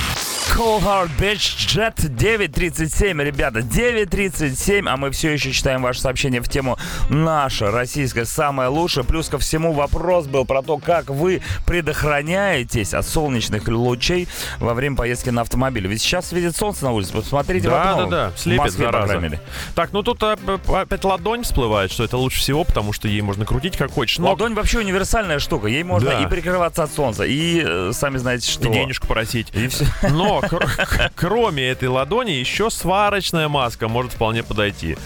Cold 0.55 0.83
Hard 0.83 1.11
Bitch 1.19 1.69
Jet 1.69 1.95
9.37, 1.97 3.23
ребята, 3.23 3.61
9.37, 3.61 4.89
а 4.89 4.97
мы 4.97 5.08
все 5.11 5.33
еще 5.33 5.53
читаем 5.53 5.83
ваше 5.83 6.01
сообщение 6.01 6.41
в 6.41 6.49
тему 6.49 6.79
«Наша 7.09 7.71
российская 7.71 8.25
самая 8.25 8.69
лучшая». 8.69 9.05
Плюс 9.05 9.29
ко 9.29 9.39
всему 9.39 9.73
вопрос 9.73 10.27
был 10.27 10.45
про 10.45 10.63
то, 10.63 10.79
как 10.79 11.11
вы 11.11 11.43
предохраняетесь 11.67 12.95
от 12.95 13.07
солнечных 13.07 13.67
лучей 13.69 14.29
во 14.59 14.75
время 14.75 14.97
поездки 14.97 15.31
на 15.31 15.43
автомобиле. 15.43 15.89
Ведь 15.89 16.01
сейчас 16.03 16.29
светит 16.29 16.57
солнце 16.57 16.85
на 16.85 16.93
улице, 16.93 17.13
посмотрите 17.13 17.69
в 17.69 17.71
Да, 17.71 17.91
окно. 17.93 18.05
да, 18.07 18.11
да, 18.29 18.31
В 18.35 18.39
слепит, 18.39 18.63
по 18.63 18.71
зараза. 18.71 19.19
крайней. 19.19 19.39
Так, 19.75 19.93
ну 19.93 20.03
тут 20.03 20.23
а, 20.23 20.37
опять 20.75 21.05
ладонь 21.05 21.43
всплывает, 21.43 21.91
что 21.91 22.05
это 22.05 22.17
лучше 22.17 22.39
всего, 22.39 22.65
потому 22.65 22.93
что 22.93 23.09
ей 23.09 23.23
можно 23.23 23.45
крутить 23.47 23.77
как 23.77 23.91
хочешь. 23.93 24.19
Но 24.19 24.29
Ладонь 24.31 24.55
вообще 24.55 24.79
универсальная 24.79 25.39
штука, 25.39 25.69
ей 25.69 25.83
можно 25.83 26.11
Да. 26.11 26.23
и 26.23 26.27
прикрываться 26.27 26.83
от 26.83 26.93
солнца, 26.93 27.25
и 27.25 27.63
э, 27.65 27.91
сами 27.95 28.19
знаете 28.19 28.51
что. 28.51 28.69
денежку 28.69 29.07
просить. 29.07 29.49
И 29.55 29.69
все. 29.69 29.87
Но 30.11 30.41
кр- 30.41 30.69
кроме 31.17 31.65
этой 31.69 31.89
ладони 31.89 32.33
еще 32.33 32.71
сварочная 32.71 33.49
маска 33.49 33.89
может 33.89 34.13
вполне 34.13 34.43
подойти. 34.43 34.97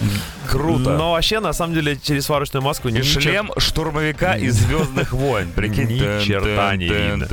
Круто. 0.51 0.97
Но 0.97 1.13
вообще, 1.13 1.41
на 1.41 1.53
самом 1.53 1.75
деле, 1.75 1.99
через 2.03 2.27
сварочную 2.27 2.63
маску 2.63 2.89
не 2.89 3.03
шлем 3.03 3.51
штурмовика 3.57 4.37
из 4.37 4.55
Звездных 4.55 5.13
войн. 5.13 5.51
Прикинь. 5.55 5.89
Ни 5.89 6.25
черта 6.25 6.77
не 6.77 6.89
видно. 6.89 7.27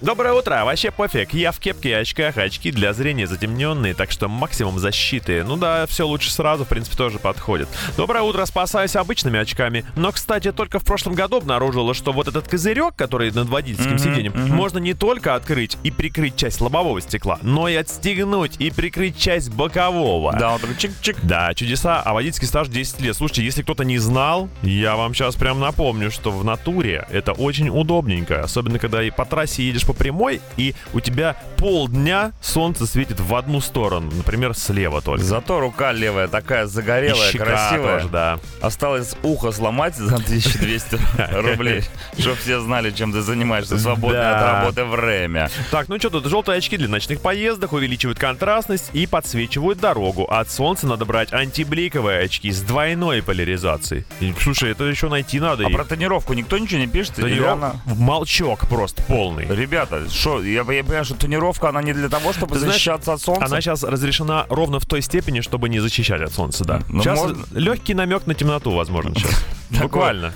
Доброе 0.00 0.34
утро, 0.34 0.64
вообще 0.64 0.90
пофиг. 0.90 1.32
Я 1.32 1.52
в 1.52 1.58
кепке 1.58 1.90
и 1.90 1.92
очках, 1.92 2.36
очки 2.36 2.70
для 2.70 2.92
зрения 2.92 3.26
затемненные, 3.26 3.94
так 3.94 4.10
что 4.10 4.28
максимум 4.28 4.78
защиты. 4.78 5.44
Ну 5.44 5.56
да, 5.56 5.86
все 5.86 6.06
лучше 6.06 6.30
сразу, 6.30 6.64
в 6.64 6.68
принципе, 6.68 6.96
тоже 6.96 7.18
подходит. 7.18 7.68
Доброе 7.96 8.22
утро, 8.22 8.44
спасаюсь 8.44 8.96
обычными 8.96 9.38
очками. 9.38 9.84
Но, 9.96 10.12
кстати, 10.12 10.52
только 10.52 10.78
в 10.78 10.84
прошлом 10.84 11.14
году 11.14 11.38
обнаружила, 11.38 11.94
что 11.94 12.12
вот 12.12 12.28
этот 12.28 12.48
козырек, 12.48 12.94
который 12.96 13.30
над 13.30 13.48
водительским 13.48 13.98
сиденьем, 13.98 14.32
можно 14.54 14.78
не 14.78 14.94
только 14.94 15.34
открыть 15.34 15.78
и 15.82 15.90
прикрыть 15.90 16.36
часть 16.36 16.60
лобового 16.60 17.00
стекла, 17.00 17.38
но 17.42 17.68
и 17.68 17.74
отстегнуть 17.74 18.56
и 18.58 18.70
прикрыть 18.70 19.18
часть 19.18 19.50
бокового. 19.50 20.32
Да, 20.38 20.54
он 20.54 20.60
такой 20.78 20.94
чик-чик. 20.94 21.16
Да, 21.22 21.52
чудеса, 21.54 22.02
а 22.04 22.14
водительский 22.14 22.46
стаж 22.46 22.68
10 22.68 23.00
лет. 23.00 23.16
Слушайте, 23.16 23.44
если 23.44 23.62
кто-то 23.62 23.84
не 23.84 23.98
знал, 23.98 24.48
я 24.62 24.96
вам 24.96 25.14
сейчас 25.14 25.36
прям 25.36 25.60
напомню, 25.60 26.10
что 26.10 26.30
в 26.30 26.44
натуре 26.44 27.06
это 27.10 27.32
очень 27.32 27.68
удобненько. 27.68 28.42
Особенно, 28.42 28.78
когда 28.78 29.02
и 29.02 29.10
по 29.10 29.24
трассе 29.24 29.62
едешь 29.64 29.86
по 29.86 29.92
прямой, 29.92 30.40
и 30.56 30.74
у 30.92 31.00
тебя 31.00 31.36
полдня 31.56 32.32
солнце 32.40 32.86
светит 32.86 33.20
в 33.20 33.34
одну 33.34 33.60
сторону. 33.60 34.10
Например, 34.12 34.54
слева 34.54 35.00
только. 35.00 35.24
Зато 35.24 35.60
рука 35.60 35.92
левая 35.92 36.28
такая 36.28 36.66
загорелая, 36.66 37.32
красивая. 37.32 37.98
тоже, 37.98 38.08
да. 38.08 38.38
Осталось 38.60 39.14
ухо 39.22 39.50
сломать 39.50 39.96
за 39.96 40.14
1200 40.16 40.98
рублей, 41.32 41.82
чтобы 42.18 42.36
все 42.36 42.60
знали, 42.60 42.90
чем 42.90 43.12
ты 43.12 43.22
занимаешься 43.22 43.78
свободное 43.78 44.36
от 44.36 44.62
работы 44.62 44.84
время. 44.84 45.50
Так, 45.70 45.88
ну 45.88 45.98
что 45.98 46.10
тут, 46.10 46.26
желтые 46.26 46.58
очки 46.58 46.76
для 46.76 46.88
ночных 46.88 47.20
поездок 47.20 47.72
увеличивают 47.72 48.18
контрастность 48.18 48.90
и 48.92 49.06
подсвечивают 49.06 49.80
дорогу. 49.80 50.24
От 50.24 50.50
солнца 50.50 50.67
Солнце 50.68 50.86
надо 50.86 51.06
брать 51.06 51.32
антибликовые 51.32 52.24
очки 52.24 52.52
с 52.52 52.60
двойной 52.60 53.22
поляризацией. 53.22 54.04
И, 54.20 54.34
слушай, 54.38 54.70
это 54.70 54.84
еще 54.84 55.08
найти 55.08 55.40
надо. 55.40 55.64
А 55.64 55.70
и... 55.70 55.72
про 55.72 55.82
тонировку 55.82 56.34
никто 56.34 56.58
ничего 56.58 56.78
не 56.78 56.86
пишет? 56.86 57.14
Тониров... 57.14 57.52
Она... 57.52 57.76
Молчок 57.86 58.68
просто 58.68 59.02
полный. 59.04 59.46
Ребята, 59.46 60.10
что? 60.10 60.42
я, 60.42 60.58
я 60.58 60.64
понимаю, 60.64 61.06
что 61.06 61.14
тонировка, 61.14 61.70
она 61.70 61.80
не 61.80 61.94
для 61.94 62.10
того, 62.10 62.34
чтобы 62.34 62.56
Ты 62.56 62.60
защищаться 62.60 63.04
знаешь, 63.04 63.20
от 63.20 63.24
солнца. 63.24 63.44
Она 63.46 63.62
сейчас 63.62 63.82
разрешена 63.82 64.44
ровно 64.50 64.78
в 64.78 64.84
той 64.84 65.00
степени, 65.00 65.40
чтобы 65.40 65.70
не 65.70 65.80
защищать 65.80 66.20
от 66.20 66.34
солнца, 66.34 66.66
да. 66.66 66.82
Ну, 66.90 66.96
Но 66.96 67.02
сейчас 67.02 67.18
можно... 67.18 67.46
легкий 67.52 67.94
намек 67.94 68.26
на 68.26 68.34
темноту, 68.34 68.70
возможно, 68.72 69.14
сейчас. 69.14 69.42
Буквально. 69.70 70.34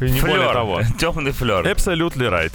Не 0.00 0.20
более 0.20 0.52
того. 0.52 0.80
Темный 0.98 1.32
флер. 1.32 1.66
Абсолютно 1.68 2.24
right. 2.24 2.52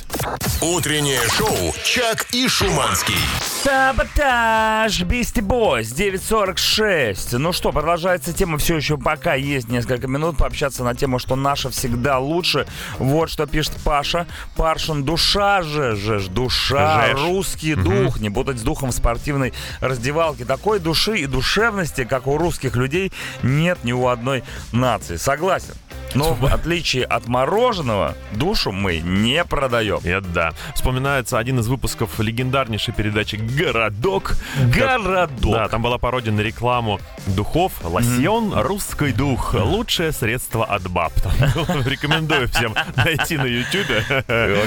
Утреннее 0.61 1.21
шоу 1.29 1.73
Чак 1.83 2.25
и 2.33 2.47
Шуманский. 2.47 3.15
Саботаж, 3.63 5.01
Бисти 5.01 5.41
Бойс, 5.41 5.93
9.40 5.93 6.56
46. 6.57 7.33
Ну 7.33 7.53
что, 7.53 7.71
продолжается 7.71 8.33
тема. 8.33 8.57
Все 8.57 8.75
еще 8.75 8.97
пока 8.97 9.35
есть 9.35 9.69
несколько 9.69 10.07
минут 10.07 10.37
пообщаться 10.37 10.83
на 10.83 10.95
тему, 10.95 11.19
что 11.19 11.35
наше 11.35 11.69
всегда 11.69 12.19
лучше. 12.19 12.67
Вот 12.97 13.29
что 13.29 13.45
пишет 13.45 13.73
Паша. 13.83 14.27
Паршин, 14.55 15.03
душа 15.03 15.61
же, 15.61 15.95
же 15.95 16.19
душа, 16.29 17.07
Жеж. 17.07 17.19
русский 17.19 17.73
угу. 17.73 17.83
дух. 17.83 18.19
Не 18.19 18.29
путать 18.29 18.57
с 18.59 18.61
духом 18.61 18.89
в 18.89 18.93
спортивной 18.93 19.53
раздевалке. 19.81 20.45
Такой 20.45 20.79
души 20.79 21.17
и 21.17 21.25
душевности, 21.25 22.03
как 22.03 22.27
у 22.27 22.37
русских 22.37 22.75
людей, 22.75 23.11
нет 23.43 23.83
ни 23.83 23.91
у 23.91 24.07
одной 24.07 24.43
нации. 24.71 25.17
Согласен. 25.17 25.73
Но 26.27 26.33
в 26.33 26.45
отличие 26.45 27.03
от 27.03 27.27
мороженого, 27.27 28.15
душу 28.31 28.71
мы 28.71 28.97
не 28.99 29.43
продаем. 29.45 29.99
Это 30.03 30.27
да. 30.27 30.51
Вспоминается 30.75 31.37
один 31.37 31.59
из 31.59 31.67
выпусков 31.67 32.19
легендарнейшей 32.19 32.93
передачи 32.93 33.35
«Городок». 33.35 34.33
Городок. 34.75 35.53
Да, 35.53 35.67
там 35.67 35.81
была 35.81 35.97
пародия 35.97 36.31
на 36.33 36.41
рекламу 36.41 36.99
духов. 37.27 37.73
Лосьон 37.83 38.53
«Русский 38.57 39.11
дух». 39.11 39.53
Лучшее 39.53 40.11
средство 40.11 40.65
от 40.65 40.89
баб. 40.89 41.13
Там, 41.21 41.33
Рекомендую 41.85 42.47
всем 42.49 42.73
найти 42.95 43.37
на 43.37 43.45
ютубе. 43.45 44.03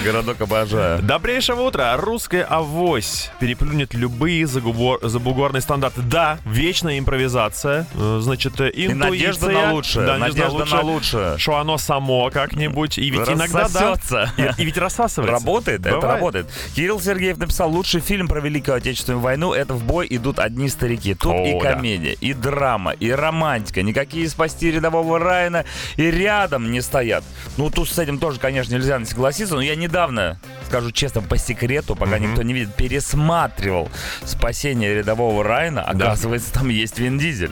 Городок 0.05 0.41
обожаю. 0.41 1.03
Добрейшего 1.03 1.63
утра! 1.63 1.97
Русская 1.97 2.45
авось 2.45 3.31
переплюнет 3.41 3.95
любые 3.95 4.47
забугорные 4.47 5.61
стандарты. 5.61 6.03
Да, 6.03 6.39
вечная 6.45 6.99
импровизация. 6.99 7.87
Э, 7.95 8.19
Значит, 8.21 8.61
э, 8.61 8.71
И 8.71 8.87
интуиция. 8.87 9.11
надежда 9.11 9.49
на 9.51 9.73
лучшее. 9.73 10.07
Да, 10.07 10.19
надежда 10.19 10.65
на 10.65 10.81
лучшее. 10.83 11.39
Что 11.41 11.57
оно 11.57 11.79
само 11.79 12.31
как-нибудь. 12.31 12.99
И 12.99 13.11
ведь 13.11 13.29
иногда, 13.29 13.69
да. 13.69 14.33
И, 14.37 14.63
и 14.63 14.65
ведь 14.67 14.77
рассасывается. 14.77 15.33
Работает, 15.33 15.81
это 15.81 15.97
Бывает. 15.97 16.15
работает. 16.15 16.47
Кирилл 16.75 17.01
Сергеев 17.01 17.39
написал, 17.39 17.71
лучший 17.71 18.01
фильм 18.01 18.29
про 18.29 18.41
Великую 18.41 18.77
Отечественную 18.77 19.21
войну 19.21 19.53
это 19.53 19.75
«В 19.75 19.85
бой 19.85 20.07
идут 20.11 20.39
одни 20.39 20.69
старики». 20.69 21.15
Тут 21.15 21.33
О, 21.33 21.45
и 21.47 21.61
да. 21.61 21.73
комедия, 21.75 22.13
и 22.13 22.35
драма, 22.35 22.93
и 22.93 23.11
романтика. 23.11 23.83
Никакие 23.83 24.29
спасти 24.29 24.71
рядового 24.71 25.19
Райана 25.19 25.65
и 25.97 26.11
рядом 26.11 26.71
не 26.71 26.81
стоят. 26.83 27.25
Ну, 27.57 27.71
тут 27.71 27.89
с 27.89 27.99
этим 27.99 28.19
тоже, 28.19 28.39
конечно, 28.39 28.75
нельзя 28.75 28.99
не 28.99 29.07
согласиться, 29.07 29.55
но 29.55 29.63
я 29.63 29.77
недавно, 29.77 30.39
скажу 30.67 30.91
честно, 30.91 31.23
по 31.23 31.39
секрету, 31.39 31.97
пока 31.97 32.17
Мгм. 32.17 32.31
никто 32.31 32.43
не 32.43 32.53
видит, 32.53 32.75
пересматривал 32.75 33.89
«Спасение 34.25 34.95
рядового 34.95 35.43
Райана». 35.43 35.89
Да. 35.95 36.07
Оказывается, 36.09 36.53
там 36.53 36.69
есть 36.69 36.99
Вин 36.99 37.19
Дизель. 37.19 37.51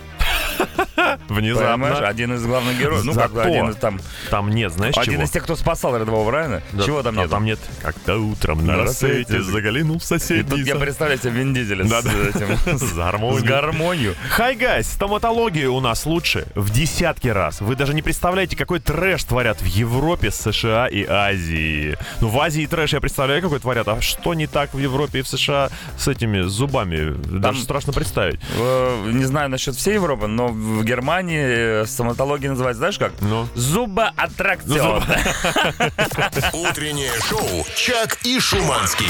Понимаешь, 1.29 1.57
Внезапно. 1.59 2.07
один 2.09 2.35
из 2.35 2.45
главных 2.45 2.79
героев. 2.79 3.05
Ну, 3.05 3.15
как 3.15 3.37
один 3.39 3.71
из 3.71 3.77
там... 3.77 4.01
Там 4.31 4.51
нет, 4.51 4.73
знаешь 4.73 4.97
Один 4.97 5.15
чего? 5.15 5.23
из 5.25 5.31
тех, 5.31 5.45
кто 5.45 5.57
спасал 5.57 5.97
рядового 5.97 6.31
Райана. 6.31 6.63
Да, 6.73 6.85
Чего 6.85 7.03
там 7.03 7.19
а 7.19 7.23
нет? 7.23 7.31
Там 7.31 7.45
нет. 7.45 7.59
Как-то 7.83 8.19
утром 8.19 8.67
на 8.67 8.77
На 8.77 8.83
рассвете 8.85 9.43
заглянул 9.43 9.99
в 9.99 10.05
соседний 10.05 10.59
тут 10.59 10.67
я 10.67 10.77
представляю 10.77 11.19
себе 11.21 11.31
Вин 11.33 11.55
Дизеля 11.55 11.85
с 11.87 12.07
этим... 12.07 12.79
С 12.79 12.83
С 12.83 12.93
гармонией. 12.95 13.47
гармонию. 13.47 14.15
Hi, 14.31 14.55
guys, 14.57 14.89
стоматология 14.91 15.69
у 15.69 15.81
нас 15.81 16.07
лучше 16.07 16.47
в 16.55 16.71
десятки 16.71 17.29
раз. 17.29 17.61
Вы 17.61 17.77
даже 17.77 17.95
не 17.95 18.03
представляете, 18.03 18.57
какой 18.57 18.81
трэш 18.81 19.25
творят 19.25 19.61
в 19.61 19.67
Европе, 19.67 20.31
США 20.31 20.87
и 20.87 21.05
Азии. 21.07 21.97
Ну, 22.21 22.29
в 22.29 22.39
Азии 22.41 22.67
трэш 22.67 22.93
я 22.95 23.01
представляю, 23.01 23.43
какой 23.43 23.61
творят. 23.61 23.89
А 23.89 24.01
что 24.01 24.35
не 24.35 24.47
так 24.47 24.75
в 24.75 24.79
Европе 24.79 25.21
и 25.21 25.23
в 25.23 25.29
США 25.29 25.71
с 25.97 26.09
этими 26.09 26.43
зубами? 26.43 27.15
Даже 27.39 27.61
страшно 27.63 27.93
представить. 27.93 28.41
Э, 28.57 29.11
Не 29.13 29.25
знаю 29.25 29.49
насчет 29.51 29.75
всей 29.77 29.95
Европы, 29.95 30.27
но 30.27 30.48
в 30.51 30.85
Германии 30.85 31.83
э, 31.83 31.87
стоматология 31.87 32.51
называется, 32.51 32.79
знаешь 32.79 32.99
как? 32.99 33.13
Ну. 33.21 33.49
Зубоаттракцион. 33.55 35.03
Зубо- 35.03 36.51
Утреннее 36.71 37.13
шоу 37.29 37.67
«Чак 37.77 38.19
и 38.25 38.39
Шуманский». 38.41 39.07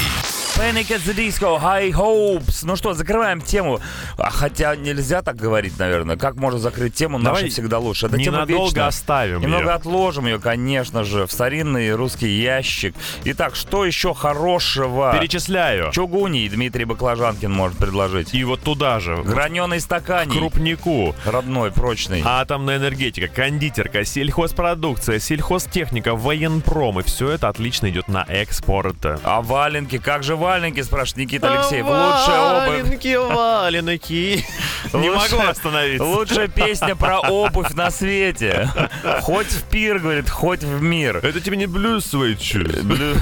Panic 0.59 0.91
at 0.91 0.99
the 1.05 1.15
Disco, 1.15 1.57
High 1.57 1.91
Hopes. 1.93 2.63
Ну 2.65 2.75
что, 2.75 2.93
закрываем 2.93 3.39
тему. 3.39 3.79
А, 4.17 4.29
хотя 4.29 4.75
нельзя 4.75 5.21
так 5.21 5.37
говорить, 5.37 5.79
наверное. 5.79 6.17
Как 6.17 6.35
можно 6.35 6.59
закрыть 6.59 6.93
тему? 6.95 7.17
Давай 7.17 7.43
Наша 7.43 7.53
всегда 7.53 7.79
лучше. 7.79 8.07
Это 8.07 8.17
тема 8.17 8.43
вечная. 8.43 8.87
оставим 8.87 9.39
Немного 9.39 9.63
её. 9.63 9.73
отложим 9.75 10.25
ее, 10.25 10.37
конечно 10.37 11.05
же, 11.05 11.25
в 11.27 11.31
старинный 11.31 11.93
русский 11.95 12.27
ящик. 12.41 12.93
Итак, 13.23 13.55
что 13.55 13.85
еще 13.85 14.13
хорошего? 14.13 15.13
Перечисляю. 15.17 15.91
Чугуни 15.93 16.49
Дмитрий 16.49 16.83
Баклажанкин 16.83 17.49
может 17.51 17.77
предложить. 17.77 18.33
И 18.33 18.43
вот 18.43 18.61
туда 18.61 18.99
же, 18.99 19.15
Граненый 19.15 19.79
стаканий. 19.79 20.37
крупнику, 20.37 21.15
Родной, 21.25 21.71
прочный. 21.71 22.21
атомная 22.25 22.77
энергетика, 22.77 23.29
кондитерка, 23.29 24.03
сельхозпродукция, 24.03 25.19
сельхозтехника, 25.19 26.15
военпром. 26.15 26.99
И 26.99 27.03
все 27.03 27.29
это 27.31 27.47
отлично 27.47 27.89
идет 27.89 28.09
на 28.09 28.25
экспорт. 28.27 28.97
А 29.23 29.41
валенки? 29.41 29.97
Как 29.97 30.23
же 30.23 30.35
валенки, 30.35 30.48
спрашивает 30.83 31.27
Никита 31.27 31.53
Алексеев. 31.53 31.85
Лучшая 31.85 32.39
обувь. 32.39 32.81
Валенки, 32.83 33.15
валенки. 33.15 34.45
Не 34.93 35.09
могу 35.09 35.39
остановиться. 35.47 36.03
Лучшая 36.03 36.47
песня 36.47 36.95
про 36.95 37.19
обувь 37.19 37.71
на 37.73 37.91
свете. 37.91 38.69
Хоть 39.21 39.47
в 39.47 39.63
пир, 39.63 39.99
говорит, 39.99 40.29
хоть 40.29 40.63
в 40.63 40.81
мир. 40.81 41.17
Это 41.17 41.39
тебе 41.39 41.57
не 41.57 41.65
блюз 41.67 42.05
свой 42.05 42.33
Блю- 42.33 43.17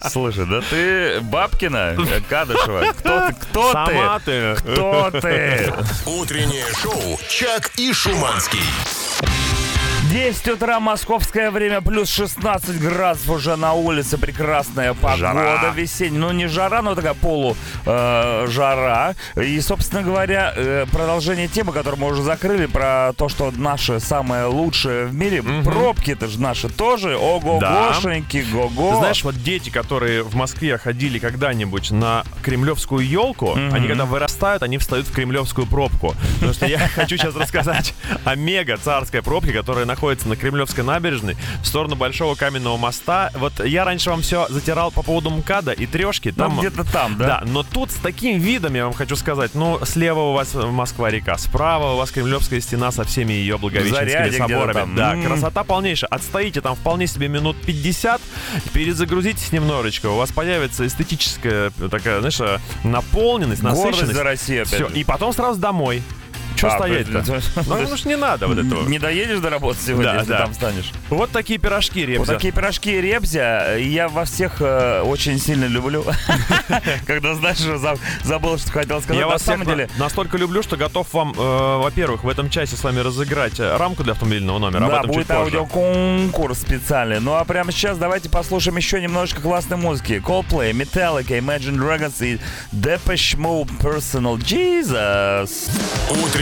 Слушай, 0.08 0.46
да 0.46 0.60
ты 0.68 1.20
Бабкина, 1.20 1.96
Кадышева. 2.28 2.92
Кто 2.98 3.28
ты? 3.28 3.34
Кто 3.34 4.20
ты. 4.24 4.56
Кто 4.56 5.10
ты? 5.20 5.72
Утреннее 6.06 6.64
шоу 6.82 7.18
«Чак 7.28 7.70
и 7.76 7.92
Шуманский». 7.92 8.60
10 10.10 10.48
утра, 10.48 10.80
московское 10.80 11.52
время, 11.52 11.80
плюс 11.82 12.10
16 12.10 12.80
градусов 12.80 13.30
уже 13.30 13.54
на 13.54 13.74
улице. 13.74 14.18
Прекрасная 14.18 14.92
погода 14.92 15.16
Жара. 15.16 15.72
весенняя. 15.72 16.18
Ну, 16.18 16.32
не 16.32 16.48
жара, 16.48 16.82
но 16.82 16.96
такая 16.96 17.14
полу 17.14 17.56
э, 17.86 18.46
жара. 18.48 19.14
И, 19.36 19.60
собственно 19.60 20.02
говоря, 20.02 20.52
э, 20.56 20.86
продолжение 20.90 21.46
темы, 21.46 21.72
которую 21.72 22.00
мы 22.00 22.08
уже 22.08 22.24
закрыли, 22.24 22.66
про 22.66 23.12
то, 23.16 23.28
что 23.28 23.52
наши 23.56 24.00
самые 24.00 24.46
лучшие 24.46 25.06
в 25.06 25.14
мире. 25.14 25.44
Пробки-то 25.64 26.26
же 26.26 26.40
наши 26.40 26.68
тоже. 26.68 27.16
Ого-гошеньки, 27.16 28.44
го-го. 28.52 28.90
Ты 28.90 28.96
знаешь, 28.96 29.22
вот 29.22 29.40
дети, 29.40 29.70
которые 29.70 30.24
в 30.24 30.34
Москве 30.34 30.76
ходили 30.76 31.20
когда-нибудь 31.20 31.92
на 31.92 32.24
кремлевскую 32.42 33.06
елку, 33.06 33.54
они 33.54 33.86
когда 33.86 34.06
вырастают, 34.06 34.64
они 34.64 34.78
встают 34.78 35.06
в 35.06 35.12
кремлевскую 35.12 35.68
пробку. 35.68 36.16
Потому 36.34 36.52
что 36.52 36.66
я 36.66 36.78
хочу 36.94 37.16
сейчас 37.16 37.36
рассказать 37.36 37.94
о 38.24 38.34
мега 38.34 38.76
царской 38.76 39.22
пробке, 39.22 39.52
которая 39.52 39.84
находится 39.84 39.99
на 40.00 40.36
Кремлевской 40.36 40.82
набережной 40.84 41.36
в 41.62 41.66
сторону 41.66 41.94
Большого 41.96 42.34
Каменного 42.34 42.76
моста. 42.76 43.30
Вот 43.34 43.64
я 43.64 43.84
раньше 43.84 44.10
вам 44.10 44.22
все 44.22 44.46
затирал 44.48 44.90
по 44.90 45.02
поводу 45.02 45.30
МКАДа 45.30 45.72
и 45.72 45.86
трешки. 45.86 46.28
Ну, 46.34 46.34
Там 46.44 46.58
где-то 46.58 46.84
там, 46.90 47.16
да? 47.18 47.26
Да, 47.26 47.42
но 47.46 47.62
тут 47.62 47.90
с 47.90 47.94
таким 47.96 48.38
видом, 48.40 48.74
я 48.74 48.84
вам 48.84 48.94
хочу 48.94 49.14
сказать, 49.16 49.54
ну, 49.54 49.78
слева 49.84 50.20
у 50.20 50.32
вас 50.32 50.54
Москва-река, 50.54 51.36
справа 51.38 51.92
у 51.94 51.96
вас 51.96 52.10
Кремлевская 52.10 52.60
стена 52.60 52.90
со 52.92 53.04
всеми 53.04 53.32
ее 53.34 53.58
благовещенскими 53.58 54.08
Заряде 54.10 54.38
соборами. 54.38 54.72
там. 54.72 54.94
Да, 54.96 55.12
М. 55.14 55.22
красота 55.24 55.64
полнейшая. 55.64 56.08
Отстоите 56.08 56.60
там 56.60 56.74
вполне 56.76 57.06
себе 57.06 57.28
минут 57.28 57.56
50, 57.66 58.20
перезагрузитесь 58.72 59.52
немножечко, 59.52 60.06
у 60.06 60.16
вас 60.16 60.32
появится 60.32 60.86
эстетическая 60.86 61.70
такая, 61.90 62.20
знаешь, 62.20 62.60
наполненность, 62.84 63.62
Гордость 63.62 63.84
насыщенность. 63.84 64.14
за 64.16 64.24
Россию, 64.24 64.62
опять 64.62 64.74
Все, 64.74 64.88
же. 64.88 64.94
и 64.94 65.04
потом 65.04 65.32
сразу 65.32 65.60
домой. 65.60 66.02
Че 66.60 66.66
А, 66.68 66.76
стоять-то? 66.78 67.24
Ну, 67.56 67.62
потому 67.76 67.96
что 67.96 68.08
не 68.08 68.16
надо 68.16 68.46
вот 68.46 68.58
этого. 68.58 68.86
Не 68.88 68.98
доедешь 68.98 69.38
до 69.40 69.50
работы 69.50 69.78
сегодня, 69.84 70.12
Да, 70.12 70.18
если 70.18 70.30
да. 70.30 70.38
там 70.38 70.52
встанешь. 70.52 70.92
Вот 71.08 71.30
такие 71.30 71.58
пирожки, 71.58 72.00
Вот 72.04 72.08
ребята. 72.12 72.34
такие 72.34 72.52
пирожки 72.52 73.00
ребзя 73.00 73.74
я 73.76 74.08
во 74.08 74.24
всех 74.24 74.56
э, 74.60 75.02
очень 75.02 75.38
сильно 75.38 75.64
люблю. 75.66 76.04
Когда, 77.06 77.34
знаешь, 77.34 77.58
забыл, 78.24 78.58
что 78.58 78.72
хотел 78.72 79.00
сказать. 79.00 79.20
Я 79.20 79.26
На 79.26 79.32
вас 79.32 79.42
самом 79.42 79.62
всех 79.64 79.74
деле, 79.76 79.88
на- 79.96 80.04
настолько 80.04 80.36
люблю, 80.36 80.62
что 80.62 80.76
готов 80.76 81.12
вам, 81.14 81.32
э, 81.36 81.76
во-первых, 81.82 82.24
в 82.24 82.28
этом 82.28 82.50
часе 82.50 82.76
с 82.76 82.84
вами 82.84 83.00
разыграть 83.00 83.58
э, 83.60 83.76
рамку 83.76 84.02
для 84.02 84.12
автомобильного 84.12 84.58
номера. 84.58 84.86
Да, 84.88 85.02
будет 85.04 85.30
аудиоконкурс 85.30 86.58
специальный. 86.60 87.20
Ну 87.20 87.34
а 87.34 87.44
прямо 87.44 87.72
сейчас 87.72 87.98
давайте 87.98 88.28
послушаем 88.28 88.76
еще 88.76 89.00
немножечко 89.00 89.40
классной 89.40 89.76
музыки. 89.76 90.22
Coldplay, 90.24 90.72
Metallica, 90.72 91.38
Imagine 91.38 91.76
Dragons 91.78 92.24
и 92.24 92.38
Depeche 92.74 93.36
Mode 93.38 93.70
Personal 93.80 94.36
Jesus. 94.38 95.70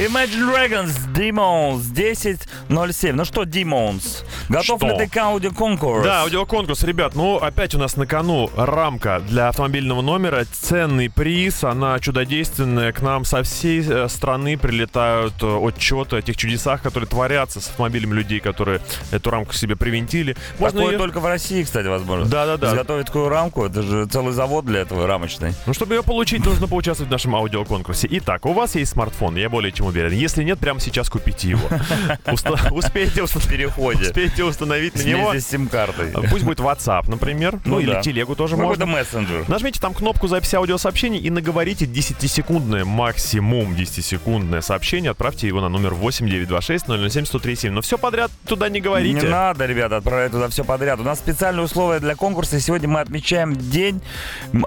Imagine 0.00 0.48
Dragons, 0.48 1.12
Demons, 1.12 1.92
10.07. 1.92 3.12
Ну 3.12 3.24
что, 3.26 3.42
Demons, 3.42 4.24
готов 4.48 4.80
Что? 4.80 4.86
ли 4.88 4.96
ты 4.96 5.08
к 5.10 5.16
аудиоконкурс? 5.18 6.02
Да, 6.02 6.22
аудиоконкурс, 6.22 6.82
ребят, 6.84 7.14
ну 7.14 7.36
опять 7.36 7.74
у 7.74 7.78
нас 7.78 7.96
на 7.96 8.06
кону 8.06 8.50
рамка 8.56 9.20
для 9.28 9.48
автомобильного 9.48 10.00
номера, 10.00 10.46
ценный 10.50 11.10
приз, 11.10 11.64
она 11.64 11.98
чудодейственная, 12.00 12.92
к 12.92 13.02
нам 13.02 13.26
со 13.26 13.42
всей 13.42 13.84
э, 13.86 14.08
страны 14.08 14.56
прилетают 14.56 15.34
э, 15.42 15.46
отчеты 15.46 16.16
о 16.16 16.22
тех 16.22 16.34
чудесах, 16.34 16.80
которые 16.80 17.06
творятся 17.06 17.60
с 17.60 17.68
автомобилями 17.68 18.14
людей, 18.14 18.40
которые 18.40 18.80
эту 19.10 19.28
рамку 19.28 19.52
себе 19.52 19.76
привинтили. 19.76 20.34
Можно 20.58 20.78
Такое 20.80 20.94
её- 20.94 20.98
только 20.98 21.20
в 21.20 21.26
России, 21.26 21.62
кстати, 21.62 21.88
возможно. 21.88 22.24
Да-да-да. 22.24 22.68
Изготовить 22.70 23.06
такую 23.06 23.28
рамку, 23.28 23.66
это 23.66 23.82
же 23.82 24.06
целый 24.06 24.32
завод 24.32 24.64
для 24.64 24.80
этого 24.80 25.06
рамочный. 25.06 25.52
Ну, 25.66 25.74
чтобы 25.74 25.94
ее 25.94 26.02
получить, 26.02 26.42
нужно 26.42 26.66
поучаствовать 26.68 27.10
в 27.10 27.12
нашем 27.12 27.36
аудиоконкурсе. 27.36 28.08
Итак, 28.12 28.46
у 28.46 28.54
вас 28.54 28.74
есть 28.76 28.92
смартфон, 28.92 29.36
я 29.36 29.50
более 29.50 29.72
чем 29.72 29.89
уверен. 29.90 30.12
Если 30.12 30.42
нет, 30.42 30.58
прямо 30.58 30.80
сейчас 30.80 31.08
купите 31.10 31.48
его. 31.50 31.68
Успейте 32.70 33.24
В 33.26 33.48
переходе. 33.48 34.02
успейте 34.08 34.44
установить 34.44 34.94
на 34.96 35.02
него. 35.02 35.34
С 35.34 35.46
сим-картой. 35.46 36.12
Пусть 36.30 36.44
будет 36.44 36.60
WhatsApp, 36.60 37.08
например. 37.08 37.54
Ну, 37.64 37.76
Ну 37.76 37.80
или 37.80 38.00
телегу 38.02 38.34
тоже 38.34 38.56
Какой-то 38.56 38.86
можно. 38.86 39.00
мессенджер. 39.00 39.48
Нажмите 39.48 39.80
там 39.80 39.94
кнопку 39.94 40.26
записи 40.28 40.56
аудиосообщений 40.56 41.18
и 41.18 41.30
наговорите 41.30 41.84
10-секундное, 41.84 42.84
максимум 42.84 43.74
10-секундное 43.74 44.60
сообщение. 44.60 45.10
Отправьте 45.10 45.46
его 45.46 45.60
на 45.60 45.68
номер 45.68 45.94
8926 45.94 46.86
007 46.86 47.24
1037. 47.24 47.72
Но 47.72 47.82
все 47.82 47.98
подряд 47.98 48.30
туда 48.46 48.68
не 48.68 48.80
говорите. 48.80 49.20
Не 49.20 49.28
надо, 49.28 49.66
ребята, 49.66 49.96
отправлять 49.98 50.32
туда 50.32 50.48
все 50.48 50.64
подряд. 50.64 51.00
У 51.00 51.02
нас 51.02 51.18
специальные 51.18 51.64
условия 51.64 52.00
для 52.00 52.14
конкурса. 52.14 52.56
И 52.56 52.60
сегодня 52.60 52.88
мы 52.88 53.00
отмечаем 53.00 53.54
день 53.56 54.00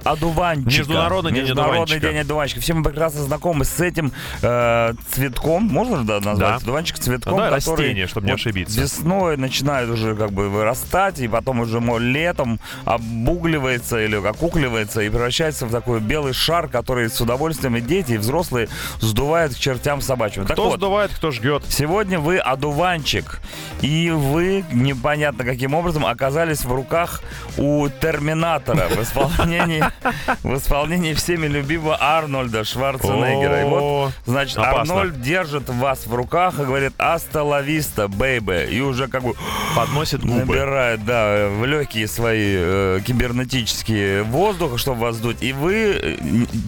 одуванчика. 0.03 0.69
Международный 0.79 1.31
день 1.31 1.41
Международный 1.43 1.81
одуванчика. 1.83 2.07
день 2.11 2.17
одуванчика. 2.19 2.61
Все 2.61 2.73
мы 2.73 2.83
прекрасно 2.83 3.21
знакомы 3.23 3.65
с 3.65 3.79
этим 3.79 4.11
э, 4.41 4.93
цветком. 5.09 5.63
Можно 5.63 5.97
же 5.99 6.03
да, 6.03 6.15
назвать 6.19 6.37
Да. 6.37 6.55
одуванчик 6.55 6.99
цветком, 6.99 7.37
Да, 7.37 7.49
который 7.49 7.77
растение, 7.77 8.07
чтобы 8.07 8.25
не 8.27 8.31
вот 8.33 8.39
ошибиться. 8.39 8.79
Весной 8.79 9.37
начинает 9.37 9.89
уже 9.89 10.15
как 10.15 10.31
бы 10.31 10.49
вырастать, 10.49 11.19
и 11.19 11.27
потом 11.27 11.59
уже 11.61 11.79
летом 11.99 12.59
обугливается 12.85 14.03
или 14.03 14.15
окукливается 14.15 15.01
и 15.01 15.09
превращается 15.09 15.65
в 15.65 15.71
такой 15.71 15.99
белый 15.99 16.33
шар, 16.33 16.67
который 16.67 17.09
с 17.09 17.19
удовольствием 17.21 17.75
и 17.75 17.81
дети, 17.81 18.13
и 18.13 18.17
взрослые 18.17 18.69
сдувают 18.99 19.53
к 19.53 19.57
чертям 19.57 20.01
собачьим. 20.01 20.45
Так 20.45 20.53
Кто 20.53 20.69
вот, 20.69 20.77
сдувает, 20.77 21.11
кто 21.11 21.31
жгет. 21.31 21.63
Сегодня 21.67 22.19
вы 22.19 22.37
одуванчик, 22.37 23.41
и 23.81 24.09
вы 24.11 24.63
непонятно 24.71 25.43
каким 25.43 25.73
образом 25.73 26.05
оказались 26.05 26.63
в 26.65 26.73
руках 26.73 27.21
у 27.57 27.87
Терминатора 27.89 28.87
в 28.89 29.01
исполнении, 29.01 29.83
в 30.43 30.55
исполнении 30.55 31.13
всеми 31.13 31.47
любимого 31.47 31.97
Арнольда 31.99 32.63
Шварценеггера. 32.63 33.61
И 33.61 33.65
вот, 33.65 34.11
значит, 34.25 34.57
опасно. 34.57 34.92
Арнольд 34.97 35.21
держит 35.21 35.69
вас 35.69 36.05
в 36.07 36.13
руках 36.13 36.59
и 36.59 36.63
говорит 36.63 36.93
«Аста 36.97 37.43
ла 37.43 37.61
виста, 37.61 38.07
бэйбэ», 38.07 38.69
и 38.69 38.81
уже 38.81 39.07
как 39.07 39.23
бы 39.23 39.33
Подносит 39.75 40.21
губы. 40.21 40.39
набирает, 40.39 41.05
да, 41.05 41.49
в 41.49 41.65
легкие 41.65 42.07
свои 42.07 42.55
э, 42.57 42.99
кибернетические 43.05 44.23
воздуха, 44.23 44.77
чтобы 44.77 45.01
вас 45.01 45.17
дуть, 45.17 45.41
и 45.41 45.53
вы 45.53 45.73
э, 45.73 46.17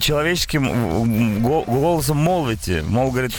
человеческим 0.00 1.42
голосом 1.42 2.16
молвите, 2.18 2.82
мол, 2.82 3.10
говорит, 3.10 3.32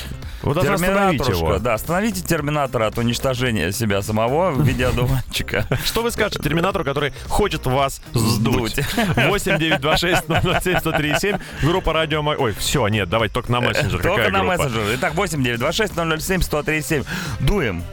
Остановить 0.52 0.80
Терминаторушка, 0.80 1.32
его. 1.46 1.60
да, 1.60 1.74
остановите 1.74 2.22
терминатора 2.22 2.88
от 2.88 2.98
уничтожения 2.98 3.72
себя 3.72 4.02
самого 4.02 4.52
в 4.52 4.62
виде 4.66 4.86
одуванчика. 4.86 5.66
Что 5.86 6.02
вы 6.04 6.12
скажете 6.12 6.40
терминатору, 6.42 6.84
который 6.84 7.14
хочет 7.28 7.66
вас 7.66 8.02
сдуть? 8.14 8.74
Сдуть. 8.74 8.86
8 9.16 9.58
9 9.58 9.82
2 9.82 9.98
6 9.98 10.24
007 10.62 10.80
103 10.80 11.16
7 11.20 11.38
Группа 11.62 11.94
радио. 11.94 12.22
Ой, 12.24 12.54
все, 12.58 12.88
нет, 12.88 13.10
давай 13.10 13.30
только 13.30 13.52
на 13.52 13.62
мессенджер. 13.62 14.02
Только 14.02 14.10
Какая 14.10 14.32
на 14.32 14.40
группа? 14.40 14.58
мессенджер. 14.58 14.96
Итак, 14.96 15.16
8926 15.16 15.94
007 16.26 16.42
137. 16.42 17.04
Дуем. 17.40 17.84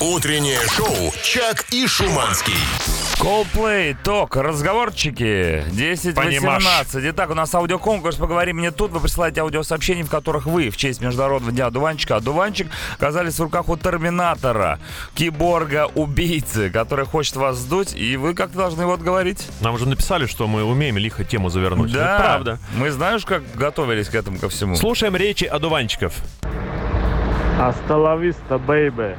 Утреннее 0.00 0.58
шоу 0.68 1.12
«Чак 1.22 1.64
и 1.70 1.86
Шуманский». 1.86 2.54
Coldplay, 3.20 3.96
ток, 4.02 4.34
разговорчики, 4.36 5.62
10-18. 5.70 6.14
Понимашь. 6.14 6.62
Итак, 6.94 7.30
у 7.30 7.34
нас 7.34 7.54
аудиоконкурс 7.54 8.16
«Поговори 8.16 8.52
мне 8.52 8.72
тут». 8.72 8.90
Вы 8.90 8.98
присылаете 9.00 9.42
аудиосообщения, 9.42 10.02
в 10.02 10.10
которых 10.10 10.46
вы 10.46 10.70
в 10.70 10.76
честь 10.76 11.00
Международного 11.00 11.52
дня 11.52 11.66
одуванчика, 11.92 12.16
одуванчик, 12.16 12.68
оказались 12.96 13.38
в 13.38 13.42
руках 13.42 13.68
у 13.68 13.76
Терминатора, 13.76 14.78
киборга-убийцы, 15.14 16.70
который 16.70 17.04
хочет 17.04 17.36
вас 17.36 17.56
сдуть, 17.56 17.94
и 17.94 18.16
вы 18.16 18.34
как-то 18.34 18.58
должны 18.58 18.82
его 18.82 18.94
отговорить. 18.94 19.46
Нам 19.60 19.74
уже 19.74 19.86
написали, 19.86 20.26
что 20.26 20.46
мы 20.46 20.64
умеем 20.64 20.96
лихо 20.98 21.24
тему 21.24 21.50
завернуть. 21.50 21.92
Да, 21.92 22.14
Это 22.14 22.22
правда. 22.22 22.58
Мы 22.76 22.90
знаешь, 22.90 23.24
как 23.24 23.42
готовились 23.54 24.08
к 24.08 24.14
этому 24.14 24.38
ко 24.38 24.48
всему. 24.48 24.76
Слушаем 24.76 25.16
речи 25.16 25.44
одуванчиков. 25.44 26.14
Vista, 27.58 28.58
baby. 28.66 29.16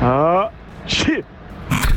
А, 0.00 0.50
чи. 0.86 1.24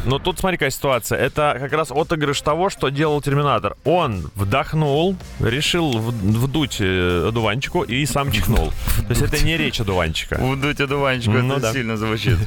Но 0.08 0.20
тут 0.20 0.40
смотри, 0.40 0.58
какая 0.58 0.72
ситуация. 0.72 1.20
Это 1.20 1.58
как 1.60 1.74
раз 1.74 1.92
отыгрыш 1.92 2.40
того, 2.42 2.70
что 2.70 2.88
делал 2.88 3.22
Терминатор. 3.22 3.76
Он 3.84 4.32
вдохнул, 4.36 5.18
решил 5.42 6.00
вдуть 6.00 6.78
э, 6.80 7.26
одуванчику 7.28 7.84
и 7.84 8.06
сам 8.06 8.32
чихнул. 8.32 8.72
То 9.08 9.10
есть 9.10 9.22
это 9.22 9.44
не 9.44 9.58
речь 9.58 9.82
одуванчика. 9.82 10.38
Вдуть 10.40 10.80
одуванчику, 10.80 11.34
Ну 11.34 11.56
это 11.56 11.62
да. 11.62 11.74
сильно 11.74 11.98
звучит. 11.98 12.38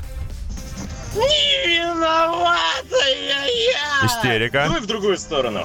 Истерика. 4.05 4.69
в 4.81 4.87
другую 4.87 5.19
сторону. 5.19 5.65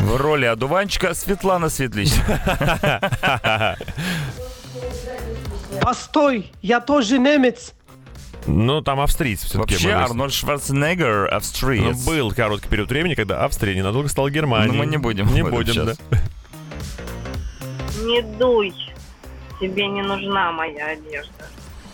В 0.00 0.16
роли 0.16 0.44
одуванчика 0.44 1.14
Светлана 1.14 1.70
Светлич. 1.70 2.10
Постой, 5.80 6.52
я 6.60 6.80
тоже 6.80 7.18
немец. 7.18 7.72
Ну, 8.46 8.80
там 8.82 9.00
австрийцы 9.00 9.46
все-таки 9.46 9.74
Вообще, 9.74 9.90
Арнольд 9.92 10.32
Шварценеггер 10.32 11.28
Ну, 11.30 11.36
австриец. 11.36 12.04
был 12.06 12.32
короткий 12.32 12.68
период 12.68 12.88
времени, 12.90 13.14
когда 13.14 13.44
Австрия 13.44 13.74
ненадолго 13.74 14.08
стала 14.08 14.30
Германией. 14.30 14.72
Но 14.72 14.78
мы 14.78 14.86
не 14.86 14.96
будем 14.96 15.32
Не 15.32 15.42
будем, 15.42 15.86
да. 15.86 15.94
сейчас. 15.94 15.98
Не 18.02 18.22
дуй. 18.22 18.74
Тебе 19.60 19.86
не 19.88 20.02
нужна 20.02 20.52
моя 20.52 20.86
одежда. 20.88 21.48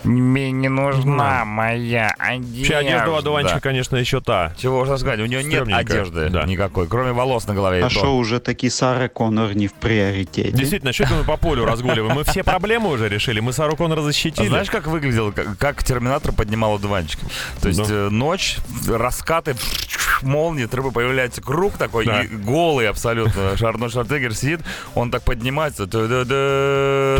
Мне 0.07 0.51
не 0.53 0.69
нужна 0.69 1.45
моя 1.45 2.15
одежда. 2.19 2.59
Вообще, 2.59 2.75
одежда 2.77 3.11
у 3.11 3.15
одуванчика, 3.17 3.61
конечно, 3.61 3.97
еще 3.97 4.21
та. 4.21 4.53
Чего 4.57 4.81
уж 4.81 4.89
сказать, 4.89 5.21
у 5.21 5.27
нее 5.27 5.43
нет 5.43 5.65
Стрёмненькая, 5.65 5.81
одежды 6.03 6.29
да. 6.31 6.45
никакой, 6.45 6.87
кроме 6.87 7.13
волос 7.13 7.47
на 7.47 7.55
голове. 7.55 7.81
и 7.81 7.83
А 7.83 7.89
то. 7.89 7.91
что 7.95 8.17
уже 8.17 8.39
таки 8.41 8.71
Сара 8.71 9.09
Коннор 9.09 9.55
не 9.55 9.67
в 9.69 9.75
приоритете? 9.75 10.53
Действительно, 10.53 10.93
что 10.93 11.07
мы 11.13 11.25
по 11.25 11.37
полю 11.37 11.65
разгуливаем? 11.67 12.15
Мы 12.15 12.25
все 12.25 12.43
проблемы 12.45 12.89
уже 12.91 13.09
решили, 13.09 13.41
мы 13.41 13.53
Сару 13.53 13.77
Коннора 13.77 14.01
А 14.01 14.05
защитили. 14.05 14.49
знаешь, 14.49 14.71
как 14.71 14.87
выглядел, 14.87 15.33
как, 15.33 15.59
как 15.59 15.83
Терминатор 15.85 16.33
поднимал 16.33 16.77
одуванчик? 16.77 17.19
То 17.61 17.69
есть 17.69 17.89
э, 17.91 18.09
ночь, 18.11 18.59
раскаты, 18.89 19.57
молнии, 20.23 20.67
трубы, 20.67 20.93
появляется 20.93 21.41
круг 21.43 21.75
такой, 21.79 22.07
Да. 22.07 22.23
и 22.23 22.29
голый 22.29 22.89
абсолютно. 22.89 23.57
Арнольд 23.61 23.93
Шварценеггер 23.93 24.35
сидит, 24.35 24.61
он 24.95 25.11
так 25.11 25.23
поднимается, 25.23 25.87
та-да-да. 25.87 27.17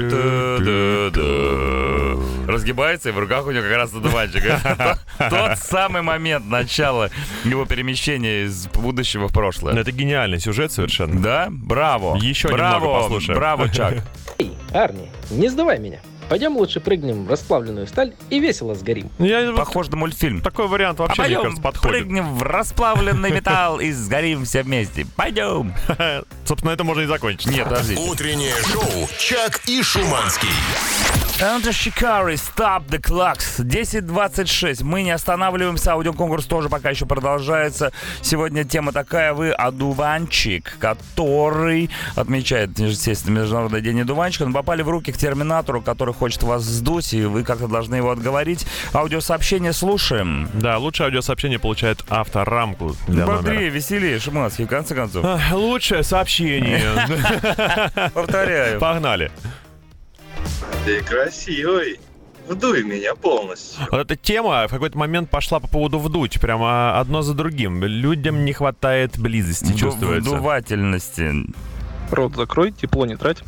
Разгибается, 2.77 3.09
и 3.09 3.13
в 3.13 3.19
руках 3.19 3.47
у 3.47 3.51
него 3.51 3.63
как 3.63 3.77
раз 3.77 3.95
одуванчик. 3.95 4.43
Тот 5.31 5.59
самый 5.59 6.03
момент 6.03 6.47
начала 6.47 7.11
его 7.45 7.65
перемещения 7.65 8.45
из 8.45 8.69
будущего 8.69 9.29
в 9.29 9.33
прошлое. 9.33 9.75
Это 9.75 9.93
гениальный 9.93 10.39
сюжет 10.41 10.73
совершенно. 10.73 11.21
Да? 11.21 11.49
Браво. 11.51 12.17
Еще 12.17 12.49
Браво, 12.49 12.77
немного 12.85 13.03
послушаем. 13.03 13.39
Браво, 13.39 13.69
Чак. 13.69 13.95
Эй, 14.39 14.53
Арни, 14.73 15.09
не 15.31 15.49
сдавай 15.49 15.79
меня. 15.79 16.01
Пойдем 16.29 16.57
лучше 16.57 16.81
прыгнем 16.81 17.25
в 17.25 17.31
расплавленную 17.31 17.87
сталь 17.87 18.13
и 18.31 18.41
весело 18.41 18.75
сгорим. 18.75 19.11
Я 19.21 19.53
Похож 19.53 19.87
на 19.91 19.97
мультфильм. 19.97 20.41
такой 20.41 20.67
вариант 20.67 20.99
вообще, 20.99 21.23
мне 21.23 21.29
Пойдем, 21.29 21.43
кажется, 21.43 21.63
подходит. 21.63 21.99
прыгнем 21.99 22.35
в 22.35 22.43
расплавленный 22.43 23.31
металл 23.31 23.79
и 23.79 23.93
сгорим 23.93 24.45
все 24.45 24.65
вместе. 24.65 25.07
Пойдем. 25.15 25.73
Собственно, 26.45 26.73
это 26.73 26.83
можно 26.83 27.03
и 27.03 27.07
закончить. 27.07 27.47
Нет, 27.47 27.65
подожди. 27.65 27.95
Утреннее 27.97 28.55
шоу 28.73 29.09
«Чак 29.21 29.61
и 29.69 29.81
Шуманский». 29.85 30.49
Enter 31.39 31.71
Shikari, 31.71 32.39
Stop 32.39 32.87
the 32.89 32.99
Clocks. 32.99 33.59
10.26. 33.59 34.83
Мы 34.83 35.03
не 35.03 35.11
останавливаемся. 35.11 35.93
Аудиоконкурс 35.93 36.47
тоже 36.47 36.71
пока 36.71 36.89
еще 36.89 37.05
продолжается. 37.05 37.93
Сегодня 38.23 38.65
тема 38.65 38.91
такая. 38.91 39.35
Вы 39.35 39.51
одуванчик, 39.51 40.79
который 40.79 41.91
отмечает, 42.15 42.79
естественно, 42.79 43.41
Международный 43.41 43.83
день 43.83 44.01
одуванчика. 44.01 44.47
Но 44.47 44.53
попали 44.55 44.81
в 44.81 44.89
руки 44.89 45.13
к 45.13 45.19
терминатору, 45.19 45.83
который 45.83 46.15
хочет 46.15 46.43
вас 46.43 46.63
сдуть, 46.63 47.13
и 47.13 47.23
вы 47.27 47.45
как-то 47.45 47.69
должны 47.69 47.97
его 47.97 48.13
отговорить. 48.13 48.67
Аудиосообщение 48.95 49.75
слушаем. 49.75 50.49
Да, 50.55 50.79
лучшее 50.79 51.09
аудиосообщение 51.09 51.59
получает 51.59 52.03
авторамку 52.09 52.97
для 53.09 53.27
номера. 53.27 53.43
Бодрее, 53.43 53.69
веселее, 53.69 54.19
Шиманский, 54.21 54.65
в 54.65 54.69
конце 54.69 54.95
концов. 54.95 55.27
Лучшее 55.53 56.03
сообщение. 56.03 56.81
Повторяю. 58.15 58.81
Погнали. 58.81 59.31
Ты 60.85 61.03
красивый. 61.03 62.01
Вдуй 62.49 62.85
меня 62.85 63.15
полностью. 63.17 63.85
Вот 63.91 64.01
эта 64.01 64.15
тема 64.15 64.69
в 64.69 64.71
какой-то 64.71 64.97
момент 64.97 65.31
пошла 65.31 65.59
по 65.59 65.67
поводу 65.67 65.99
вдуть. 65.99 66.41
Прямо 66.41 66.99
одно 67.01 67.23
за 67.23 67.35
другим. 67.35 67.83
Людям 67.83 68.45
не 68.45 68.53
хватает 68.53 69.19
близости, 69.19 69.77
чувствуется. 69.77 70.31
Вдувательности. 70.31 71.33
Рот 72.13 72.37
закрой, 72.37 72.71
тепло 72.71 73.05
не 73.05 73.17
трать. 73.17 73.43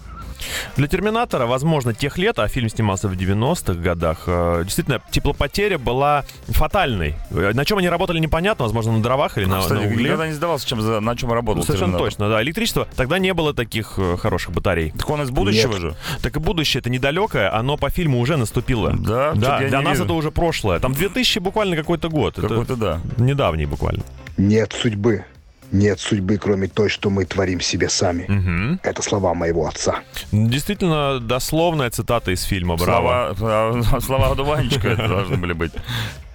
Для 0.76 0.86
Терминатора, 0.88 1.46
возможно, 1.46 1.94
тех 1.94 2.18
лет, 2.18 2.38
а 2.38 2.48
фильм 2.48 2.68
снимался 2.68 3.08
в 3.08 3.12
90-х 3.12 3.74
годах, 3.80 4.24
э, 4.26 4.62
действительно, 4.64 5.00
теплопотеря 5.10 5.78
была 5.78 6.24
фатальной. 6.48 7.16
На 7.30 7.64
чем 7.64 7.78
они 7.78 7.88
работали, 7.88 8.18
непонятно, 8.18 8.64
возможно, 8.64 8.92
на 8.92 9.02
дровах 9.02 9.38
или 9.38 9.44
на, 9.46 9.60
Кстати, 9.60 9.80
на 9.82 9.86
угле. 9.88 10.04
никогда 10.04 10.26
не 10.26 10.32
сдавался, 10.32 10.66
чем 10.66 10.80
за- 10.80 11.00
на 11.00 11.16
чем 11.16 11.32
работал. 11.32 11.58
Ну, 11.60 11.62
Совершенно 11.64 11.92
Терминатор. 11.92 12.12
точно, 12.12 12.28
да. 12.30 12.42
Электричество, 12.42 12.88
тогда 12.96 13.18
не 13.18 13.34
было 13.34 13.54
таких 13.54 13.94
э, 13.98 14.16
хороших 14.16 14.52
батарей. 14.52 14.92
Так 14.96 15.08
он 15.10 15.22
из 15.22 15.30
будущего 15.30 15.78
же. 15.78 15.96
Так 16.22 16.36
и 16.36 16.38
будущее 16.40 16.80
это 16.80 16.90
недалекое, 16.90 17.52
оно 17.54 17.76
по 17.76 17.90
фильму 17.90 18.20
уже 18.20 18.36
наступило. 18.36 18.92
Да, 18.92 19.32
Да, 19.34 19.58
для 19.58 19.78
не 19.78 19.84
нас 19.84 19.92
вижу. 19.94 20.04
это 20.04 20.12
уже 20.14 20.30
прошлое. 20.30 20.78
Там 20.80 20.92
2000 20.92 21.38
буквально 21.40 21.76
какой-то 21.76 22.08
год. 22.08 22.38
Это 22.38 22.48
Какой-то 22.48 22.76
да. 22.76 23.00
недавний 23.18 23.66
буквально. 23.66 24.02
Нет 24.36 24.72
судьбы. 24.72 25.24
Нет 25.72 26.00
судьбы, 26.00 26.38
кроме 26.38 26.68
той, 26.68 26.88
что 26.88 27.10
мы 27.10 27.24
творим 27.24 27.60
себе 27.60 27.88
сами. 27.88 28.24
Мгм. 28.28 28.80
Это 28.82 29.02
слова 29.02 29.34
моего 29.34 29.66
отца. 29.66 30.00
Действительно, 30.32 31.20
дословная 31.20 31.90
цитата 31.90 32.30
из 32.30 32.42
фильма 32.42 32.76
«Браво». 32.76 33.34
Слова, 33.36 33.84
а, 33.92 34.00
слова 34.00 34.28
одуванчика 34.32 34.88
это 34.88 35.08
должны 35.08 35.36
были 35.36 35.52
быть. 35.52 35.72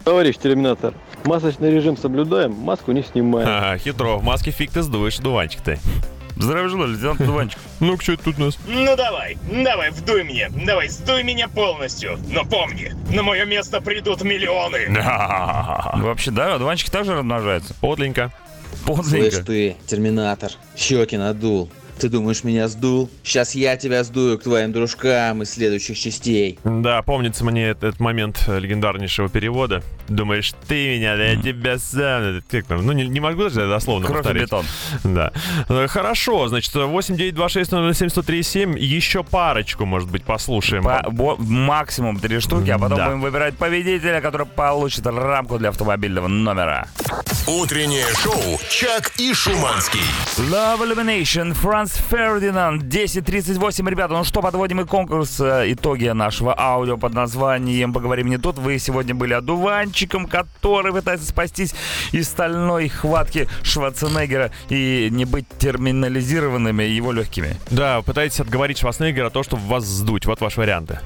Товарищ 0.03 0.35
Терминатор, 0.35 0.93
масочный 1.23 1.71
режим 1.71 1.95
соблюдаем, 1.95 2.51
маску 2.51 2.91
не 2.91 3.03
снимаем. 3.03 3.47
Ха, 3.47 3.77
хитро, 3.77 4.17
в 4.17 4.23
маске 4.23 4.51
фиг 4.51 4.71
ты 4.71 4.81
сдуешь, 4.81 5.17
дуванчик 5.17 5.61
ты. 5.61 5.79
Здравия 6.35 6.67
желаю, 6.67 6.89
лейтенант 6.91 7.21
Одуванчик. 7.21 7.59
Ну, 7.79 7.97
что 7.99 8.13
это 8.13 8.23
тут 8.23 8.39
у 8.39 8.45
нас? 8.45 8.57
Ну 8.67 8.95
давай, 8.95 9.37
давай, 9.49 9.91
вдуй 9.91 10.23
мне. 10.23 10.49
Давай, 10.65 10.89
сдуй 10.89 11.23
меня 11.23 11.47
полностью. 11.47 12.17
Но 12.27 12.43
помни, 12.43 12.91
на 13.13 13.23
мое 13.23 13.45
место 13.45 13.81
придут 13.81 14.23
миллионы. 14.23 14.87
Вообще, 16.03 16.31
да, 16.31 16.55
одуванчики 16.55 16.89
также 16.89 17.13
размножаются. 17.13 17.75
Подленько. 17.75 18.31
Подлинненько. 18.85 19.43
ты, 19.43 19.75
терминатор, 19.87 20.51
щеки 20.75 21.17
надул. 21.17 21.69
Ты 21.99 22.09
думаешь, 22.09 22.43
меня 22.43 22.67
сдул? 22.67 23.09
Сейчас 23.23 23.55
я 23.55 23.77
тебя 23.77 24.03
сдую 24.03 24.39
к 24.39 24.43
твоим 24.43 24.71
дружкам 24.71 25.43
из 25.43 25.51
следующих 25.51 25.97
частей. 25.97 26.59
Да, 26.63 27.01
помнится 27.03 27.45
мне 27.45 27.67
этот, 27.69 27.83
этот 27.83 27.99
момент 27.99 28.45
легендарнейшего 28.47 29.29
перевода. 29.29 29.83
Думаешь, 30.09 30.53
ты 30.67 30.97
меня, 30.97 31.15
да 31.15 31.23
я 31.23 31.35
тебя 31.41 31.77
сам... 31.79 32.41
Как 32.49 32.65
там? 32.65 32.85
Ну, 32.85 32.91
не, 32.91 33.07
не 33.07 33.19
могу 33.19 33.43
даже 33.43 33.67
дословно 33.67 34.05
Кровь 34.05 34.19
повторить. 34.19 34.43
бетон. 34.43 34.65
Да. 35.03 35.31
Э, 35.69 35.87
Хорошо, 35.87 36.47
значит, 36.49 36.73
8926 36.75 38.55
еще 38.77 39.23
парочку, 39.23 39.85
может 39.85 40.09
быть, 40.09 40.23
послушаем. 40.23 40.83
По- 40.83 41.05
бо- 41.09 41.35
максимум 41.37 42.19
три 42.19 42.39
штуки, 42.39 42.69
а 42.69 42.77
потом 42.77 42.97
Да. 42.97 43.05
будем 43.07 43.21
выбирать 43.21 43.57
победителя, 43.57 44.21
который 44.21 44.45
получит 44.45 45.05
рамку 45.07 45.57
для 45.57 45.69
автомобильного 45.69 46.27
номера. 46.27 46.87
Утреннее 47.47 48.05
шоу 48.21 48.59
«Чак 48.69 49.11
и 49.17 49.33
Шуманский». 49.33 49.99
Love 50.37 50.79
Illumination, 50.87 51.53
Франц 51.53 51.95
Фердинанд, 52.09 52.83
10.38. 52.83 53.89
Ребята, 53.89 54.13
ну 54.13 54.23
что, 54.23 54.41
подводим 54.41 54.81
и 54.81 54.85
конкурс. 54.85 55.39
э, 55.41 55.65
Итоги 55.73 56.07
нашего 56.07 56.57
аудио 56.57 56.97
под 56.97 57.13
названием 57.13 57.91
«Поговорим 57.93 58.27
не 58.29 58.37
тут». 58.37 58.57
Вы 58.59 58.79
сегодня 58.79 59.13
были 59.13 59.33
одуванчиком, 59.93 60.25
который 60.25 60.91
пытается 60.91 61.27
спастись 61.27 61.73
из 62.11 62.27
стальной 62.27 62.89
хватки 62.89 63.47
Шварценеггера 63.63 64.51
и 64.69 65.09
не 65.11 65.25
быть 65.25 65.45
терминализированными 65.59 66.83
его 66.83 67.11
легкими. 67.11 67.55
Да, 67.69 68.01
пытаетесь 68.01 68.39
отговорить 68.39 68.79
Шварценеггера 68.79 69.29
то, 69.29 69.43
чтобы 69.43 69.63
вас 69.67 69.85
сдуть. 69.85 70.25
Вот 70.25 70.41
ваши 70.41 70.59
варианты. 70.59 70.99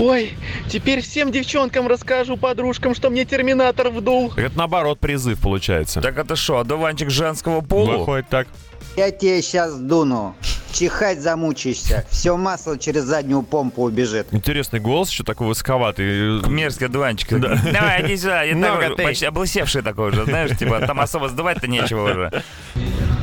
Ой, 0.00 0.32
теперь 0.68 1.00
всем 1.02 1.30
девчонкам 1.30 1.86
расскажу, 1.86 2.36
подружкам, 2.36 2.94
что 2.94 3.10
мне 3.10 3.24
Терминатор 3.24 3.90
вдул. 3.90 4.32
Это 4.36 4.56
наоборот 4.56 4.98
призыв 4.98 5.40
получается. 5.40 6.00
Так 6.00 6.18
это 6.18 6.36
что, 6.36 6.58
одуванчик 6.58 7.10
женского 7.10 7.60
пола? 7.60 7.98
Выходит 7.98 8.28
так. 8.28 8.48
Я 8.96 9.10
тебе 9.10 9.40
сейчас 9.42 9.78
дуну. 9.78 10.34
Чихать 10.72 11.20
замучаешься. 11.20 12.04
Все 12.10 12.36
масло 12.36 12.78
через 12.78 13.02
заднюю 13.02 13.42
помпу 13.42 13.82
убежит. 13.82 14.28
Интересный 14.30 14.78
голос, 14.78 15.10
еще 15.10 15.24
такой 15.24 15.48
высоковатый. 15.48 16.40
Мерзкий 16.48 16.86
одуванчик. 16.86 17.40
Да. 17.40 17.60
Давай, 17.72 18.06
иди 18.06 18.16
сюда. 18.16 18.42
Я 18.42 18.60
такой, 18.60 18.96
ты. 18.96 19.02
почти 19.02 19.26
облысевший 19.26 19.82
такой 19.82 20.10
уже, 20.10 20.24
знаешь, 20.24 20.56
типа, 20.56 20.80
там 20.86 21.00
особо 21.00 21.28
сдувать-то 21.28 21.66
нечего 21.66 22.10
уже. 22.10 22.42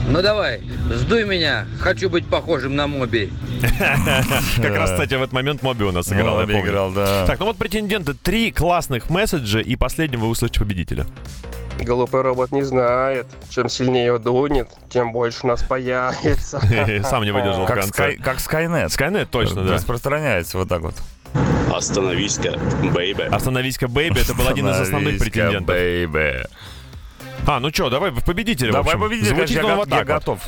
Ну 0.09 0.21
давай, 0.21 0.61
сдуй 0.95 1.25
меня, 1.25 1.67
хочу 1.79 2.09
быть 2.09 2.25
похожим 2.27 2.77
на 2.77 2.87
Моби. 2.87 3.29
Как 4.55 4.75
раз, 4.77 4.91
кстати, 4.91 5.15
в 5.15 5.21
этот 5.21 5.33
момент 5.33 5.63
Moby 5.63 5.83
у 5.83 5.91
нас 5.91 6.09
играл, 6.11 6.37
Moby 6.37 6.57
играл, 6.59 6.91
да. 6.91 7.25
Так, 7.25 7.39
ну 7.39 7.47
вот 7.47 7.57
претенденты. 7.57 8.13
Три 8.13 8.51
классных 8.51 9.09
месседжа, 9.09 9.59
и 9.59 9.75
последним 9.75 10.21
вы 10.21 10.29
услышите 10.29 10.61
победителя. 10.61 11.05
Глупый 11.81 12.21
робот 12.21 12.51
не 12.51 12.63
знает, 12.63 13.27
чем 13.49 13.69
сильнее 13.69 14.17
дунет, 14.19 14.69
тем 14.89 15.11
больше 15.11 15.45
нас 15.47 15.63
появится. 15.63 16.59
Сам 17.03 17.23
не 17.23 17.31
выдержал 17.31 17.65
в 17.65 17.67
Как, 17.67 17.81
конце. 17.81 18.13
Sky, 18.13 18.21
как 18.21 18.37
Skynet. 18.37 18.89
Skynet, 18.89 19.29
точно, 19.29 19.63
да. 19.63 19.73
Распространяется 19.73 20.57
вот 20.57 20.69
так 20.69 20.81
вот. 20.81 20.95
Остановись-ка, 21.73 22.57
baby. 22.93 23.25
Остановись-ка, 23.25 23.87
baby, 23.87 24.21
это 24.21 24.33
был 24.33 24.47
один 24.47 24.67
из 24.69 24.79
основных 24.79 25.19
претендентов. 25.19 25.67
baby. 25.67 26.45
А, 27.45 27.59
ну 27.59 27.69
что, 27.69 27.89
давай 27.89 28.11
в 28.11 28.23
победителя. 28.23 28.71
Давай 28.71 28.97
конечно, 28.97 29.67
я, 29.67 29.75
вот 29.75 29.87
я 29.89 29.97
вот. 29.97 30.07
готов. 30.07 30.41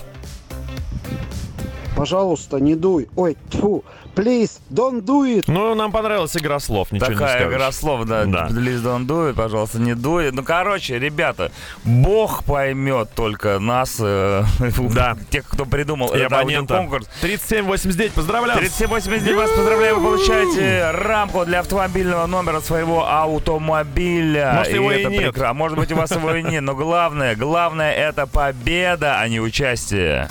Пожалуйста, 2.00 2.60
не 2.62 2.76
дуй. 2.76 3.10
Ой, 3.18 3.36
тьфу. 3.52 3.84
Please, 4.16 4.60
don't 4.72 5.02
do 5.04 5.24
it. 5.24 5.44
Ну, 5.48 5.76
нам 5.76 5.92
понравилась 5.92 6.36
игра 6.36 6.60
слов, 6.60 6.92
ничего 6.92 7.10
не 7.10 7.14
Такая 7.16 7.36
скажешь. 7.40 7.54
игра 7.54 7.72
слов, 7.72 8.06
да. 8.06 8.24
Да. 8.26 8.48
Please 8.48 8.82
don't 8.82 9.06
do 9.06 9.30
it, 9.30 9.34
пожалуйста, 9.34 9.80
не 9.80 9.94
дуй. 9.96 10.32
Ну, 10.32 10.44
короче, 10.44 10.98
ребята, 10.98 11.52
Бог 11.84 12.44
поймет 12.46 13.10
только 13.16 13.60
нас, 13.60 13.98
э, 14.00 14.44
Да. 14.94 15.18
тех, 15.30 15.46
кто 15.48 15.66
придумал 15.66 16.14
И 16.14 16.20
этот 16.20 16.34
абонента. 16.34 16.76
конкурс. 16.78 17.08
3789, 17.22 18.14
поздравляю. 18.14 18.60
3789 18.60 19.36
вас 19.38 19.52
поздравляю, 19.52 20.00
вы 20.00 20.06
получаете 20.18 20.92
рамку 20.92 21.46
для 21.46 21.60
автомобильного 21.60 22.26
номера 22.26 22.62
своего 22.62 23.06
автомобиля. 23.08 24.54
Может, 24.56 24.74
его 24.74 24.92
и 24.92 25.00
это 25.02 25.10
нет. 25.10 25.24
прекрасно. 25.34 25.54
Может 25.54 25.78
быть, 25.78 25.92
у 25.92 25.96
вас 25.96 26.12
его 26.12 26.34
и 26.34 26.44
нет, 26.44 26.64
но 26.64 26.76
главное, 26.76 27.36
главное 27.36 27.92
это 27.94 28.26
победа, 28.26 29.20
а 29.20 29.28
не 29.28 29.40
участие. 29.40 30.30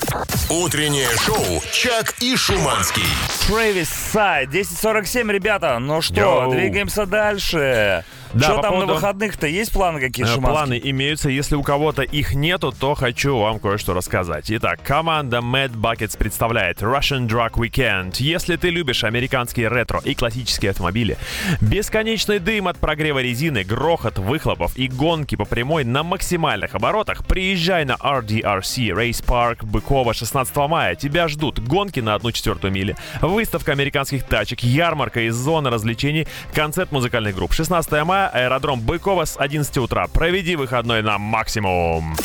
Утреннее 0.50 1.08
шоу 1.24 1.57
«Чак 1.72 2.14
и 2.20 2.36
Шуманский». 2.36 3.04
Трэвис 3.46 3.88
Сайд, 3.88 4.50
10.47, 4.50 5.32
ребята. 5.32 5.78
Ну 5.78 6.00
что, 6.02 6.20
Йоу. 6.20 6.50
двигаемся 6.52 7.06
дальше. 7.06 8.04
Да, 8.34 8.44
что 8.46 8.56
по 8.56 8.62
там 8.62 8.70
поводу- 8.72 8.86
на 8.88 8.94
выходных-то? 8.94 9.46
Есть 9.46 9.72
планы 9.72 10.00
какие, 10.00 10.24
Э, 10.24 10.28
Шуманский? 10.28 10.52
Планы 10.52 10.80
имеются. 10.90 11.28
Если 11.30 11.54
у 11.56 11.62
кого-то 11.62 12.02
их 12.02 12.34
нету, 12.34 12.72
то 12.78 12.94
хочу 12.94 13.36
вам 13.38 13.58
кое-что 13.58 13.94
рассказать. 13.94 14.50
Итак, 14.50 14.80
команда 14.82 15.38
Mad 15.38 15.72
Buckets 15.72 16.16
представляет 16.18 16.82
Russian 16.82 17.26
Drug 17.28 17.52
Weekend. 17.52 18.14
Если 18.18 18.56
ты 18.56 18.70
любишь 18.70 19.04
американские 19.04 19.68
ретро 19.68 20.00
и 20.04 20.14
классические 20.14 20.70
автомобили, 20.72 21.16
бесконечный 21.60 22.38
дым 22.38 22.68
от 22.68 22.78
прогрева 22.78 23.20
резины, 23.20 23.64
грохот 23.64 24.18
выхлопов 24.18 24.76
и 24.76 24.88
гонки 24.88 25.36
по 25.36 25.44
прямой 25.44 25.84
на 25.84 26.02
максимальных 26.02 26.74
оборотах, 26.74 27.26
приезжай 27.26 27.84
на 27.84 27.94
RDRC 27.94 28.88
Race 28.90 29.24
Park 29.24 29.64
Быкова 29.64 30.14
16 30.14 30.68
мая. 30.68 30.94
Тебя 30.94 31.28
ждут 31.28 31.58
гонки 31.60 32.00
на 32.00 32.14
1 32.14 32.32
четвертую 32.32 32.72
мили, 32.72 32.96
выставка 33.20 33.72
американских 33.72 34.24
тачек, 34.24 34.60
ярмарка 34.60 35.20
из 35.26 35.34
зоны 35.34 35.70
развлечений, 35.70 36.26
концерт 36.54 36.92
музыкальных 36.92 37.34
групп. 37.34 37.52
16 37.52 38.04
мая, 38.04 38.17
аэродром 38.26 38.80
Быкова 38.80 39.24
с 39.24 39.36
11 39.38 39.78
утра. 39.78 40.08
Проведи 40.08 40.56
выходной 40.56 41.02
на 41.02 41.18
максимум. 41.18 42.16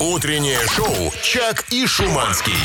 Утреннее 0.00 0.58
шоу 0.68 1.12
«Чак 1.22 1.64
и 1.70 1.86
Шуманский». 1.86 2.56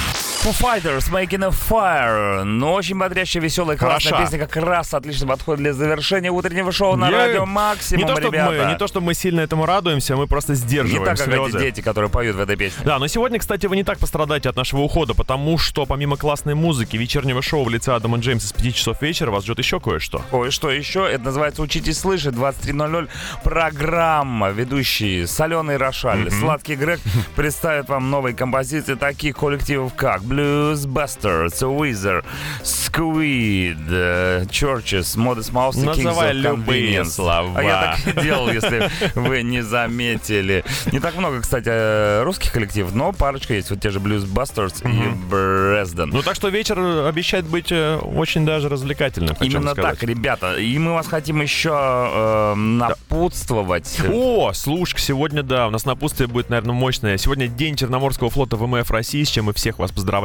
Foo 0.48 0.54
Fighters 0.54 1.12
Making 1.12 1.44
a 1.44 1.50
Fire. 1.52 2.44
Ну, 2.46 2.72
очень 2.72 2.98
бодрящая, 2.98 3.44
веселая, 3.44 3.76
классная 3.76 4.12
Хороша. 4.14 4.32
песня. 4.32 4.48
Как 4.48 4.56
раз 4.64 4.94
отлично 4.94 5.28
подходит 5.28 5.60
для 5.62 5.74
завершения 5.74 6.32
утреннего 6.32 6.72
шоу 6.72 6.96
на 6.96 7.10
Я- 7.10 7.18
радио 7.18 7.46
Максимум, 7.46 8.02
не 8.06 8.08
то, 8.08 8.16
чтобы 8.16 8.38
ребята. 8.38 8.64
мы, 8.64 8.72
не 8.72 8.78
то, 8.78 8.88
чтобы 8.88 9.08
мы 9.08 9.14
сильно 9.14 9.42
этому 9.42 9.66
радуемся, 9.66 10.16
мы 10.16 10.26
просто 10.26 10.54
Не 10.54 10.58
сдерживаем 10.60 11.04
так, 11.04 11.18
как 11.18 11.26
слезы. 11.28 11.58
эти 11.58 11.64
дети, 11.66 11.82
которые 11.82 12.10
поют 12.10 12.38
в 12.38 12.40
этой 12.40 12.56
песне. 12.56 12.82
Да, 12.86 12.98
но 12.98 13.08
сегодня, 13.08 13.40
кстати, 13.40 13.66
вы 13.66 13.76
не 13.76 13.84
так 13.84 14.00
пострадаете 14.00 14.48
от 14.48 14.56
нашего 14.56 14.80
ухода, 14.82 15.14
потому 15.14 15.58
что 15.58 15.86
помимо 15.86 16.16
классной 16.16 16.56
музыки, 16.56 16.96
вечернего 16.96 17.42
шоу 17.42 17.66
в 17.66 17.70
лице 17.70 17.92
Адама 17.94 18.18
Джеймса 18.20 18.48
с 18.48 18.54
5 18.54 18.74
часов 18.74 19.02
вечера 19.02 19.32
вас 19.32 19.44
ждет 19.44 19.60
еще 19.60 19.82
кое-что. 19.82 20.22
Кое-что 20.32 20.72
еще. 20.72 21.06
Это 21.12 21.26
называется 21.26 21.62
«Учитесь 21.62 22.00
слышать». 22.00 22.36
23.00. 22.36 23.10
Программа. 23.44 24.52
Ведущий 24.52 25.26
Соленый 25.26 25.76
Рошаль. 25.76 26.32
Сладкий 26.32 26.76
Грег 26.76 27.02
представят 27.36 27.90
вам 27.90 28.10
новые 28.10 28.34
композиции 28.34 28.94
таких 28.96 29.36
коллективов, 29.36 29.94
как 29.94 30.24
Blues 30.38 30.86
Busters, 30.86 31.62
Wizard, 31.62 32.24
Squid, 32.62 33.78
э, 33.90 34.46
Churches, 34.46 35.18
Modest 35.18 35.52
Mouse 35.52 35.76
и 35.76 35.86
Kings 35.86 36.04
Называй 36.04 36.34
любые 36.34 37.06
слова. 37.06 37.54
А 37.56 37.64
я 37.64 37.98
так 37.98 38.18
и 38.18 38.22
делал, 38.22 38.50
если 38.50 38.88
вы 39.16 39.42
не 39.42 39.62
заметили. 39.62 40.64
Не 40.92 41.00
так 41.00 41.16
много, 41.16 41.42
кстати, 41.42 41.70
э, 41.70 42.24
русских 42.24 42.52
коллективов, 42.52 42.94
но 42.94 43.14
парочка 43.14 43.56
есть. 43.56 43.72
Вот 43.72 43.82
те 43.82 43.90
же 43.90 44.00
Blues 44.00 44.28
Busters 44.28 44.88
и 44.88 45.10
Брезден. 45.28 46.10
Ну 46.10 46.22
так 46.22 46.36
что 46.36 46.50
вечер 46.50 46.78
обещает 47.08 47.46
быть 47.46 47.72
э, 47.72 47.98
очень 47.98 48.46
даже 48.46 48.70
развлекательным. 48.70 49.36
Именно 49.42 49.74
так, 49.74 50.04
ребята. 50.04 50.56
И 50.58 50.78
мы 50.78 50.94
вас 50.94 51.08
хотим 51.08 51.42
еще 51.42 51.72
э, 51.74 52.54
напутствовать. 52.54 54.00
О, 54.08 54.52
слушай, 54.54 55.00
сегодня, 55.00 55.42
да, 55.42 55.68
у 55.68 55.72
нас 55.72 55.86
напутствие 55.86 56.28
будет, 56.28 56.50
наверное, 56.50 56.76
мощное. 56.76 57.18
Сегодня 57.18 57.48
день 57.48 57.76
Черноморского 57.76 58.30
флота 58.30 58.56
ВМФ 58.56 58.92
России, 58.92 59.24
с 59.24 59.30
чем 59.30 59.46
мы 59.46 59.54
всех 59.54 59.80
вас 59.80 59.92
поздравляем. 59.92 60.17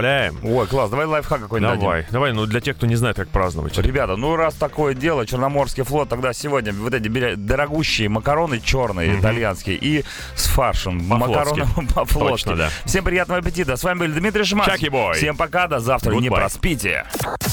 Ой, 0.42 0.66
класс, 0.66 0.90
давай 0.90 1.06
лайфхак 1.06 1.40
какой-нибудь 1.42 1.78
Давай, 1.80 2.00
дадим. 2.02 2.12
давай, 2.12 2.32
ну 2.32 2.46
для 2.46 2.60
тех, 2.60 2.76
кто 2.76 2.86
не 2.86 2.96
знает, 2.96 3.16
как 3.16 3.28
праздновать. 3.28 3.76
Ребята, 3.78 4.16
ну 4.16 4.36
раз 4.36 4.54
такое 4.54 4.94
дело, 4.94 5.26
Черноморский 5.26 5.84
флот, 5.84 6.08
тогда 6.08 6.32
сегодня 6.32 6.72
вот 6.72 6.94
эти 6.94 7.34
дорогущие 7.34 8.08
макароны 8.08 8.60
черные, 8.60 9.10
Мгм. 9.12 9.20
итальянские, 9.20 9.76
и 9.76 10.04
с 10.34 10.46
фаршем. 10.46 11.08
По-флотски. 11.08 11.60
Макароны 11.60 11.88
по-флотски. 11.94 12.28
Точно, 12.48 12.56
да. 12.56 12.70
Всем 12.84 13.04
приятного 13.04 13.40
аппетита. 13.40 13.76
С 13.76 13.84
вами 13.84 14.00
был 14.00 14.08
Дмитрий 14.08 14.44
Шиманский. 14.44 14.74
Чаки-бой. 14.78 15.14
Всем 15.14 15.36
пока, 15.36 15.66
до 15.66 15.78
завтра. 15.80 16.12
Не 16.14 16.28
Goodbye. 16.28 16.34
проспите. 16.36 17.04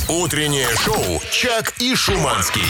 Утреннее 0.08 0.68
шоу 0.78 1.22
«Чак 1.32 1.74
и 1.80 1.96
Шуманский». 1.96 2.64